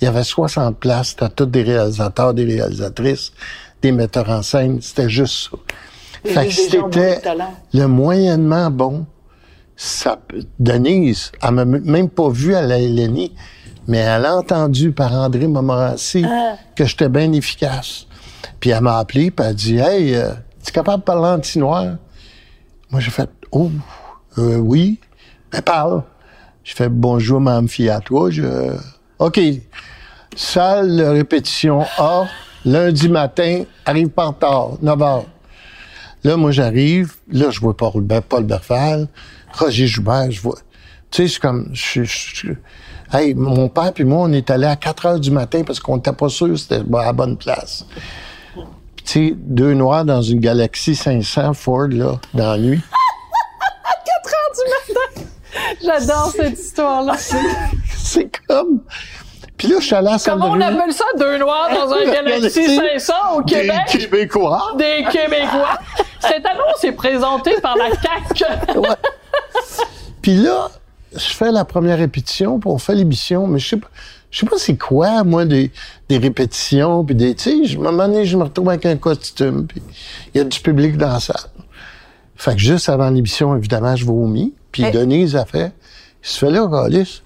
Il 0.00 0.04
y 0.04 0.08
avait 0.08 0.24
60 0.24 0.78
places. 0.78 1.10
C'était 1.10 1.28
tous 1.30 1.46
des 1.46 1.62
réalisateurs, 1.62 2.34
des 2.34 2.44
réalisatrices, 2.44 3.32
des 3.80 3.92
metteurs 3.92 4.28
en 4.28 4.42
scène. 4.42 4.80
C'était 4.82 5.08
juste 5.08 5.50
ça. 5.50 5.56
Fait 6.24 6.46
que 6.48 7.20
talent. 7.20 7.54
le 7.74 7.86
moyennement 7.86 8.70
bon, 8.70 9.06
ça, 9.76 10.18
Denise, 10.58 11.32
elle 11.42 11.50
m'a 11.52 11.64
même 11.64 12.08
pas 12.08 12.28
vu 12.28 12.54
à 12.54 12.62
la 12.62 12.78
LNI, 12.78 13.32
mais 13.88 13.98
elle 13.98 14.26
a 14.26 14.36
entendu 14.36 14.92
par 14.92 15.12
André 15.12 15.46
Montmorency 15.48 16.24
Ah. 16.26 16.54
que 16.76 16.84
j'étais 16.84 17.08
bien 17.08 17.32
efficace. 17.32 18.06
Puis 18.60 18.70
elle 18.70 18.82
m'a 18.82 18.98
appelé, 18.98 19.30
puis 19.30 19.44
elle 19.44 19.50
a 19.50 19.54
dit 19.54 19.78
Hey, 19.78 20.14
euh, 20.14 20.30
tu 20.62 20.68
es 20.68 20.72
capable 20.72 21.00
de 21.00 21.04
parler 21.04 21.28
anti-noir? 21.28 21.96
Moi, 22.90 23.00
j'ai 23.00 23.10
fait 23.10 23.28
Oh, 23.50 23.70
euh, 24.38 24.56
oui. 24.58 25.00
Ben, 25.50 25.60
parle. 25.62 26.04
J'ai 26.62 26.74
fait 26.74 26.88
Bonjour, 26.88 27.40
Mme 27.40 27.68
Fiat. 27.68 28.00
Ouais, 28.10 28.30
je... 28.30 28.76
OK. 29.18 29.40
Salle 30.36 30.96
de 30.96 31.04
répétition 31.04 31.82
A, 31.98 32.26
lundi 32.64 33.08
matin, 33.08 33.64
arrive 33.84 34.08
pas 34.08 34.26
en 34.26 34.30
retard, 34.30 34.70
9 34.80 34.98
h. 34.98 35.22
Là, 36.24 36.36
moi, 36.36 36.50
j'arrive. 36.52 37.14
Là, 37.30 37.50
je 37.50 37.60
vois 37.60 37.76
Paul, 37.76 38.06
Paul 38.28 38.44
Berfal, 38.44 39.08
Roger 39.58 39.86
Joubert, 39.86 40.30
je 40.30 40.40
vois. 40.40 40.58
Tu 41.10 41.22
sais, 41.22 41.34
c'est 41.34 41.40
comme. 41.40 41.68
Je, 41.72 42.04
je- 42.04 42.34
je- 42.34 43.16
hey, 43.18 43.34
mon 43.34 43.68
père 43.68 43.92
puis 43.92 44.04
moi, 44.04 44.20
on 44.28 44.32
est 44.32 44.48
allés 44.50 44.66
à 44.66 44.76
4 44.76 45.06
heures 45.06 45.20
du 45.20 45.30
matin 45.30 45.62
parce 45.64 45.80
qu'on 45.80 45.96
n'était 45.96 46.12
pas 46.12 46.28
sûr 46.28 46.48
que 46.48 46.56
c'était 46.56 46.76
à 46.76 47.04
la 47.04 47.12
bonne 47.12 47.36
place. 47.36 47.84
Tu 49.04 49.30
sais, 49.30 49.34
deux 49.36 49.74
noirs 49.74 50.04
dans 50.04 50.22
une 50.22 50.38
Galaxy 50.40 50.94
500 50.94 51.54
Ford, 51.54 51.88
là, 51.88 52.20
dans 52.34 52.52
la 52.52 52.58
nuit. 52.58 52.80
J'adore 55.84 56.30
cette 56.34 56.58
histoire-là. 56.58 57.16
C'est 57.96 58.30
comme. 58.46 58.82
Puis 59.62 59.70
là, 59.70 59.76
je 59.78 59.86
suis 59.86 59.94
allé 59.94 60.08
à 60.08 60.16
Comment 60.24 60.50
on 60.50 60.60
appelle 60.60 60.92
ça 60.92 61.04
deux 61.16 61.38
noirs 61.38 61.68
dans 61.72 61.92
un 61.92 62.04
Galaxy 62.12 62.76
500 62.76 63.12
au 63.36 63.42
Des 63.42 63.54
Québec? 63.54 63.76
Québécois. 63.86 64.72
Des 64.76 65.04
Québécois. 65.08 65.78
Cette 66.18 66.44
annonce 66.44 66.82
est 66.82 66.90
présentée 66.90 67.54
par 67.60 67.76
la 67.76 67.90
CAQ. 67.90 68.44
Puis 70.20 70.34
là, 70.34 70.68
je 71.12 71.18
fais 71.32 71.52
la 71.52 71.64
première 71.64 71.98
répétition, 71.98 72.58
puis 72.58 72.70
on 72.70 72.78
fait 72.78 72.96
l'émission, 72.96 73.46
mais 73.46 73.60
je 73.60 73.68
sais 73.68 73.76
pas, 73.76 73.86
je 74.32 74.40
sais 74.40 74.46
pas 74.46 74.56
c'est 74.58 74.76
quoi, 74.76 75.22
moi, 75.22 75.44
des, 75.44 75.70
des 76.08 76.18
répétitions, 76.18 77.04
puis 77.04 77.14
des, 77.14 77.34
tu 77.36 77.66
sais, 77.66 77.76
à 77.76 77.78
un 77.78 77.82
moment 77.82 78.08
donné, 78.08 78.24
je 78.24 78.36
me 78.36 78.42
retrouve 78.42 78.68
avec 78.68 78.84
un 78.86 78.96
costume, 78.96 79.66
puis 79.68 79.80
il 80.34 80.38
y 80.38 80.40
a 80.40 80.44
du 80.44 80.58
public 80.58 80.96
dans 80.96 81.12
la 81.12 81.20
salle. 81.20 81.36
Fait 82.34 82.54
que 82.54 82.60
juste 82.60 82.88
avant 82.88 83.10
l'émission, 83.10 83.54
évidemment, 83.56 83.94
je 83.94 84.04
vomis, 84.06 84.54
puis 84.72 84.82
Hey. 84.84 84.92
Denise 84.92 85.36
a 85.36 85.44
fait, 85.44 85.72
Il 86.24 86.28
se 86.28 86.38
fait 86.38 86.50
là, 86.50 86.68
Alice. 86.84 87.22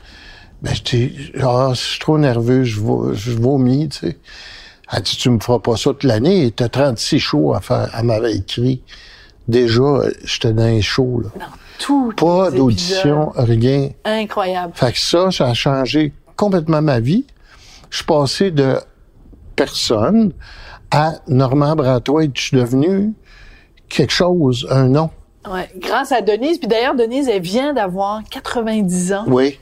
Ben, 0.62 0.74
je 0.74 0.82
dis, 0.82 1.32
ah, 1.42 1.70
je 1.72 1.80
suis 1.80 1.98
trop 2.00 2.18
nerveux, 2.18 2.64
je, 2.64 2.80
je 3.12 3.32
vomis, 3.32 3.88
tu 3.88 3.98
sais. 3.98 4.18
Elle 4.92 5.02
dit, 5.02 5.16
tu 5.16 5.30
me 5.30 5.40
feras 5.40 5.58
pas 5.58 5.76
ça 5.76 5.90
toute 5.90 6.04
l'année. 6.04 6.52
T'as 6.54 6.68
36 6.68 7.18
shows 7.18 7.54
à 7.54 7.60
faire. 7.60 7.90
Elle 7.96 8.04
m'avait 8.04 8.36
écrit. 8.36 8.82
Déjà, 9.48 10.02
j'étais 10.24 10.52
dans 10.52 10.66
les 10.66 10.82
shows, 10.82 11.22
là. 11.24 11.30
Dans 11.38 11.52
tous 11.78 12.12
Pas 12.14 12.50
d'audition, 12.50 13.32
rien. 13.36 13.90
Incroyable. 14.04 14.72
Fait 14.74 14.92
que 14.92 14.98
ça, 15.00 15.30
ça 15.30 15.48
a 15.48 15.54
changé 15.54 16.12
complètement 16.36 16.82
ma 16.82 17.00
vie. 17.00 17.26
Je 17.90 17.96
suis 17.98 18.06
passé 18.06 18.50
de 18.50 18.76
personne 19.56 20.32
à 20.90 21.14
Normand 21.28 21.74
Brathwaite. 21.74 22.32
Je 22.34 22.42
suis 22.42 22.56
devenu 22.56 23.12
quelque 23.88 24.12
chose, 24.12 24.66
un 24.70 24.88
nom. 24.88 25.10
Ouais. 25.50 25.68
Grâce 25.78 26.12
à 26.12 26.22
Denise. 26.22 26.58
Puis 26.58 26.68
d'ailleurs, 26.68 26.94
Denise, 26.94 27.28
elle 27.28 27.42
vient 27.42 27.72
d'avoir 27.72 28.22
90 28.30 29.12
ans. 29.12 29.24
Oui. 29.26 29.58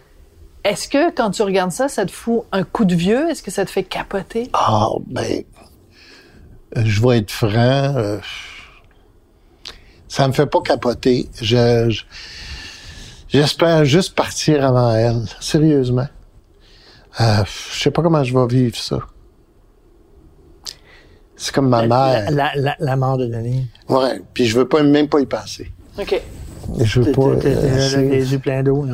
Est-ce 0.65 0.89
que 0.89 1.11
quand 1.15 1.31
tu 1.31 1.43
regardes 1.43 1.73
ça, 1.73 1.89
ça 1.89 2.07
te 2.07 2.11
fout 2.11 2.45
un 2.53 2.65
coup 2.65 2.85
de 2.87 2.95
vieux? 2.95 3.29
Est-ce 3.31 3.43
que 3.43 3.51
ça 3.51 3.65
te 3.65 3.71
fait 3.71 3.85
capoter? 3.85 4.49
Ah, 4.55 4.89
ben, 5.07 5.45
euh, 6.77 6.83
je 6.85 7.03
vais 7.07 7.19
être 7.19 7.31
franc. 7.31 7.51
euh, 7.59 8.19
ça 10.09 10.27
me 10.27 10.33
fait 10.33 10.47
pas 10.47 10.61
capoter. 10.62 11.29
Je, 11.41 11.91
je- 11.91 12.05
j'espère 13.29 13.85
juste 13.85 14.15
partir 14.15 14.65
avant 14.65 14.95
elle. 14.95 15.23
Sérieusement. 15.41 16.09
Euh, 17.21 17.45
je 17.75 17.81
sais 17.83 17.91
pas 17.91 18.03
comment 18.03 18.25
je 18.25 18.33
vais 18.37 18.47
vivre 18.47 18.77
ça. 18.77 18.99
C'est 21.37 21.53
comme 21.55 21.69
ma 21.69 21.85
La, 21.87 22.23
mère. 22.23 22.31
la, 22.31 22.53
la, 22.57 22.77
la 22.79 22.97
mort 22.97 23.19
de 23.19 23.27
Denis. 23.27 23.67
Ouais. 23.89 24.21
Puis 24.33 24.47
je 24.47 24.57
veux 24.57 24.67
pas 24.69 24.83
même 24.83 25.09
pas 25.09 25.21
y 25.21 25.27
passer. 25.27 25.71
OK. 25.99 26.21
Je 26.81 27.01
veux 27.01 27.12
pas. 27.12 27.37
t'es- 27.37 27.41
t'es- 27.41 27.57
euh, 27.57 27.89
c'est- 27.91 28.09
les 28.09 28.33
yeux 28.33 28.39
pleins 28.39 28.62
d'eau. 28.62 28.87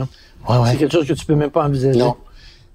Ouais, 0.49 0.59
ouais. 0.59 0.71
C'est 0.73 0.77
quelque 0.79 0.93
chose 0.93 1.07
que 1.07 1.13
tu 1.13 1.25
peux 1.27 1.35
même 1.35 1.51
pas 1.51 1.65
envisager. 1.67 1.99
Non. 1.99 2.17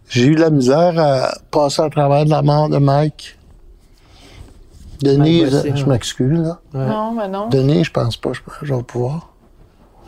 J'ai 0.09 0.25
eu 0.25 0.35
de 0.35 0.41
la 0.41 0.49
misère 0.51 0.97
à 0.99 1.31
passer 1.51 1.81
à 1.81 1.89
travers 1.89 2.25
de 2.25 2.29
la 2.29 2.41
mort 2.41 2.69
de 2.69 2.77
Mike. 2.77 3.37
Bossy, 5.01 5.75
je 5.75 5.85
m'excuse, 5.85 6.39
là. 6.39 6.59
Ouais. 6.73 6.85
Non, 6.87 7.11
mais 7.11 7.27
non. 7.27 7.49
Denis, 7.49 7.83
je 7.83 7.91
pense 7.91 8.17
pas, 8.17 8.31
je, 8.33 8.41
je 8.63 8.73
vais 8.73 8.83
pouvoir. 8.83 9.29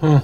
Hum. 0.01 0.21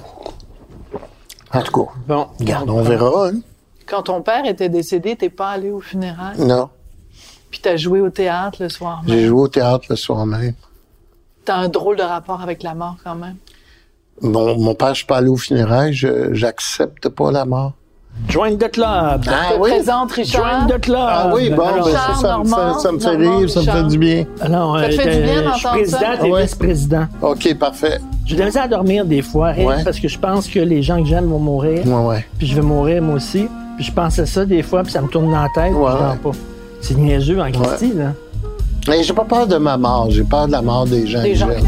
En 1.52 1.62
tout 1.62 1.72
cas, 1.84 1.90
Bon. 2.08 2.26
regarde, 2.40 2.70
on 2.70 2.82
verra, 2.82 3.28
hein? 3.28 3.40
Quand 3.86 4.02
ton 4.04 4.22
père 4.22 4.44
était 4.46 4.68
décédé, 4.68 5.14
t'es 5.16 5.28
pas 5.28 5.50
allé 5.50 5.70
au 5.70 5.80
funérailles. 5.80 6.40
Non. 6.40 6.70
Puis 7.50 7.60
t'as 7.62 7.76
joué 7.76 8.00
au 8.00 8.10
théâtre 8.10 8.62
le 8.62 8.68
soir 8.68 9.02
J'ai 9.06 9.16
même? 9.16 9.26
joué 9.28 9.40
au 9.42 9.48
théâtre 9.48 9.84
le 9.90 9.96
soir 9.96 10.24
même. 10.26 10.54
T'as 11.44 11.56
un 11.56 11.68
drôle 11.68 11.96
de 11.96 12.02
rapport 12.02 12.40
avec 12.40 12.62
la 12.62 12.74
mort 12.74 12.96
quand 13.04 13.14
même? 13.14 13.36
Mon, 14.22 14.58
mon 14.58 14.74
père, 14.74 14.90
je 14.90 14.98
suis 14.98 15.06
pas 15.06 15.16
allé 15.18 15.28
au 15.28 15.36
funérailles, 15.36 15.92
je- 15.92 16.32
j'accepte 16.32 17.08
pas 17.08 17.30
la 17.32 17.44
mort. 17.44 17.72
Join 18.28 18.56
the 18.56 18.70
club. 18.70 18.86
Ah 18.86 19.18
Je 19.50 19.54
te 19.54 19.58
présente 19.60 20.12
Richard. 20.12 20.68
Join 20.68 20.76
the 20.78 20.80
club. 20.80 20.98
Ah 21.00 21.32
oui, 21.34 21.50
bon, 21.50 21.56
ben, 21.56 21.82
Richard, 21.82 22.16
ça, 22.16 22.22
ça 22.28 22.38
me 22.38 22.44
Normand, 22.48 22.74
fait, 22.74 22.80
ça 22.80 22.92
me 22.92 22.98
fait 23.00 23.16
Normand, 23.18 23.38
rire, 23.38 23.50
ça 23.50 23.60
me 23.60 23.66
fait 23.66 23.82
du 23.88 23.98
bien. 23.98 24.24
Ça 24.38 24.46
te 24.46 24.52
euh, 24.52 24.90
fait 24.90 25.16
du 25.16 25.22
bien 25.24 25.32
euh, 25.38 25.42
d'entendre 25.42 25.54
Je 25.54 25.58
suis 25.58 25.68
président, 25.68 25.98
ça? 25.98 26.16
t'es 26.20 26.30
Ouais. 26.30 26.42
vice-président. 26.42 27.06
OK, 27.22 27.54
parfait. 27.58 27.98
J'ai 28.24 28.34
de 28.36 28.40
la 28.40 28.46
misère 28.46 28.62
à 28.62 28.68
dormir 28.68 29.04
des 29.04 29.20
fois, 29.20 29.52
Ouais. 29.58 29.82
parce 29.84 29.98
que 29.98 30.06
je 30.06 30.18
pense 30.18 30.46
que 30.46 30.60
les 30.60 30.80
gens 30.80 31.02
que 31.02 31.08
j'aime 31.08 31.26
vont 31.26 31.40
mourir. 31.40 31.84
Ouais, 31.84 32.06
ouais. 32.06 32.26
Puis 32.38 32.46
je 32.46 32.54
vais 32.54 32.62
mourir 32.62 33.02
moi 33.02 33.16
aussi. 33.16 33.48
Puis 33.76 33.84
je 33.86 33.92
pense 33.92 34.16
à 34.20 34.26
ça 34.26 34.44
des 34.44 34.62
fois, 34.62 34.84
puis 34.84 34.92
ça 34.92 35.00
me 35.02 35.08
tourne 35.08 35.32
dans 35.32 35.42
la 35.42 35.48
tête, 35.52 35.72
puis 35.72 35.82
Ouais, 35.82 35.90
je 35.92 35.98
dors 35.98 36.16
pas. 36.32 36.38
C'est 36.82 36.94
niaiseux 36.96 37.40
en 37.40 37.50
Christie, 37.50 37.92
là. 37.94 38.12
Mais 38.86 39.02
j'ai 39.02 39.12
pas 39.12 39.24
peur 39.24 39.48
de 39.48 39.56
ma 39.56 39.76
mort, 39.76 40.06
j'ai 40.10 40.22
peur 40.22 40.46
de 40.46 40.52
la 40.52 40.62
mort 40.62 40.84
des 40.86 41.04
gens. 41.08 41.20
Des 41.22 41.32
que 41.32 41.38
gens 41.38 41.48
j'aime. 41.48 41.60
qui 41.62 41.66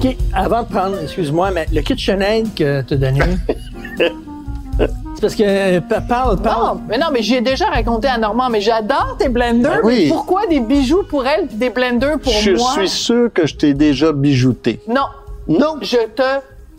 OK, 0.00 0.16
avant 0.32 0.62
de 0.62 0.68
prendre, 0.68 0.96
excuse-moi, 1.02 1.50
mais 1.50 1.66
le 1.72 1.80
KitchenAid 1.80 2.54
que 2.54 2.82
tu 2.82 2.94
as 2.94 2.96
donné, 2.96 3.20
c'est 3.98 5.20
parce 5.20 5.34
que, 5.34 5.42
euh, 5.44 5.80
pa- 5.80 6.00
parle, 6.00 6.40
parle. 6.40 6.76
Non, 6.76 6.82
mais 6.88 6.98
non, 6.98 7.06
mais 7.12 7.22
j'ai 7.22 7.40
déjà 7.40 7.66
raconté 7.66 8.06
à 8.06 8.16
Normand, 8.18 8.48
mais 8.48 8.60
j'adore 8.60 9.16
tes 9.18 9.28
blenders. 9.28 9.72
Ben 9.72 9.80
oui. 9.82 10.02
Mais 10.04 10.08
pourquoi 10.08 10.46
des 10.46 10.60
bijoux 10.60 11.02
pour 11.08 11.26
elle 11.26 11.46
puis 11.48 11.56
des 11.56 11.70
blenders 11.70 12.18
pour 12.20 12.32
Je 12.32 12.52
moi? 12.52 12.72
suis 12.74 12.88
sûr 12.88 13.28
que 13.32 13.46
je 13.46 13.56
t'ai 13.56 13.74
déjà 13.74 14.12
bijouté. 14.12 14.80
Non, 14.88 15.06
Non, 15.48 15.76
je 15.82 15.96
te 16.14 16.22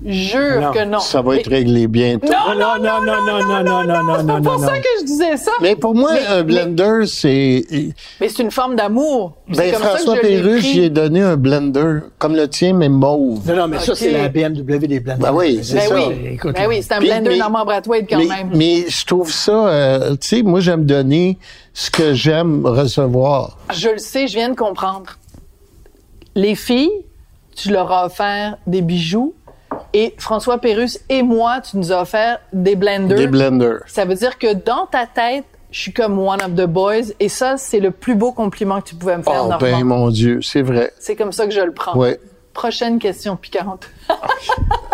jure 0.05 0.61
Non, 0.61 0.71
que 0.71 0.85
non. 0.85 0.99
ça 0.99 1.21
va 1.21 1.33
Mais- 1.33 1.39
être 1.39 1.49
réglé 1.49 1.87
bientôt. 1.87 2.27
Non, 2.27 2.55
non, 2.57 2.83
non, 2.83 3.01
non, 3.05 3.25
non, 3.25 3.43
non, 3.43 3.63
non, 3.63 3.83
non, 3.83 4.03
non, 4.03 4.13
c'est 4.17 4.23
non, 4.23 4.33
pas 4.35 4.39
non, 4.39 4.41
pour 4.51 4.59
ça 4.59 4.73
non. 4.73 4.79
que 4.81 4.87
je 4.99 5.05
disais 5.05 5.37
ça. 5.37 5.51
Mais 5.61 5.75
pour 5.75 5.93
moi, 5.95 6.11
Mais- 6.13 6.27
un 6.27 6.43
blender, 6.43 7.01
c'est. 7.05 7.63
Mais 8.21 8.29
c'est 8.29 8.43
une 8.43 8.51
forme 8.51 8.75
d'amour. 8.75 9.33
Ben, 9.47 9.55
c'est 9.55 9.71
comme 9.71 9.81
François 9.83 10.15
Pérusse, 10.17 10.63
j'ai 10.65 10.89
donné 10.89 11.21
un 11.21 11.35
blender 11.37 11.99
comme 12.17 12.35
le 12.35 12.47
tien, 12.47 12.73
mais 12.73 12.89
mauve. 12.89 13.47
Non, 13.47 13.55
non, 13.55 13.67
mais 13.67 13.79
ça, 13.79 13.95
c'est 13.95 14.11
la 14.11 14.29
BMW 14.29 14.79
des 14.87 14.99
blenders. 14.99 15.31
Ben 15.31 15.33
oui, 15.37 15.59
c'est 15.63 15.75
Ben 15.75 15.87
ça. 15.89 15.95
oui, 15.95 16.15
Écoute, 16.33 16.55
ben 16.55 16.67
oui, 16.67 16.81
c'est 16.81 16.93
un 16.93 16.99
blender 16.99 17.37
Normand 17.37 17.65
Brathwaite 17.65 18.07
quand 18.09 18.17
mais, 18.19 18.25
même. 18.27 18.51
mais 18.55 18.85
je 18.87 19.05
trouve 19.05 19.31
ça, 19.31 19.67
euh, 19.67 20.11
tu 20.11 20.27
sais, 20.27 20.43
moi, 20.43 20.59
j'aime 20.59 20.85
donner 20.85 21.37
ce 21.73 21.89
que 21.91 22.13
j'aime 22.13 22.65
recevoir. 22.65 23.57
Je 23.73 23.89
le 23.89 23.97
sais, 23.97 24.27
je 24.27 24.33
viens 24.35 24.49
de 24.49 24.55
comprendre. 24.55 25.17
Les 26.35 26.55
filles, 26.55 26.91
tu 27.55 27.71
leur 27.71 27.91
as 27.91 28.05
offert 28.05 28.57
des 28.67 28.81
bijoux 28.81 29.33
et 29.93 30.13
François 30.17 30.59
Pérusse 30.59 30.99
et 31.09 31.21
moi, 31.23 31.61
tu 31.61 31.77
nous 31.77 31.91
as 31.91 32.01
offert 32.01 32.39
des 32.53 32.75
blenders. 32.75 33.17
Des 33.17 33.27
blenders. 33.27 33.79
Ça 33.87 34.05
veut 34.05 34.15
dire 34.15 34.37
que 34.37 34.53
dans 34.53 34.85
ta 34.85 35.05
tête, 35.05 35.45
je 35.71 35.79
suis 35.79 35.93
comme 35.93 36.17
one 36.19 36.41
of 36.41 36.55
the 36.55 36.65
boys 36.67 37.11
et 37.19 37.29
ça, 37.29 37.57
c'est 37.57 37.79
le 37.79 37.91
plus 37.91 38.15
beau 38.15 38.31
compliment 38.31 38.81
que 38.81 38.89
tu 38.89 38.95
pouvais 38.95 39.17
me 39.17 39.23
faire, 39.23 39.45
Oh, 39.47 39.53
ben, 39.59 39.83
mon 39.83 40.09
Dieu, 40.09 40.41
c'est 40.41 40.61
vrai. 40.63 40.91
C'est 40.99 41.15
comme 41.15 41.31
ça 41.31 41.45
que 41.45 41.51
je 41.53 41.61
le 41.61 41.71
prends. 41.73 41.95
Ouais. 41.97 42.19
Prochaine 42.53 42.99
question 42.99 43.35
piquante. 43.35 43.87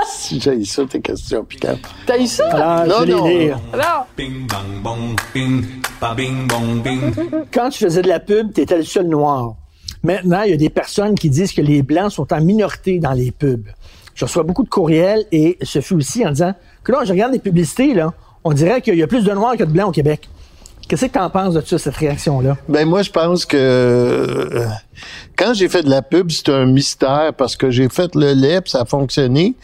Si 0.08 0.40
j'ai 0.40 0.64
ça, 0.66 0.84
tes 0.86 1.02
questions 1.02 1.44
piquantes. 1.44 1.80
T'as 2.06 2.18
eu 2.20 2.28
ça? 2.28 2.48
Alors, 2.52 2.86
Non, 3.00 3.06
je 3.08 3.12
non. 3.12 3.26
lire. 3.28 3.60
Alors, 3.74 4.06
Bing 4.16 4.48
bang 4.48 4.82
bong 4.84 5.16
bing 5.34 5.66
ba 6.00 6.14
bing 6.14 6.48
bong 6.48 6.82
bing. 6.84 7.12
Quand 7.52 7.70
tu 7.70 7.84
faisais 7.84 8.02
de 8.04 8.08
la 8.08 8.20
pub, 8.20 8.54
tu 8.54 8.62
étais 8.62 8.78
le 8.78 8.84
seul 8.84 9.08
noir. 9.08 9.56
Maintenant, 10.04 10.44
il 10.44 10.52
y 10.52 10.54
a 10.54 10.58
des 10.58 10.70
personnes 10.70 11.16
qui 11.16 11.30
disent 11.32 11.52
que 11.54 11.62
les 11.62 11.82
Blancs 11.82 12.12
sont 12.12 12.32
en 12.32 12.40
minorité 12.42 13.00
dans 13.00 13.14
les 13.14 13.32
pubs. 13.32 13.68
Je 14.16 14.26
reçois 14.26 14.44
beaucoup 14.44 14.64
de 14.64 14.70
courriels 14.70 15.26
et 15.32 15.58
ce 15.62 15.82
fut 15.82 15.94
aussi 15.94 16.26
en 16.26 16.32
disant 16.32 16.54
que 16.84 16.92
là, 16.92 17.04
je 17.04 17.12
regarde 17.12 17.34
les 17.34 17.40
publicités, 17.40 17.94
là, 17.94 18.14
on 18.44 18.54
dirait 18.54 18.82
qu'il 18.82 18.96
y 18.96 19.04
a 19.04 19.08
plus 19.08 19.24
de 19.24 19.32
Noirs 19.32 19.58
que 19.58 19.64
de 19.64 19.72
Blancs 19.72 19.90
au 19.90 19.92
Québec. 19.92 20.30
Qu'est-ce 20.88 21.08
que 21.08 21.12
tu 21.12 21.20
en 21.20 21.30
penses 21.30 21.56
de 21.56 21.62
ça, 21.62 21.80
cette 21.80 21.96
réaction-là? 21.96 22.58
Ben 22.70 22.88
moi, 22.88 23.02
je 23.02 23.10
pense 23.10 23.46
que 23.46 23.58
euh, 23.58 24.68
quand 25.36 25.54
j'ai 25.56 25.68
fait 25.68 25.82
de 25.82 25.90
la 25.90 26.04
pub, 26.04 26.30
c'était 26.30 26.52
un 26.52 26.66
mystère 26.66 27.34
parce 27.36 27.56
que 27.56 27.72
j'ai 27.72 27.90
fait 27.90 28.14
le 28.14 28.34
lait, 28.34 28.62
puis 28.62 28.72
ça 28.72 28.82
a 28.82 28.86
fonctionné. 28.86 29.56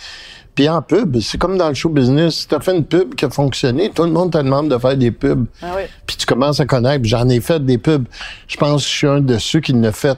Puis 0.56 0.68
en 0.68 0.82
pub, 0.82 1.20
c'est 1.20 1.38
comme 1.38 1.58
dans 1.58 1.70
le 1.70 1.76
show 1.76 1.90
business. 1.90 2.36
Si 2.36 2.48
t'as 2.48 2.60
fait 2.60 2.76
une 2.76 2.84
pub 2.84 3.16
qui 3.16 3.26
a 3.26 3.30
fonctionné, 3.30 3.92
tout 3.94 4.04
le 4.04 4.12
monde 4.12 4.32
te 4.32 4.38
demande 4.40 4.70
de 4.70 4.78
faire 4.78 4.98
des 4.98 5.12
pubs. 5.12 5.46
Ah 5.62 5.74
oui. 5.78 5.84
Puis 6.06 6.18
tu 6.18 6.26
commences 6.26 6.60
à 6.60 6.66
connaître. 6.66 7.06
J'en 7.06 7.30
ai 7.30 7.40
fait 7.40 7.64
des 7.64 7.78
pubs. 7.78 8.06
Je 8.48 8.58
pense 8.58 8.84
que 8.84 8.90
je 8.90 8.94
suis 8.94 9.08
un 9.08 9.22
de 9.22 9.38
ceux 9.38 9.60
qui 9.60 9.74
l'a 9.74 9.92
fait 9.92 10.18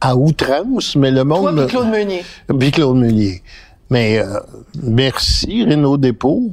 à 0.00 0.16
outrance, 0.16 0.96
mais 0.96 1.10
le 1.10 1.24
monde... 1.24 1.54
toi 1.54 1.66
puis 1.66 1.66
Claude 1.76 1.88
Meunier. 1.88 2.24
Puis 2.58 2.70
Claude 2.70 2.96
Meunier. 2.96 3.42
Mais 3.90 4.18
euh, 4.18 4.38
merci, 4.82 5.64
Renaud 5.64 5.96
Dépôt, 5.96 6.52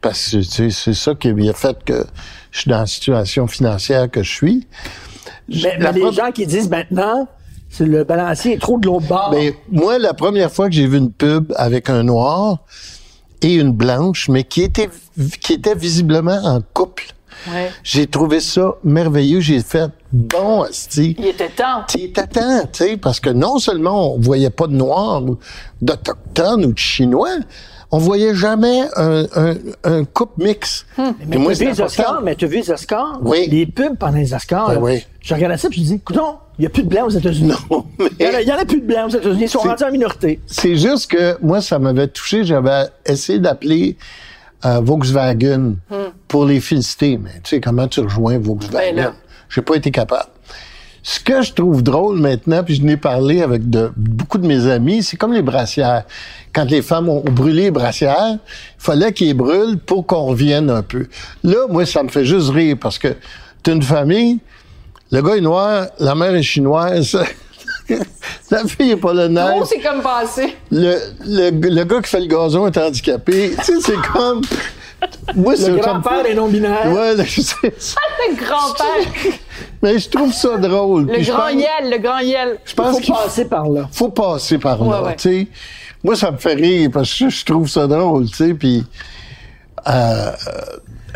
parce 0.00 0.30
que 0.30 0.36
tu 0.38 0.42
sais, 0.44 0.70
c'est 0.70 0.94
ça 0.94 1.14
qui 1.14 1.28
a 1.28 1.52
fait 1.52 1.76
que 1.84 2.04
je 2.50 2.60
suis 2.60 2.70
dans 2.70 2.80
la 2.80 2.86
situation 2.86 3.46
financière 3.46 4.10
que 4.10 4.22
je 4.22 4.30
suis. 4.30 4.66
Mais, 5.48 5.76
mais 5.78 5.92
les 5.92 6.00
pro- 6.00 6.12
gens 6.12 6.30
qui 6.32 6.46
disent 6.46 6.68
maintenant, 6.68 7.28
c'est 7.70 7.86
le 7.86 8.04
balancier 8.04 8.54
est 8.54 8.58
trop 8.58 8.78
de 8.78 8.86
l'autre 8.86 9.06
bord. 9.06 9.30
Ben, 9.30 9.52
moi, 9.70 9.98
la 9.98 10.12
première 10.12 10.52
fois 10.52 10.68
que 10.68 10.74
j'ai 10.74 10.86
vu 10.86 10.98
une 10.98 11.12
pub 11.12 11.52
avec 11.56 11.88
un 11.88 12.02
noir 12.02 12.58
et 13.40 13.54
une 13.54 13.72
blanche, 13.72 14.28
mais 14.28 14.44
qui 14.44 14.62
était, 14.62 14.90
qui 15.40 15.54
était 15.54 15.74
visiblement 15.74 16.40
en 16.44 16.60
couple, 16.74 17.06
Ouais. 17.50 17.70
j'ai 17.82 18.06
trouvé 18.06 18.40
ça 18.40 18.74
merveilleux. 18.84 19.40
J'ai 19.40 19.60
fait, 19.60 19.90
bon, 20.12 20.62
asti, 20.62 21.16
Il 21.18 21.26
était 21.26 21.48
temps. 21.48 21.82
T'es 21.88 22.08
temps, 22.08 22.62
tu 22.72 22.84
sais, 22.84 22.96
parce 22.96 23.20
que 23.20 23.30
non 23.30 23.58
seulement 23.58 24.14
on 24.14 24.18
voyait 24.20 24.50
pas 24.50 24.66
de 24.66 24.74
Noirs 24.74 25.22
ou 25.24 25.38
d'Autochtones 25.80 26.64
ou 26.66 26.72
de 26.72 26.78
Chinois, 26.78 27.30
on 27.90 27.98
voyait 27.98 28.34
jamais 28.34 28.82
un, 28.96 29.24
un, 29.36 29.54
un 29.84 30.04
couple 30.04 30.44
mix. 30.44 30.86
Hmm. 30.96 31.10
Mais 31.26 31.36
moi, 31.36 31.52
tu 31.52 31.64
vu 31.64 31.70
les. 31.72 31.80
Oscars, 31.82 32.22
mais 32.22 32.34
tu 32.36 32.46
as 32.46 32.48
vu 32.48 32.56
les 32.56 32.70
Oscars? 32.70 33.18
Oui. 33.22 33.48
Les 33.50 33.66
pubs 33.66 33.98
pendant 33.98 34.16
les 34.18 34.32
Oscars. 34.32 34.68
Ben 34.68 34.74
là, 34.74 34.80
oui. 34.80 35.04
Je 35.20 35.34
regardais 35.34 35.58
ça 35.58 35.68
et 35.68 35.72
je 35.74 35.80
me 35.80 35.84
dis, 35.84 36.00
non, 36.14 36.36
il 36.58 36.62
n'y 36.62 36.66
a 36.66 36.70
plus 36.70 36.84
de 36.84 36.88
blancs 36.88 37.06
aux 37.08 37.10
États-Unis. 37.10 37.52
Non, 37.70 37.84
Il 38.18 38.24
y 38.24 38.26
en 38.26 38.30
a- 38.30 38.32
mais 38.32 38.42
il 38.44 38.48
y 38.48 38.52
en 38.52 38.56
a 38.58 38.64
plus 38.64 38.80
de 38.80 38.86
blancs 38.86 39.06
aux 39.12 39.16
États-Unis. 39.18 39.42
Ils 39.42 39.48
sont 39.48 39.58
rendus 39.58 39.84
en 39.84 39.90
minorité. 39.90 40.40
c'est 40.46 40.76
juste 40.76 41.10
que 41.10 41.36
moi, 41.42 41.60
ça 41.60 41.78
m'avait 41.78 42.08
touché. 42.08 42.44
J'avais 42.44 42.84
essayé 43.04 43.38
d'appeler 43.38 43.98
euh, 44.64 44.80
Volkswagen 44.80 45.76
pour 46.28 46.44
les 46.46 46.60
féliciter. 46.60 47.18
Mais 47.22 47.34
tu 47.42 47.50
sais, 47.50 47.60
comment 47.60 47.88
tu 47.88 48.00
rejoins 48.00 48.34
Ben 48.34 48.42
Volkswagen? 48.42 48.94
là. 48.96 49.12
J'ai 49.48 49.62
pas 49.62 49.74
été 49.74 49.90
capable. 49.90 50.30
Ce 51.04 51.18
que 51.18 51.42
je 51.42 51.52
trouve 51.52 51.82
drôle 51.82 52.18
maintenant, 52.20 52.62
puis 52.62 52.76
je 52.76 52.82
n'ai 52.82 52.96
parlé 52.96 53.42
avec 53.42 53.68
de, 53.68 53.90
beaucoup 53.96 54.38
de 54.38 54.46
mes 54.46 54.68
amis, 54.68 55.02
c'est 55.02 55.16
comme 55.16 55.32
les 55.32 55.42
brassières. 55.42 56.04
Quand 56.52 56.70
les 56.70 56.80
femmes 56.80 57.08
ont 57.08 57.22
brûlé 57.24 57.64
les 57.64 57.70
brassières, 57.72 58.34
il 58.34 58.38
fallait 58.78 59.12
qu'ils 59.12 59.34
brûlent 59.34 59.78
pour 59.78 60.06
qu'on 60.06 60.26
revienne 60.26 60.70
un 60.70 60.82
peu. 60.82 61.08
Là, 61.42 61.66
moi, 61.68 61.84
ça 61.86 62.04
me 62.04 62.08
fait 62.08 62.24
juste 62.24 62.50
rire 62.50 62.76
parce 62.80 62.98
que 62.98 63.16
t'es 63.64 63.72
une 63.72 63.82
famille, 63.82 64.38
Le 65.10 65.20
gars 65.22 65.36
est 65.36 65.40
noir, 65.40 65.88
la 65.98 66.14
mère 66.14 66.34
est 66.34 66.42
chinoise. 66.42 67.18
la 68.50 68.64
fille 68.66 68.90
est 68.92 68.96
polonaise. 68.96 69.54
Oh, 69.60 69.64
c'est 69.64 69.80
comme 69.80 70.02
passé. 70.02 70.56
le, 70.70 70.96
le, 71.26 71.50
le 71.50 71.84
gars 71.84 72.00
qui 72.00 72.08
fait 72.10 72.20
le 72.20 72.26
gazon 72.26 72.66
est 72.66 72.76
handicapé. 72.78 73.54
tu 73.58 73.64
sais, 73.64 73.80
c'est 73.80 74.12
comme. 74.12 74.42
Moi, 75.34 75.56
c'est 75.56 75.70
Le 75.70 75.78
grand-père 75.78 76.24
est 76.26 76.34
non-binaire. 76.34 76.92
Ouais, 76.92 77.14
là, 77.16 77.24
c'est 77.28 77.42
ça. 77.42 77.56
Le 78.28 78.36
grand-père. 78.36 79.12
Mais 79.82 79.98
je 79.98 80.08
trouve 80.08 80.32
ça 80.32 80.56
drôle. 80.58 81.06
Le 81.06 81.12
Puis 81.14 81.24
grand 81.24 81.38
pense- 81.48 81.52
Yel, 81.54 81.90
le 81.90 81.98
grand 81.98 82.18
Yel. 82.20 82.58
Je 82.64 82.74
pense 82.74 83.00
faut 83.04 83.12
passer 83.12 83.44
par 83.46 83.68
là. 83.68 83.88
faut 83.90 84.10
passer 84.10 84.58
par 84.58 84.82
là, 84.84 85.02
ouais. 85.02 85.16
tu 85.16 85.22
sais. 85.28 85.46
Moi, 86.04 86.14
ça 86.16 86.30
me 86.30 86.36
fait 86.36 86.54
rire 86.54 86.90
parce 86.92 87.12
que 87.18 87.28
je 87.30 87.44
trouve 87.44 87.68
ça 87.68 87.86
drôle, 87.88 88.28
tu 88.30 88.36
sais, 88.36 88.54
puis... 88.54 88.84
euh, 89.88 90.30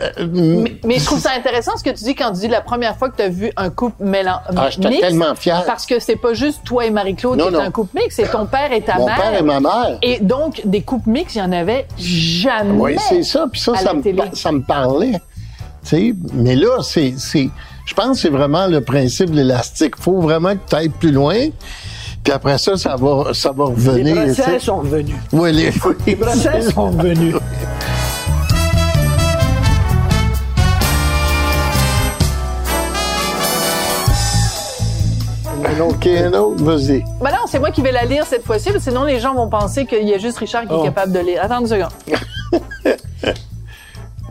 euh, 0.03 0.26
Mais, 0.32 0.76
mais 0.84 0.99
je 0.99 1.05
trouve 1.05 1.18
ça 1.20 1.30
intéressant 1.36 1.76
ce 1.76 1.82
que 1.84 1.90
tu 1.90 2.05
dis 2.05 2.14
quand 2.14 2.32
tu 2.32 2.40
dis 2.40 2.49
la 2.49 2.61
première 2.61 2.97
fois 2.97 3.09
que 3.09 3.16
tu 3.16 3.22
as 3.22 3.28
vu 3.28 3.51
un 3.57 3.70
couple 3.70 4.05
mélan 4.05 4.40
Ah, 4.55 4.64
mixte, 4.66 5.01
tellement 5.01 5.34
fier. 5.34 5.64
Parce 5.66 5.86
que 5.86 5.99
c'est 6.01 6.16
pas 6.16 6.34
juste 6.34 6.61
toi 6.64 6.84
et 6.86 6.90
Marie-Claude 6.90 7.40
qui 7.40 7.55
est 7.55 7.59
un 7.59 7.70
couple 7.70 7.99
mixte, 8.01 8.20
c'est 8.22 8.30
ton 8.30 8.47
père 8.47 8.72
et 8.72 8.82
ta 8.82 8.97
mon 8.97 9.07
mère. 9.07 9.16
père 9.16 9.34
et 9.38 9.42
ma 9.42 9.61
mère. 9.61 9.99
Et 10.03 10.18
donc, 10.20 10.61
des 10.64 10.82
couples 10.82 11.11
mixtes, 11.11 11.36
il 11.36 11.38
y 11.38 11.42
en 11.42 11.53
avait 11.53 11.86
jamais. 11.99 12.72
Oui, 12.78 12.97
c'est 13.09 13.22
ça. 13.22 13.47
Puis 13.51 13.61
ça, 13.61 13.74
ça 13.76 13.94
me, 13.94 14.03
ça 14.34 14.53
me 14.53 14.61
parlait. 14.62 15.12
Tu 15.12 15.88
sais, 15.88 16.14
mais 16.32 16.57
là, 16.57 16.82
c'est, 16.82 17.14
c'est, 17.16 17.49
je 17.84 17.94
pense 17.94 18.09
que 18.16 18.22
c'est 18.22 18.28
vraiment 18.28 18.66
le 18.66 18.80
principe 18.80 19.30
de 19.30 19.36
l'élastique. 19.36 19.94
Il 19.99 20.03
faut 20.03 20.20
vraiment 20.20 20.55
que 20.55 20.61
tu 20.68 20.74
ailles 20.76 20.88
plus 20.88 21.12
loin. 21.12 21.36
Puis 22.24 22.32
après 22.32 22.59
ça, 22.59 22.76
ça 22.76 22.97
va, 22.97 23.32
ça 23.32 23.53
va 23.53 23.66
Les 23.66 23.70
revenir. 23.70 24.16
sais. 24.16 24.24
Bruxelles 24.42 24.61
sont 24.61 24.78
revenus. 24.78 25.14
Ouais, 25.32 25.53
les, 25.53 25.70
Les 26.07 26.16
Bruxelles 26.16 26.72
sont 26.72 26.90
revenus. 26.90 27.36
Un 35.77 35.81
autre, 35.81 36.09
un 36.09 36.33
autre, 36.33 36.64
vas-y. 36.64 37.05
Ben 37.20 37.31
non, 37.33 37.47
c'est 37.47 37.59
moi 37.59 37.70
qui 37.70 37.83
vais 37.83 37.93
la 37.93 38.05
lire 38.07 38.24
cette 38.24 38.45
fois-ci, 38.45 38.70
parce 38.70 38.85
que 38.85 38.91
sinon 38.91 39.05
les 39.05 39.20
gens 39.20 39.35
vont 39.35 39.49
penser 39.49 39.85
qu'il 39.85 40.09
y 40.09 40.14
a 40.14 40.18
juste 40.18 40.39
Richard 40.39 40.62
qui 40.62 40.68
Oh. 40.70 40.81
est 40.83 40.87
capable 40.87 41.12
de 41.12 41.18
lire. 41.18 41.43
Attends 41.43 41.61
une 41.61 41.66
seconde. 41.66 41.91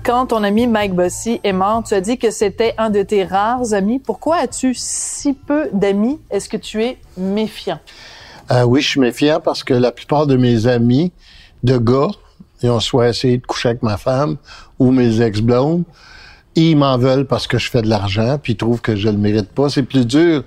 Quand 0.04 0.28
ton 0.28 0.44
ami 0.44 0.68
Mike 0.68 0.94
Bossy 0.94 1.40
est 1.44 1.52
mort, 1.54 1.84
tu 1.84 1.94
as 1.96 2.02
dit 2.02 2.18
que 2.18 2.30
c'était 2.32 2.74
un 2.78 2.90
de 2.90 3.02
tes 3.04 3.24
rares 3.26 3.74
amis. 3.74 4.00
Pourquoi 4.00 4.38
as-tu 4.38 4.74
si 4.76 5.34
peu 5.34 5.70
d'amis? 5.74 6.20
Est-ce 6.30 6.48
que 6.50 6.58
tu 6.58 6.84
es 6.84 6.98
méfiant? 7.18 7.80
Euh, 8.52 8.64
oui, 8.64 8.82
je 8.82 8.88
suis 8.90 9.00
méfiant 9.00 9.40
parce 9.44 9.64
que 9.64 9.74
la 9.74 9.92
plupart 9.92 10.28
de 10.28 10.38
mes 10.38 10.68
amis 10.68 11.12
de 11.64 11.78
gars, 11.78 12.10
ils 12.62 12.70
ont 12.70 12.80
soit 12.80 13.10
essayé 13.10 13.38
de 13.40 13.46
coucher 13.46 13.70
avec 13.70 13.82
ma 13.84 13.98
femme 13.98 14.38
ou 14.78 14.92
mes 14.92 15.22
ex-blondes, 15.22 15.84
ils 16.56 16.76
m'en 16.76 16.98
veulent 17.00 17.26
parce 17.26 17.48
que 17.48 17.58
je 17.58 17.70
fais 17.70 17.82
de 17.82 17.90
l'argent, 17.90 18.38
puis 18.42 18.54
ils 18.54 18.58
trouvent 18.58 18.82
que 18.82 18.96
je 18.96 19.10
le 19.10 19.18
mérite 19.18 19.50
pas. 19.52 19.70
C'est 19.70 19.84
plus 19.84 20.06
dur 20.06 20.44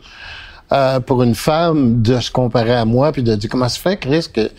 euh, 0.73 1.01
pour 1.01 1.23
une 1.23 1.35
femme 1.35 2.03
de 2.03 2.21
se 2.21 2.31
comparer 2.31 2.75
à 2.75 2.85
moi, 2.85 3.13
puis 3.13 3.23
de 3.23 3.35
dire 3.35 3.51
comment 3.51 3.69
se 3.69 3.79
fait, 3.79 3.97
Chris, 3.97 4.27
que 4.33 4.51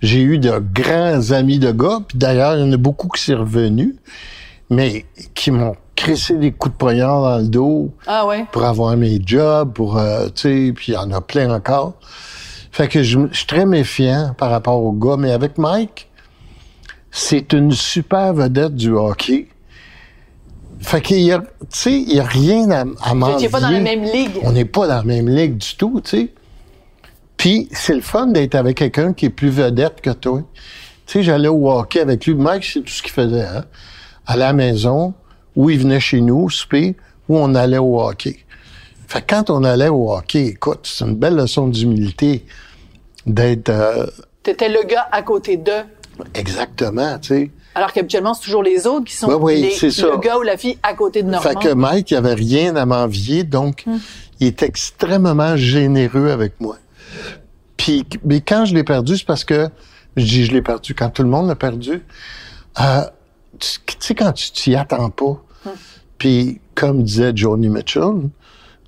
j'ai 0.00 0.20
eu 0.20 0.38
de 0.38 0.58
grands 0.58 1.30
amis 1.32 1.58
de 1.58 1.72
gars, 1.72 1.98
puis 2.06 2.18
d'ailleurs, 2.18 2.56
il 2.56 2.66
y 2.66 2.68
en 2.68 2.72
a 2.72 2.76
beaucoup 2.76 3.08
qui 3.08 3.22
sont 3.22 3.38
revenus, 3.38 3.94
mais 4.70 5.04
qui 5.34 5.50
m'ont 5.50 5.76
crissé 5.96 6.36
des 6.36 6.52
coups 6.52 6.74
de 6.74 6.78
poignard 6.78 7.22
dans 7.22 7.38
le 7.38 7.48
dos 7.48 7.94
Ah 8.06 8.26
ouais? 8.26 8.44
pour 8.52 8.64
avoir 8.64 8.96
mes 8.96 9.20
jobs, 9.24 9.72
pour, 9.72 9.98
euh, 9.98 10.26
tu 10.34 10.42
sais, 10.68 10.72
puis 10.74 10.92
il 10.92 10.94
y 10.94 10.98
en 10.98 11.10
a 11.12 11.20
plein 11.20 11.50
encore. 11.54 11.94
Fait 12.72 12.88
que 12.88 13.02
je, 13.02 13.20
je 13.30 13.36
suis 13.36 13.46
très 13.46 13.66
méfiant 13.66 14.34
par 14.36 14.50
rapport 14.50 14.82
au 14.82 14.92
gars, 14.92 15.16
mais 15.16 15.30
avec 15.30 15.58
Mike, 15.58 16.08
c'est 17.10 17.52
une 17.52 17.70
super 17.70 18.34
vedette 18.34 18.74
du 18.74 18.90
hockey. 18.90 19.48
Fait 20.84 21.00
qu'il 21.00 21.20
y 21.20 21.32
a, 21.32 21.38
tu 21.38 21.46
sais, 21.70 21.92
il 21.92 22.14
y 22.14 22.20
a 22.20 22.24
rien 22.24 22.70
à, 22.70 22.84
à 23.02 23.14
m'envier. 23.14 23.48
pas 23.48 23.60
dans 23.60 23.70
la 23.70 23.80
même 23.80 24.04
ligue. 24.04 24.38
On 24.42 24.52
n'est 24.52 24.66
pas 24.66 24.86
dans 24.86 24.96
la 24.96 25.02
même 25.02 25.28
ligue 25.28 25.56
du 25.56 25.76
tout, 25.76 26.02
tu 26.04 26.10
sais. 26.10 26.28
Puis 27.38 27.68
c'est 27.72 27.94
le 27.94 28.02
fun 28.02 28.26
d'être 28.26 28.54
avec 28.54 28.76
quelqu'un 28.76 29.14
qui 29.14 29.26
est 29.26 29.30
plus 29.30 29.48
vedette 29.48 30.02
que 30.02 30.10
toi. 30.10 30.42
Tu 31.06 31.12
sais, 31.12 31.22
j'allais 31.22 31.48
au 31.48 31.70
hockey 31.70 32.00
avec 32.00 32.26
lui. 32.26 32.34
Mike, 32.34 32.64
c'est 32.64 32.80
tout 32.80 32.92
ce 32.92 33.02
qu'il 33.02 33.12
faisait, 33.12 33.46
hein. 33.46 33.64
À 34.26 34.36
la 34.36 34.52
maison, 34.52 35.14
où 35.56 35.70
il 35.70 35.78
venait 35.78 36.00
chez 36.00 36.20
nous, 36.20 36.50
souper, 36.50 36.96
où 37.28 37.38
on 37.38 37.54
allait 37.54 37.78
au 37.78 38.00
hockey. 38.00 38.36
Fait 39.08 39.22
que 39.22 39.34
quand 39.34 39.48
on 39.50 39.64
allait 39.64 39.88
au 39.88 40.12
hockey, 40.12 40.46
écoute, 40.48 40.80
c'est 40.84 41.04
une 41.04 41.14
belle 41.16 41.36
leçon 41.36 41.68
d'humilité 41.68 42.44
d'être 43.26 43.70
euh, 43.70 44.06
T'étais 44.42 44.68
le 44.68 44.82
gars 44.86 45.08
à 45.10 45.22
côté 45.22 45.56
d'eux. 45.56 45.84
exactement, 46.34 47.18
tu 47.18 47.28
sais. 47.28 47.50
Alors 47.74 47.92
qu'habituellement, 47.92 48.34
c'est 48.34 48.44
toujours 48.44 48.62
les 48.62 48.86
autres 48.86 49.04
qui 49.06 49.14
sont 49.14 49.26
Oui, 49.28 49.34
oui, 49.40 49.60
les- 49.80 49.88
le 50.02 50.18
gars 50.18 50.38
ou 50.38 50.42
la 50.42 50.56
fille 50.56 50.78
à 50.82 50.94
côté 50.94 51.22
de 51.22 51.28
Normand. 51.30 51.48
Fait 51.48 51.56
que 51.56 51.74
Mike, 51.74 52.10
il 52.12 52.16
avait 52.16 52.34
rien 52.34 52.76
à 52.76 52.86
m'envier, 52.86 53.42
donc 53.44 53.84
il 54.40 54.46
est 54.46 54.62
extrêmement 54.62 55.56
généreux 55.56 56.30
avec 56.30 56.60
moi. 56.60 56.76
Puis, 57.76 58.04
mais 58.24 58.40
quand 58.40 58.64
je 58.64 58.74
l'ai 58.74 58.84
perdu, 58.84 59.16
c'est 59.18 59.26
parce 59.26 59.44
que 59.44 59.68
je 60.16 60.24
dis 60.24 60.44
je 60.44 60.52
l'ai 60.52 60.62
perdu 60.62 60.94
quand 60.94 61.10
tout 61.10 61.22
le 61.22 61.28
monde 61.28 61.48
l'a 61.48 61.56
perdu. 61.56 62.02
Euh, 62.80 63.00
tu 63.58 63.78
tu 63.86 63.94
sais 64.00 64.14
quand 64.14 64.32
tu 64.32 64.50
t'y 64.52 64.74
attends 64.76 65.10
pas. 65.10 65.42
Puis 66.18 66.60
comme 66.74 67.02
disait 67.02 67.32
Joni 67.34 67.68
Mitchell, 67.68 68.30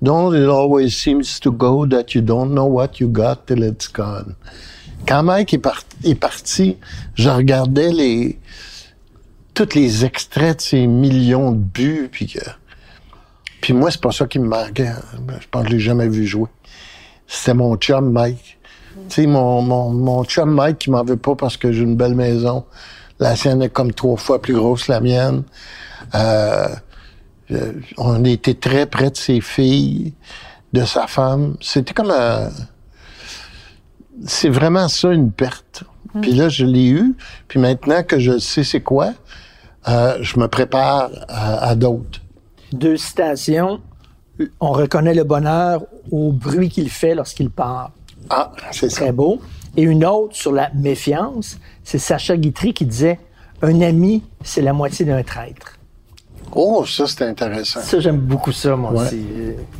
don't 0.01 0.33
it 0.33 0.47
always 0.49 0.89
seems 0.91 1.39
to 1.41 1.51
go 1.51 1.85
that 1.85 2.13
you 2.15 2.21
don't 2.21 2.51
know 2.51 2.65
what 2.65 2.99
you 2.99 3.07
got 3.09 3.45
till 3.45 3.63
it's 3.63 3.91
gone. 3.91 4.35
Quand 5.05 5.23
Mike 5.23 5.53
est, 5.53 5.61
est 6.03 6.15
parti, 6.15 6.77
je 7.15 7.29
regardais 7.29 7.91
les 7.91 8.39
tous 9.57 9.73
les 9.73 10.05
extraits 10.05 10.57
de 10.57 10.61
ces 10.61 10.85
millions 10.85 11.51
de 11.51 11.57
buts, 11.57 12.09
puis 12.11 12.27
que... 12.27 12.39
Puis 13.59 13.73
moi, 13.73 13.89
c'est 13.89 13.99
pas 13.99 14.11
ça 14.11 14.27
qui 14.27 14.37
me 14.37 14.47
manquait. 14.47 14.87
hein. 14.87 15.01
Je 15.41 15.47
pense 15.49 15.63
que 15.63 15.69
je 15.69 15.73
l'ai 15.73 15.79
jamais 15.79 16.07
vu 16.07 16.27
jouer. 16.27 16.49
C'était 17.25 17.55
mon 17.55 17.75
chum 17.75 18.11
Mike. 18.11 18.59
Tu 19.09 19.15
sais, 19.15 19.25
mon, 19.25 19.63
mon, 19.63 19.89
mon 19.89 20.23
chum 20.25 20.51
Mike 20.53 20.77
qui 20.77 20.91
m'en 20.91 21.03
veut 21.03 21.17
pas 21.17 21.35
parce 21.35 21.57
que 21.57 21.71
j'ai 21.71 21.81
une 21.81 21.95
belle 21.95 22.13
maison. 22.13 22.65
La 23.17 23.35
sienne 23.35 23.63
est 23.63 23.69
comme 23.69 23.93
trois 23.93 24.15
fois 24.17 24.39
plus 24.39 24.53
grosse 24.53 24.85
que 24.85 24.91
la 24.91 25.01
mienne. 25.01 25.41
Euh, 26.13 26.67
euh, 27.49 27.73
on 27.97 28.23
était 28.25 28.53
très 28.53 28.85
près 28.85 29.09
de 29.09 29.17
ses 29.17 29.41
filles, 29.41 30.13
de 30.73 30.85
sa 30.85 31.07
femme. 31.07 31.57
C'était 31.61 31.95
comme 31.95 32.11
un... 32.11 32.49
C'est 34.23 34.49
vraiment 34.49 34.87
ça, 34.87 35.11
une 35.11 35.31
perte. 35.31 35.83
Puis 36.21 36.33
là, 36.33 36.47
je 36.47 36.63
l'ai 36.63 36.89
eu. 36.89 37.15
Puis 37.47 37.59
maintenant 37.59 38.03
que 38.03 38.19
je 38.19 38.37
sais 38.37 38.63
c'est 38.63 38.81
quoi, 38.81 39.13
euh, 39.87 40.17
je 40.21 40.39
me 40.39 40.47
prépare 40.47 41.09
à, 41.27 41.65
à 41.69 41.75
d'autres. 41.75 42.19
Deux 42.73 42.97
citations. 42.97 43.79
On 44.59 44.71
reconnaît 44.71 45.13
le 45.15 45.23
bonheur 45.23 45.83
au 46.11 46.31
bruit 46.31 46.69
qu'il 46.69 46.89
fait 46.89 47.15
lorsqu'il 47.15 47.49
part. 47.49 47.91
Ah, 48.29 48.51
c'est 48.71 48.89
ça. 48.89 49.01
Très 49.01 49.11
beau. 49.11 49.39
Et 49.75 49.83
une 49.83 50.05
autre 50.05 50.35
sur 50.35 50.51
la 50.51 50.69
méfiance, 50.75 51.57
c'est 51.83 51.97
Sacha 51.99 52.35
Guitry 52.37 52.73
qui 52.73 52.85
disait 52.85 53.19
Un 53.61 53.81
ami, 53.81 54.23
c'est 54.43 54.61
la 54.61 54.73
moitié 54.73 55.05
d'un 55.05 55.23
traître. 55.23 55.73
Oh, 56.53 56.85
ça, 56.85 57.05
c'est 57.07 57.23
intéressant. 57.23 57.81
Ça, 57.81 57.99
j'aime 57.99 58.17
beaucoup 58.19 58.51
ça, 58.51 58.75
moi 58.75 58.91
Ouais. 58.91 59.05
aussi. 59.05 59.21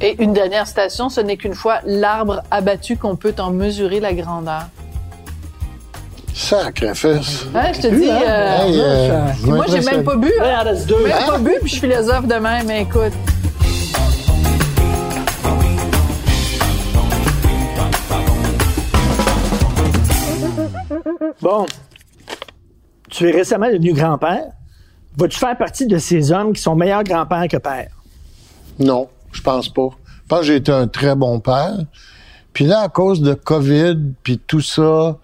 Et 0.02 0.22
une 0.22 0.34
dernière 0.34 0.68
station, 0.68 1.10
ce 1.10 1.22
n'est 1.22 1.38
qu'une 1.38 1.54
fois 1.56 1.80
l'arbre 1.86 2.42
abattu 2.52 2.98
qu'on 2.98 3.16
peut 3.16 3.34
en 3.40 3.52
mesurer 3.52 4.00
la 4.00 4.14
grandeur. 4.14 4.68
Sacré 6.42 6.94
fesse. 6.94 7.46
Hein, 7.56 7.72
je 7.74 7.82
te 7.82 7.88
dis, 7.88 8.12
hein? 8.12 8.22
euh, 8.24 8.68
Hey, 8.68 8.80
euh, 8.80 9.22
moi 9.46 9.66
j'ai 9.68 9.82
même 9.82 10.04
pas 10.04 10.16
bu. 10.16 10.28
Ouais, 10.28 10.34
il 10.40 10.44
Hein? 10.44 10.62
reste 10.64 10.86
deux. 10.88 11.04
Même 11.04 11.26
pas 11.26 11.38
bu, 11.40 11.52
puis 11.62 11.68
je 11.68 11.72
suis 11.72 11.80
philosophe 11.80 12.28
de 12.28 12.36
même, 12.36 12.68
mais 12.68 12.84
écoute. 12.84 13.14
Bon, 21.42 21.66
tu 23.10 23.28
es 23.28 23.32
récemment 23.32 23.68
devenu 23.68 23.94
grand-père. 23.94 24.46
Vas-tu 25.18 25.38
faire 25.40 25.58
partie 25.58 25.88
de 25.88 25.98
ces 25.98 26.32
hommes 26.32 26.54
qui 26.54 26.62
sont 26.62 26.76
meilleurs 26.76 27.04
grands-pères 27.04 27.48
que 27.50 27.58
pères? 27.58 27.90
Non, 28.80 29.08
je 29.32 29.42
pense 29.42 29.70
pas. 29.70 29.90
Je 30.24 30.28
pense 30.28 30.40
que 30.42 30.46
j'ai 30.46 30.56
été 30.58 30.72
un 30.72 30.88
très 30.88 31.16
bon 31.16 31.40
père. 31.40 31.78
Puis 32.54 32.66
là, 32.66 32.82
à 32.82 32.90
cause 32.90 33.22
de 33.22 33.34
COVID, 33.34 33.98
puis 34.24 34.40
tout 34.40 34.62
ça, 34.62 35.18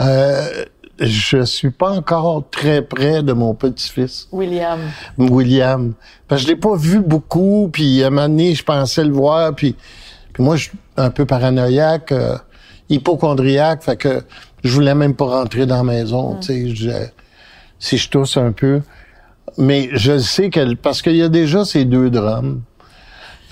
euh, 0.00 0.64
je 1.00 1.42
suis 1.44 1.70
pas 1.70 1.90
encore 1.90 2.44
très 2.50 2.82
près 2.82 3.22
de 3.22 3.32
mon 3.32 3.54
petit-fils. 3.54 4.28
William. 4.32 4.78
William. 5.18 5.94
Parce 6.28 6.42
que 6.42 6.48
je 6.48 6.52
l'ai 6.52 6.60
pas 6.60 6.76
vu 6.76 7.00
beaucoup, 7.00 7.70
puis 7.72 8.02
à 8.02 8.08
un 8.08 8.10
moment 8.10 8.28
donné, 8.28 8.54
je 8.54 8.62
pensais 8.62 9.04
le 9.04 9.12
voir, 9.12 9.54
puis, 9.54 9.74
puis 10.32 10.42
moi, 10.42 10.56
je 10.56 10.64
suis 10.64 10.78
un 10.96 11.10
peu 11.10 11.24
paranoïaque, 11.24 12.12
euh, 12.12 12.36
hypochondriaque, 12.90 13.82
fait 13.82 13.96
que 13.96 14.22
je 14.62 14.72
voulais 14.72 14.94
même 14.94 15.14
pas 15.14 15.24
rentrer 15.24 15.64
dans 15.64 15.78
la 15.78 15.84
maison, 15.84 16.36
tu 16.40 16.76
sais, 16.76 17.12
si 17.78 17.96
je 17.96 18.10
tousse 18.10 18.36
un 18.36 18.52
peu. 18.52 18.82
Mais 19.56 19.88
je 19.92 20.18
sais 20.18 20.50
que, 20.50 20.74
parce 20.74 21.00
qu'il 21.00 21.16
y 21.16 21.22
a 21.22 21.28
déjà 21.28 21.64
ces 21.64 21.84
deux 21.84 22.10
drames. 22.10 22.60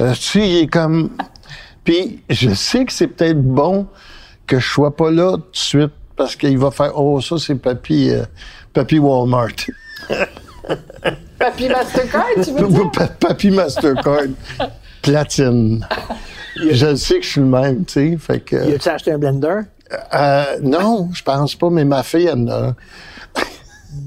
Euh, 0.01 0.12
tu 0.12 0.20
sais, 0.20 0.49
il 0.49 0.57
est 0.59 0.66
comme... 0.66 1.11
Puis 1.82 2.22
je 2.28 2.51
sais 2.51 2.84
que 2.84 2.92
c'est 2.92 3.07
peut-être 3.07 3.42
bon 3.42 3.86
que 4.46 4.59
je 4.59 4.68
sois 4.68 4.94
pas 4.94 5.11
là 5.11 5.32
tout 5.32 5.38
de 5.38 5.57
suite, 5.57 5.92
parce 6.19 6.37
qu'il 6.37 6.59
va 6.59 6.71
faire, 6.71 6.93
oh, 6.99 7.21
ça, 7.21 7.37
c'est 7.39 7.55
papy, 7.55 8.11
euh, 8.11 8.25
papy 8.75 8.99
Walmart. 8.99 9.49
Papy 11.39 11.69
Mastercard, 11.69 12.27
tu 12.43 12.51
veux 12.53 12.69
dire? 12.69 12.91
Pa- 12.93 13.07
Papy 13.07 13.51
Mastercard. 13.51 14.23
platine. 15.03 15.87
je 16.57 16.97
sais 16.97 17.21
que 17.21 17.25
je 17.25 17.29
suis 17.31 17.41
le 17.41 17.47
même, 17.47 17.85
tu 17.85 17.93
sais. 17.93 18.16
Fait 18.19 18.41
que. 18.41 18.57
Y 18.69 18.75
a-tu 18.75 18.89
acheté 18.89 19.12
un 19.12 19.19
blender? 19.19 19.61
Euh, 20.12 20.45
non, 20.61 21.09
je 21.14 21.23
pense 21.23 21.55
pas, 21.55 21.71
mais 21.71 21.85
ma 21.85 22.03
fille, 22.03 22.27
elle 22.27 22.41
en 22.41 22.49
a. 22.49 22.75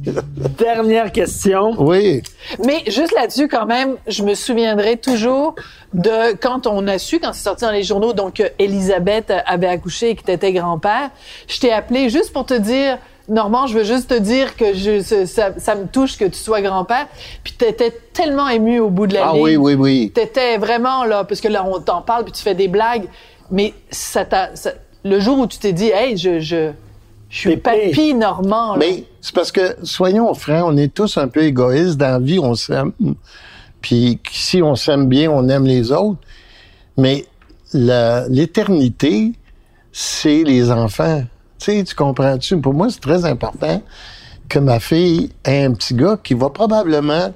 Dernière 0.58 1.12
question. 1.12 1.74
Oui. 1.78 2.22
Mais 2.66 2.84
juste 2.88 3.14
là-dessus, 3.14 3.48
quand 3.48 3.66
même, 3.66 3.96
je 4.08 4.24
me 4.24 4.34
souviendrai 4.34 4.98
toujours 4.98 5.56
de 5.94 6.34
quand 6.42 6.68
on 6.68 6.88
a 6.88 6.98
su, 6.98 7.20
quand 7.20 7.34
c'est 7.34 7.44
sorti 7.44 7.66
dans 7.66 7.72
les 7.72 7.84
journaux, 7.84 8.14
donc 8.14 8.36
que 8.36 8.44
Elisabeth 8.60 9.32
avait 9.46 9.68
accouché 9.68 10.12
et 10.12 10.16
que 10.16 10.24
t'étais 10.24 10.54
grand-père. 10.54 11.10
Je 11.48 11.60
t'ai 11.60 11.72
appelé 11.72 12.10
juste 12.10 12.34
pour 12.34 12.46
te 12.46 12.54
dire, 12.54 12.98
Normand, 13.30 13.68
je 13.68 13.78
veux 13.78 13.84
juste 13.84 14.10
te 14.10 14.18
dire 14.20 14.58
que 14.58 14.74
je, 14.74 15.02
ça, 15.26 15.58
ça 15.58 15.76
me 15.76 15.86
touche 15.88 16.18
que 16.18 16.26
tu 16.26 16.38
sois 16.40 16.62
grand-père. 16.62 17.08
Puis 17.44 17.54
t'étais 17.54 17.92
tellement 18.14 18.50
ému 18.50 18.80
au 18.80 18.90
bout 18.90 19.08
de 19.08 19.14
la 19.14 19.30
Ah 19.30 19.34
ligne. 19.34 19.42
oui, 19.44 19.56
oui, 19.58 19.74
oui. 19.76 20.12
T'étais 20.14 20.58
vraiment 20.58 21.06
là, 21.06 21.24
parce 21.24 21.40
que 21.40 21.48
là, 21.48 21.64
on 21.66 21.80
t'en 21.80 22.02
parle, 22.02 22.24
puis 22.24 22.34
tu 22.34 22.42
fais 22.42 22.56
des 22.56 22.68
blagues. 22.68 23.06
Mais 23.52 23.74
ça 23.90 24.26
t'a, 24.26 24.56
ça- 24.56 24.74
le 25.04 25.20
jour 25.20 25.40
où 25.40 25.48
tu 25.48 25.60
t'es 25.60 25.72
dit, 25.74 25.90
hey, 25.90 26.18
je, 26.18 26.40
je, 26.40 26.72
je 27.32 27.38
suis 27.38 27.58
papy 27.58 28.14
Normand. 28.14 28.74
là. 28.74 28.78
Mais 28.78 29.06
c'est 29.22 29.34
parce 29.34 29.52
que, 29.52 29.78
soyons 29.84 30.34
francs, 30.34 30.66
on 30.66 30.76
est 30.76 30.94
tous 30.94 31.18
un 31.18 31.30
peu 31.30 31.44
égoïstes 31.44 31.98
dans 31.98 32.12
la 32.12 32.20
vie, 32.20 32.40
on 32.40 32.56
s'aime. 32.56 32.92
Puis 33.82 34.20
si 34.30 34.62
on 34.62 34.76
s'aime 34.76 35.08
bien, 35.08 35.32
on 35.32 35.48
aime 35.48 35.66
les 35.66 35.92
autres. 35.94 36.20
Mais 36.98 37.26
l'éternité, 37.74 39.32
c'est 39.94 40.44
les 40.44 40.70
enfants. 40.72 41.24
Tu 41.58 41.66
sais, 41.66 41.84
tu 41.84 41.96
comprends-tu? 41.96 42.60
Pour 42.60 42.74
moi, 42.74 42.90
c'est 42.90 43.00
très 43.00 43.24
important 43.24 43.82
que 44.50 44.60
ma 44.60 44.82
fille 44.82 45.32
ait 45.46 45.64
un 45.64 45.74
petit 45.74 45.94
gars 45.94 46.20
qui 46.22 46.34
va 46.34 46.50
probablement 46.50 47.34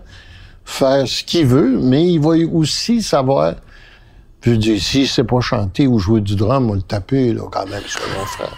faire 0.65 1.07
ce 1.07 1.23
qu'il 1.23 1.45
veut, 1.45 1.79
mais 1.79 2.05
il 2.05 2.19
va 2.19 2.31
aussi 2.53 3.01
savoir. 3.01 3.55
Je 4.41 4.51
veux 4.51 4.57
dire, 4.57 4.81
s'il 4.81 5.07
sait 5.07 5.23
pas 5.23 5.39
chanter 5.39 5.87
ou 5.87 5.99
jouer 5.99 6.19
du 6.21 6.35
drum, 6.35 6.69
on 6.69 6.73
le 6.73 6.81
taper, 6.81 7.33
là, 7.33 7.43
quand 7.49 7.65
même, 7.67 7.81
soyons 7.87 8.25
francs. 8.25 8.49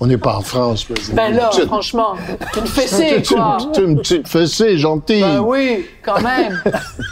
On 0.00 0.06
n'est 0.06 0.18
pas 0.18 0.36
en 0.36 0.40
France, 0.42 0.86
mais 0.90 0.96
Ben 1.14 1.34
là, 1.36 1.50
Tu- 1.52 1.62
franchement, 1.66 2.14
une 2.56 2.66
fessée, 2.66 3.22
tu- 3.22 3.34
quoi. 3.34 3.58
tu- 3.72 3.82
Une 3.84 3.96
petite 3.98 4.28
fessée, 4.28 4.76
gentille. 4.76 5.20
Ben 5.22 5.40
oui, 5.40 5.86
quand 6.02 6.20
même. 6.20 6.60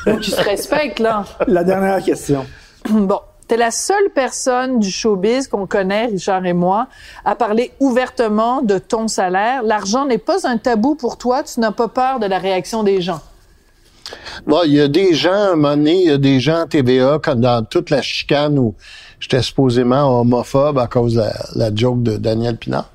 Faut 0.05 0.17
qu'ils 0.17 0.35
se 0.35 0.41
respectent, 0.43 0.99
là. 0.99 1.25
La 1.47 1.65
dernière 1.65 2.03
question. 2.03 2.45
Bon. 2.89 3.21
T'es 3.49 3.57
la 3.59 3.71
seule 3.71 4.09
personne 4.15 4.79
du 4.79 4.91
showbiz 4.91 5.47
qu'on 5.47 5.67
connaît, 5.67 6.07
Richard 6.07 6.47
et 6.47 6.55
moi, 6.55 6.87
à 7.25 7.35
parler 7.35 7.73
ouvertement 7.81 8.63
de 8.63 8.79
ton 8.79 9.09
salaire. 9.09 9.63
L'argent 9.63 10.07
n'est 10.07 10.17
pas 10.17 10.47
un 10.49 10.57
tabou 10.57 10.95
pour 10.95 11.19
toi. 11.19 11.43
Tu 11.43 11.61
n'as 11.61 11.73
pas 11.73 11.89
peur 11.89 12.19
de 12.19 12.27
la 12.27 12.39
réaction 12.39 12.83
des 12.83 13.03
gens. 13.03 13.21
Bon, 14.47 14.61
il 14.65 14.73
y 14.75 14.81
a 14.81 14.89
des 14.89 15.13
gens, 15.15 15.33
à 15.33 15.53
un 15.53 15.57
moment 15.57 15.77
donné, 15.77 16.03
il 16.03 16.09
y 16.09 16.11
a 16.11 16.19
des 16.19 16.41
gens 16.41 16.63
à 16.63 16.67
TVA, 16.67 17.19
quand 17.23 17.35
dans 17.39 17.65
toute 17.65 17.91
la 17.91 18.01
chicane 18.01 18.59
où 18.59 18.75
j'étais 19.23 19.41
supposément 19.41 20.21
homophobe 20.21 20.79
à 20.79 20.89
cause 20.89 21.15
de 21.15 21.21
la, 21.21 21.33
la 21.55 21.75
joke 21.75 22.03
de 22.03 22.17
Daniel 22.17 22.57
Pinard, 22.57 22.91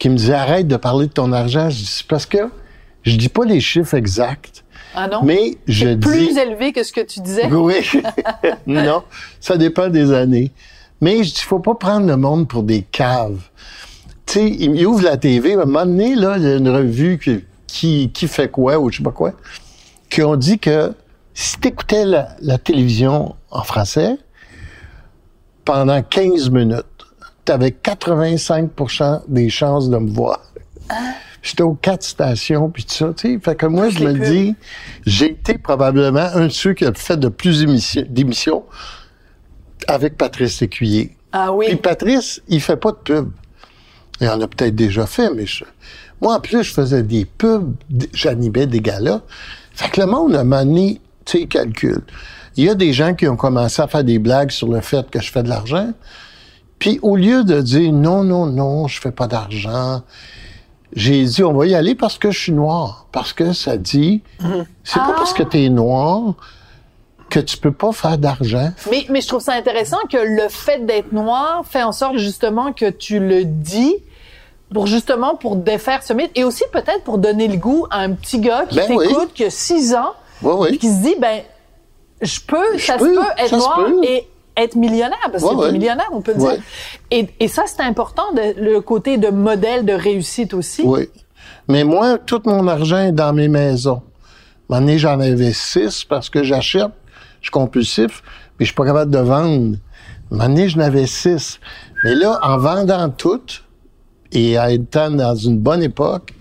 qui 0.00 0.08
me 0.10 0.16
disaient 0.16 0.34
arrête 0.34 0.66
de 0.66 0.76
parler 0.76 1.06
de 1.06 1.12
ton 1.12 1.32
argent. 1.32 1.70
Je 1.70 1.76
dis, 1.76 1.86
c'est 1.86 2.06
parce 2.08 2.26
que 2.26 2.38
je 3.04 3.16
dis 3.16 3.28
pas 3.28 3.44
les 3.44 3.60
chiffres 3.60 3.94
exacts, 3.94 4.64
Ah 4.96 5.06
non? 5.06 5.22
mais 5.22 5.56
je 5.68 5.88
dis. 5.90 5.96
plus 6.06 6.36
élevé 6.36 6.72
que 6.72 6.82
ce 6.82 6.92
que 6.92 7.02
tu 7.02 7.20
disais. 7.20 7.46
Oui. 7.52 7.74
non, 8.66 9.04
ça 9.40 9.56
dépend 9.56 9.88
des 9.88 10.12
années. 10.12 10.50
Mais 11.00 11.22
je 11.22 11.32
dis, 11.34 11.40
faut 11.40 11.60
pas 11.60 11.74
prendre 11.76 12.06
le 12.06 12.16
monde 12.16 12.48
pour 12.48 12.64
des 12.64 12.82
caves. 12.82 13.40
Tu 14.26 14.32
sais, 14.34 14.48
il 14.50 14.74
il 14.74 14.86
ouvre 14.86 15.04
la 15.04 15.16
TV, 15.18 15.52
à 15.54 15.62
un 15.62 15.64
moment 15.66 15.86
donné, 15.86 16.14
là, 16.16 16.36
il 16.36 16.42
y 16.42 16.46
a 16.46 16.56
une 16.56 16.68
revue 16.68 17.18
qui, 17.22 17.44
qui, 17.68 18.10
qui 18.12 18.26
fait 18.26 18.50
quoi, 18.50 18.78
ou 18.80 18.90
je 18.90 18.96
sais 18.98 19.02
pas 19.04 19.10
quoi, 19.12 19.32
qui 20.10 20.22
ont 20.22 20.36
dit 20.36 20.58
que 20.58 20.92
si 21.34 21.60
tu 21.60 21.68
écoutais 21.68 22.04
la, 22.06 22.28
la 22.40 22.58
télévision 22.58 23.34
en 23.50 23.62
français, 23.62 24.16
pendant 25.64 26.02
15 26.02 26.50
minutes, 26.50 26.84
tu 27.44 27.52
avais 27.52 27.70
85% 27.70 29.22
des 29.28 29.48
chances 29.50 29.88
de 29.90 29.96
me 29.98 30.10
voir. 30.10 30.40
J'étais 31.42 31.62
aux 31.62 31.74
quatre 31.74 32.02
stations, 32.02 32.70
puis 32.70 32.84
tout 32.84 32.94
ça, 32.94 33.12
tu 33.16 33.34
sais. 33.34 33.38
Fait 33.38 33.54
que 33.54 33.66
moi, 33.66 33.90
je 33.90 34.02
me 34.02 34.12
dis, 34.14 34.54
j'ai 35.04 35.32
été 35.32 35.58
probablement 35.58 36.28
un 36.34 36.44
de 36.46 36.48
ceux 36.48 36.72
qui 36.72 36.84
a 36.86 36.92
fait 36.94 37.18
de 37.18 37.28
plus 37.28 37.64
d'émissions- 38.08 38.64
avec 39.86 40.16
Patrice 40.16 40.62
Écuyer. 40.62 41.14
Ah 41.32 41.52
Puis 41.58 41.68
oui. 41.72 41.76
Patrice, 41.76 42.40
il 42.48 42.60
fait 42.62 42.76
pas 42.76 42.92
de 42.92 42.96
pub. 42.96 43.30
Il 44.20 44.28
en 44.28 44.40
a 44.40 44.46
peut-être 44.46 44.74
déjà 44.74 45.06
fait, 45.06 45.30
mais 45.34 45.44
je- 45.46 45.64
moi, 46.22 46.36
en 46.36 46.40
plus, 46.40 46.62
je 46.62 46.72
faisais 46.72 47.02
des 47.02 47.24
pubs, 47.26 47.74
j'animais 48.14 48.66
des 48.66 48.80
galas. 48.80 49.20
Fait 49.72 49.90
que 49.90 50.00
le 50.00 50.06
monde 50.06 50.34
a 50.36 50.44
mané, 50.44 51.00
tu 51.26 51.40
sais, 51.40 51.46
calcul. 51.46 52.00
Il 52.56 52.64
y 52.64 52.68
a 52.68 52.74
des 52.74 52.92
gens 52.92 53.14
qui 53.14 53.26
ont 53.28 53.36
commencé 53.36 53.82
à 53.82 53.88
faire 53.88 54.04
des 54.04 54.18
blagues 54.18 54.50
sur 54.50 54.68
le 54.68 54.80
fait 54.80 55.10
que 55.10 55.20
je 55.20 55.30
fais 55.32 55.42
de 55.42 55.48
l'argent. 55.48 55.88
Puis 56.78 56.98
au 57.02 57.16
lieu 57.16 57.44
de 57.44 57.60
dire 57.60 57.92
non, 57.92 58.22
non, 58.24 58.46
non, 58.46 58.86
je 58.86 59.00
fais 59.00 59.10
pas 59.10 59.26
d'argent, 59.26 60.02
j'ai 60.94 61.24
dit 61.24 61.42
on 61.42 61.52
va 61.52 61.66
y 61.66 61.74
aller 61.74 61.94
parce 61.94 62.18
que 62.18 62.30
je 62.30 62.38
suis 62.38 62.52
noir. 62.52 63.06
Parce 63.12 63.32
que 63.32 63.52
ça 63.52 63.76
dit, 63.76 64.22
c'est 64.84 65.00
pas 65.00 65.14
parce 65.16 65.32
que 65.32 65.42
tu 65.42 65.64
es 65.64 65.68
noir 65.68 66.34
que 67.30 67.40
tu 67.40 67.56
peux 67.56 67.72
pas 67.72 67.90
faire 67.90 68.18
d'argent. 68.18 68.70
Mais, 68.90 69.06
mais 69.08 69.20
je 69.20 69.26
trouve 69.28 69.40
ça 69.42 69.54
intéressant 69.54 69.96
que 70.10 70.18
le 70.18 70.48
fait 70.48 70.84
d'être 70.86 71.10
noir 71.12 71.64
fait 71.64 71.82
en 71.82 71.90
sorte 71.90 72.18
justement 72.18 72.72
que 72.72 72.90
tu 72.90 73.18
le 73.18 73.44
dis 73.44 73.96
pour 74.72 74.86
justement 74.86 75.34
pour 75.34 75.56
défaire 75.56 76.02
ce 76.04 76.12
mythe 76.12 76.30
et 76.36 76.44
aussi 76.44 76.62
peut-être 76.72 77.02
pour 77.02 77.18
donner 77.18 77.48
le 77.48 77.56
goût 77.56 77.86
à 77.90 78.00
un 78.00 78.12
petit 78.12 78.38
gars 78.38 78.66
qui 78.68 78.76
Ben 78.76 78.86
oui. 78.90 79.08
t'écoute 79.08 79.30
qui 79.34 79.44
a 79.44 79.50
6 79.50 79.94
ans 79.94 80.12
Oui, 80.42 80.78
qui 80.78 80.88
se 80.88 81.02
dit 81.02 81.14
ben 81.20 81.40
je 82.24 82.40
peux 82.40 82.76
Je 82.78 82.84
ça 82.84 82.96
peux, 82.98 83.14
se 83.14 83.20
peut 83.20 83.26
être 83.38 83.56
noir 83.56 83.90
et 84.02 84.26
être 84.56 84.76
millionnaire 84.76 85.18
parce 85.30 85.42
que 85.44 85.54
Ouais, 85.54 85.72
millionnaire 85.72 86.08
on 86.12 86.20
peut 86.20 86.32
Ouais. 86.34 86.54
dire 86.56 86.62
et, 87.10 87.28
et 87.40 87.48
ça 87.48 87.64
c'est 87.66 87.82
important 87.82 88.32
de, 88.32 88.60
le 88.60 88.80
côté 88.80 89.16
de 89.18 89.28
modèle 89.28 89.84
de 89.84 89.92
réussite 89.92 90.54
aussi 90.54 90.82
Oui. 90.84 91.08
Mais 91.68 91.82
moi, 91.84 92.18
tout 92.18 92.42
mon 92.44 92.66
argent 92.68 92.98
est 92.98 93.12
dans 93.12 93.32
mes 93.32 93.48
maisons. 93.48 94.02
Donné, 94.68 94.98
j'en 94.98 95.18
avais 95.20 95.52
six 95.52 96.04
parce 96.04 96.28
que 96.28 96.42
j'achète, 96.42 96.90
je 97.40 97.46
suis 97.46 97.50
compulsif, 97.50 98.22
mais 98.58 98.64
je 98.64 98.66
suis 98.66 98.74
pas 98.74 98.84
capable 98.84 99.10
de 99.10 99.18
vendre. 99.18 99.76
Donné, 100.30 100.68
j'en 100.68 100.80
avais 100.80 101.06
six. 101.06 101.58
Mais 102.04 102.14
là, 102.14 102.38
en 102.42 102.58
vendant 102.58 103.08
toutes 103.10 103.64
et 104.32 104.58
en 104.58 104.66
étant 104.68 105.10
dans 105.10 105.34
une 105.34 105.58
bonne 105.58 105.82
époque, 105.82 106.33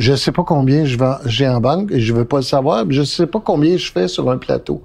je 0.00 0.14
sais 0.14 0.32
pas 0.32 0.44
combien 0.44 0.84
j'ai 1.26 1.46
en 1.46 1.60
banque 1.60 1.92
et 1.92 2.00
je 2.00 2.14
veux 2.14 2.24
pas 2.24 2.38
le 2.38 2.42
savoir, 2.42 2.86
je 2.88 3.02
sais 3.02 3.26
pas 3.26 3.38
combien 3.38 3.76
je 3.76 3.92
fais 3.92 4.08
sur 4.08 4.30
un 4.30 4.38
plateau. 4.38 4.82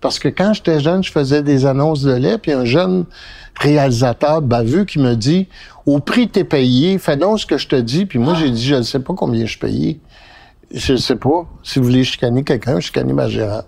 Parce 0.00 0.18
que 0.18 0.28
quand 0.28 0.54
j'étais 0.54 0.80
jeune, 0.80 1.04
je 1.04 1.12
faisais 1.12 1.42
des 1.42 1.66
annonces 1.66 2.00
de 2.00 2.14
lait, 2.14 2.38
puis 2.38 2.52
un 2.52 2.64
jeune 2.64 3.04
réalisateur 3.60 4.40
baveux 4.40 4.86
qui 4.86 4.98
me 4.98 5.16
dit 5.16 5.48
au 5.84 5.98
prix 5.98 6.28
que 6.28 6.32
t'es 6.32 6.44
payé, 6.44 6.96
fais 6.96 7.18
donc 7.18 7.40
ce 7.40 7.46
que 7.46 7.58
je 7.58 7.68
te 7.68 7.76
dis. 7.76 8.06
Puis 8.06 8.18
moi, 8.18 8.34
j'ai 8.34 8.50
dit, 8.50 8.64
je 8.64 8.76
ne 8.76 8.82
sais 8.82 9.00
pas 9.00 9.12
combien 9.12 9.44
je 9.44 9.58
payé. 9.58 10.00
Je 10.72 10.94
ne 10.94 10.98
sais 10.98 11.16
pas. 11.16 11.46
Si 11.62 11.78
vous 11.78 11.84
voulez 11.84 12.02
chicaner 12.02 12.42
quelqu'un, 12.42 12.80
chicaner 12.80 13.12
ma 13.12 13.28
gérante. 13.28 13.66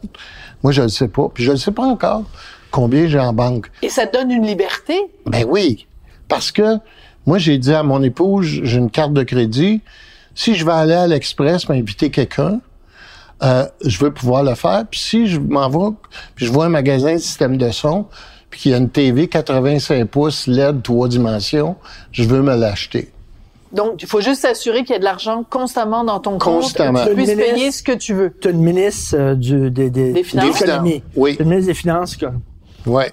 Moi, 0.63 0.73
je 0.73 0.81
ne 0.81 0.89
sais 0.89 1.09
pas. 1.09 1.29
Puis 1.33 1.45
je 1.45 1.53
ne 1.53 1.57
sais 1.57 1.73
pas 1.73 1.85
encore 1.85 2.23
combien 2.71 3.07
j'ai 3.07 3.21
en 3.21 3.35
banque. 3.35 3.71
et 3.83 3.91
ça 3.91 4.07
te 4.07 4.19
donne 4.19 4.31
une 4.31 4.47
liberté? 4.47 4.95
Ben 5.27 5.45
oui. 5.47 5.87
Parce 6.27 6.53
que 6.53 6.79
moi, 7.27 7.37
j'ai 7.37 7.59
dit 7.59 7.75
à 7.75 7.83
mon 7.83 8.03
épouse, 8.03 8.47
j'ai 8.63 8.79
une 8.79 8.91
carte 8.91 9.13
de 9.13 9.23
crédit. 9.23 9.83
Si 10.37 10.55
je 10.55 10.65
vais 10.65 10.73
aller 10.73 10.95
à 10.95 11.07
l'Express 11.09 11.69
m'inviter 11.69 12.11
quelqu'un, 12.11 12.61
euh, 13.43 13.67
je 13.85 13.99
veux 13.99 14.13
pouvoir 14.13 14.45
le 14.45 14.55
faire. 14.55 14.85
Puis 14.89 15.01
si 15.01 15.27
je 15.27 15.41
m'en 15.41 15.69
vais, 15.69 15.97
puis 16.35 16.47
je 16.47 16.53
vois 16.53 16.67
un 16.67 16.69
magasin 16.69 17.15
de 17.15 17.19
système 17.19 17.57
de 17.57 17.71
son, 17.71 18.05
puis 18.51 18.61
qu'il 18.61 18.71
y 18.71 18.75
a 18.75 18.77
une 18.77 18.91
TV 18.91 19.29
85 19.29 20.07
pouces 20.07 20.47
LED 20.47 20.83
trois 20.83 21.09
dimensions, 21.09 21.77
je 22.13 22.25
veux 22.25 22.43
me 22.43 22.55
l'acheter. 22.55 23.11
donc 23.73 24.03
il 24.03 24.09
faut 24.09 24.21
juste 24.21 24.43
s'assurer 24.43 24.85
qu'il 24.85 24.93
y 24.93 24.97
a 24.97 24.99
de 24.99 25.05
l'argent 25.05 25.43
constamment 25.49 26.05
dans 26.05 26.21
ton 26.21 26.39
compte 26.39 26.63
Constamment. 26.63 27.05
que 27.05 27.09
tu 27.11 27.15
puisses 27.15 27.35
payer 27.35 27.73
ce 27.73 27.83
que 27.83 27.93
tu 27.93 28.15
veux 28.15 28.33
Tu 28.41 28.49
es 28.49 28.51
une 28.53 28.63
ministre 28.63 29.17
euh, 29.19 29.35
du, 29.35 29.71
des, 29.71 29.91
des, 29.91 30.13
Des 30.13 30.23
Finances. 30.23 30.63
Des 30.63 31.03
oui. 31.17 31.35
Tu 31.37 31.43
es 31.43 31.45
une 31.45 31.51
ministre 31.51 31.71
des 31.73 31.75
Finances. 31.75 32.17
Comme, 32.17 32.41
Ouais. 32.87 33.13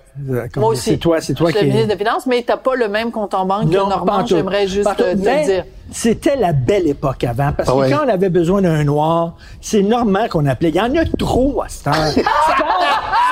comme- 0.53 0.61
Moi 0.61 0.71
aussi. 0.71 0.91
C'est 0.91 0.97
toi, 0.97 1.19
c'est 1.21 1.33
toi 1.33 1.49
je 1.51 1.57
suis 1.57 1.65
qui. 1.65 1.65
le 1.71 1.71
ministre 1.77 1.97
des 1.97 2.03
Finances, 2.05 2.25
mais 2.27 2.43
t'as 2.45 2.57
pas 2.57 2.75
le 2.75 2.87
même 2.87 3.11
compte 3.11 3.33
en 3.33 3.45
banque 3.45 3.69
que 3.69 3.75
pas 3.75 3.83
en 3.83 3.89
Normand, 3.89 4.25
j'aimerais 4.25 4.67
juste 4.67 4.83
Pas 4.83 4.95
euh, 5.03 5.13
te 5.15 5.17
Mais 5.19 5.39
le 5.41 5.45
dire. 5.53 5.65
C'était 5.91 6.35
la 6.35 6.53
belle 6.53 6.87
époque 6.87 7.23
avant, 7.23 7.51
parce 7.55 7.69
Ah 7.69 7.73
que 7.73 7.77
ouais. 7.77 7.91
quand 7.91 8.05
on 8.05 8.09
avait 8.09 8.29
besoin 8.29 8.61
d'un 8.61 8.83
noir, 8.83 9.33
c'est 9.61 9.81
normal 9.81 10.29
qu'on 10.29 10.45
appelait. 10.45 10.69
Il 10.69 10.75
y 10.75 10.81
en 10.81 10.95
a 10.95 11.05
trop 11.17 11.61
à 11.63 11.69
cette 11.69 11.87
heure. 11.87 12.13
tu 12.13 12.21
perds- 12.23 12.29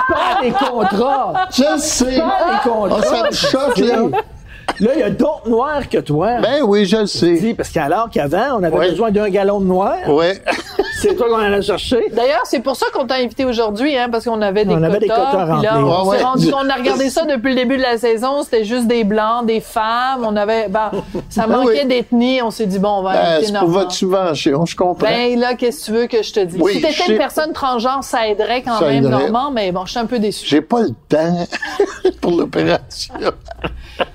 tu 0.08 0.14
perds 0.14 0.42
des 0.42 0.52
contrats. 0.52 1.34
Je 1.52 1.80
sais. 1.80 2.06
Tu 2.06 2.12
perds 2.20 2.62
des 2.64 2.70
contrats. 2.70 2.98
Oh, 3.00 3.04
ça 3.04 3.24
me 3.24 3.32
choque, 3.32 3.78
là. 3.78 3.98
Là, 4.80 4.92
il 4.96 5.00
y 5.00 5.04
a 5.04 5.10
d'autres 5.10 5.50
noirs 5.50 5.90
que 5.90 5.98
toi. 6.00 6.40
Ben 6.42 6.62
oui, 6.64 6.86
je 6.86 6.98
le 6.98 7.06
sais. 7.06 7.34
Dis, 7.34 7.54
Parce 7.54 7.70
qu'alors 7.70 8.10
qu'avant, 8.10 8.58
on 8.60 8.64
avait 8.64 8.76
Ouais. 8.78 8.90
besoin 8.92 9.12
d'un 9.12 9.30
gallon 9.30 9.60
de 9.60 9.66
noir. 9.66 9.96
Ouais. 10.08 10.42
C'est 11.02 11.16
toi 11.16 11.28
qu'on 11.30 11.38
allait 11.38 11.62
chercher. 11.62 12.06
D'ailleurs, 12.12 12.42
c'est 12.46 12.60
pour 12.60 12.76
ça 12.76 12.86
qu'on 12.94 13.06
t'a 13.08 13.16
invité 13.16 13.44
aujourd'hui, 13.46 13.98
hein, 13.98 14.08
parce 14.12 14.26
qu'on 14.26 14.42
avait 14.42 14.66
des 14.66 14.74
On 14.74 14.84
avait 14.84 15.00
des 15.00 15.08
quotas, 15.08 15.46
là, 15.46 15.56
remplis. 15.56 15.68
on 15.72 16.08
Ouais, 16.10 16.18
s'est 16.18 16.24
ouais. 16.24 16.30
rendu 16.30 16.52
qu'on 16.52 16.70
a 16.70 16.74
regardé 16.76 17.10
ça 17.10 17.26
depuis 17.26 17.50
le 17.50 17.56
début 17.56 17.78
de 17.78 17.82
la 17.82 17.98
saison. 17.98 18.44
C'était 18.44 18.64
juste 18.64 18.88
des 18.88 19.04
blancs, 19.04 19.46
des 19.46 19.60
femmes. 19.62 20.24
On 20.24 20.36
avait, 20.36 20.68
ben, 20.70 20.92
ça 21.30 21.48
Ben 21.48 21.58
manquait 21.58 21.82
oui. 21.84 21.88
d'ethnie. 21.88 22.42
On 22.42 22.52
s'est 22.52 22.66
dit 22.68 22.80
bon, 22.80 23.00
on 23.00 23.02
va 23.04 23.14
Ben, 23.14 23.42
c'est 23.46 23.58
pour 23.58 23.70
votre 23.70 23.92
subvention, 23.92 24.66
je 24.66 24.76
comprends. 24.76 25.08
Ben 25.08 25.40
là, 25.40 25.56
qu'est-ce 25.56 25.80
que 25.82 25.86
tu 25.86 25.92
veux 25.92 26.08
que 26.08 26.22
je 26.22 26.34
te 26.34 26.40
dise? 26.42 26.60
Oui, 26.62 26.74
si 26.76 26.82
t'étais 26.82 27.12
une 27.12 27.18
personne 27.18 27.52
transgenre, 27.54 28.04
ça 28.04 28.28
aiderait 28.28 28.62
quand 28.62 28.78
Ça 28.80 28.86
même, 28.86 29.06
aiderait. 29.06 29.30
Normand, 29.30 29.52
mais 29.52 29.72
bon, 29.72 29.86
je 29.86 29.92
suis 29.92 30.00
un 30.00 30.06
peu 30.06 30.20
déçue. 30.20 30.46
J'ai 30.48 30.62
pas 30.62 30.82
le 30.82 30.90
temps 31.10 31.48
pour 32.22 32.32
l'opération. 32.32 33.14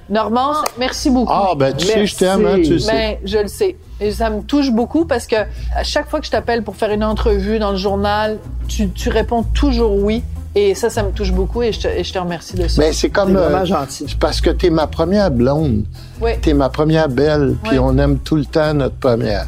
Normand, 0.09 0.53
merci 0.79 1.11
beaucoup. 1.11 1.33
Ah, 1.33 1.53
ben, 1.57 1.75
tu 1.75 1.87
sais, 1.87 2.07
je 2.07 2.17
t'aime, 2.17 2.47
hein, 2.47 2.57
tu 2.63 2.75
le 2.75 2.79
sais. 2.79 2.93
Ben, 2.93 3.17
je 3.25 3.39
le 3.39 3.49
sais. 3.49 3.77
Et 4.01 4.11
ça 4.13 4.31
me 4.31 4.43
touche 4.43 4.71
beaucoup 4.71 5.05
parce 5.05 5.27
que 5.27 5.37
à 5.75 5.83
chaque 5.83 6.09
fois 6.09 6.21
que 6.21 6.27
je 6.27 6.31
t'appelle 6.31 6.63
pour 6.63 6.77
faire 6.77 6.91
une 6.93 7.03
entrevue 7.05 7.59
dans 7.59 7.71
le 7.73 7.77
journal, 7.77 8.39
tu, 8.69 8.91
tu 8.91 9.09
réponds 9.09 9.43
toujours 9.43 9.93
oui. 10.03 10.23
Et 10.55 10.75
ça, 10.75 10.89
ça 10.89 11.03
me 11.03 11.11
touche 11.11 11.33
beaucoup 11.33 11.63
et 11.63 11.73
je 11.73 11.81
te, 11.81 11.89
et 11.89 12.03
je 12.03 12.13
te 12.13 12.19
remercie 12.19 12.55
de 12.57 12.67
ça. 12.67 12.81
Ben, 12.81 12.93
c'est 12.93 13.11
comme. 13.11 13.29
C'est 13.29 13.35
vraiment 13.35 13.59
euh, 13.59 13.65
gentil. 13.67 14.07
c'est 14.09 14.19
parce 14.19 14.41
que 14.41 14.51
t'es 14.51 14.71
ma 14.71 14.87
première 14.87 15.31
blonde. 15.31 15.85
oui, 16.21 16.33
T'es 16.41 16.55
ma 16.55 16.69
première 16.71 17.09
belle, 17.09 17.57
puis 17.65 17.79
on 17.79 17.97
aime 17.99 18.19
tout 18.19 18.37
le 18.37 18.47
temps 18.47 18.73
notre 18.75 18.97
première. 18.97 19.47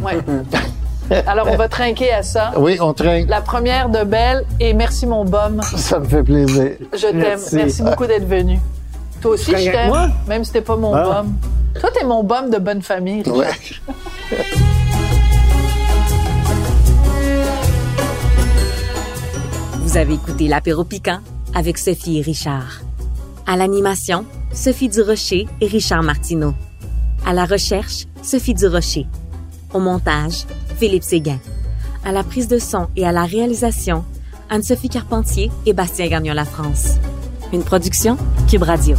oui. 0.00 0.12
Alors, 1.26 1.48
on 1.50 1.56
va 1.56 1.68
trinquer 1.68 2.12
à 2.12 2.22
ça. 2.22 2.52
Oui, 2.56 2.76
on 2.80 2.92
traîne. 2.92 3.26
La 3.28 3.40
première 3.40 3.88
de 3.88 4.04
Belle 4.04 4.44
et 4.60 4.74
merci 4.74 5.06
mon 5.06 5.24
bum. 5.24 5.60
Ça 5.76 5.98
me 6.00 6.04
fait 6.04 6.22
plaisir. 6.22 6.72
Je 6.92 7.06
t'aime. 7.06 7.16
Merci. 7.16 7.56
Merci. 7.56 7.82
beaucoup 7.82 8.06
d'être 8.06 8.26
venu. 8.26 8.58
Toi 9.20 9.32
aussi, 9.32 9.50
je 9.56 9.70
t'aime. 9.70 9.88
moi? 9.88 10.08
Même 10.26 10.44
si 10.44 10.52
t'es 10.52 10.60
pas 10.60 10.76
mon 10.76 10.94
Ah. 10.94 11.22
bum. 11.22 11.34
Toi, 11.80 11.90
t'es 11.92 12.04
mon 12.04 12.22
bum 12.24 12.50
de 12.50 12.58
bonne 12.58 12.82
famille. 12.82 13.22
Richard. 13.22 13.36
Ouais. 13.36 13.48
Vous 19.82 19.96
avez 19.96 20.14
écouté 20.14 20.48
l'apéro 20.48 20.84
piquant 20.84 21.20
avec 21.54 21.78
Sophie 21.78 22.18
et 22.18 22.22
Richard. 22.22 22.80
À 23.46 23.56
l'animation, 23.56 24.24
Sophie 24.52 24.88
Durocher 24.88 25.46
et 25.60 25.66
Richard 25.66 26.02
Martineau. 26.02 26.54
À 27.26 27.32
la 27.32 27.44
recherche, 27.46 28.06
Sophie 28.22 28.54
Durocher. 28.54 29.06
Au 29.72 29.80
montage, 29.80 30.44
Philippe 30.78 31.02
Séguin. 31.04 31.38
À 32.04 32.12
la 32.12 32.22
prise 32.22 32.48
de 32.48 32.58
son 32.58 32.88
et 32.96 33.06
à 33.06 33.12
la 33.12 33.24
réalisation, 33.24 34.04
Anne-Sophie 34.50 34.88
Carpentier 34.88 35.50
et 35.66 35.72
Bastien 35.72 36.08
Gagnon 36.08 36.34
La 36.34 36.44
France. 36.44 36.94
Une 37.52 37.62
production 37.62 38.16
Cube 38.48 38.62
Radio. 38.62 38.96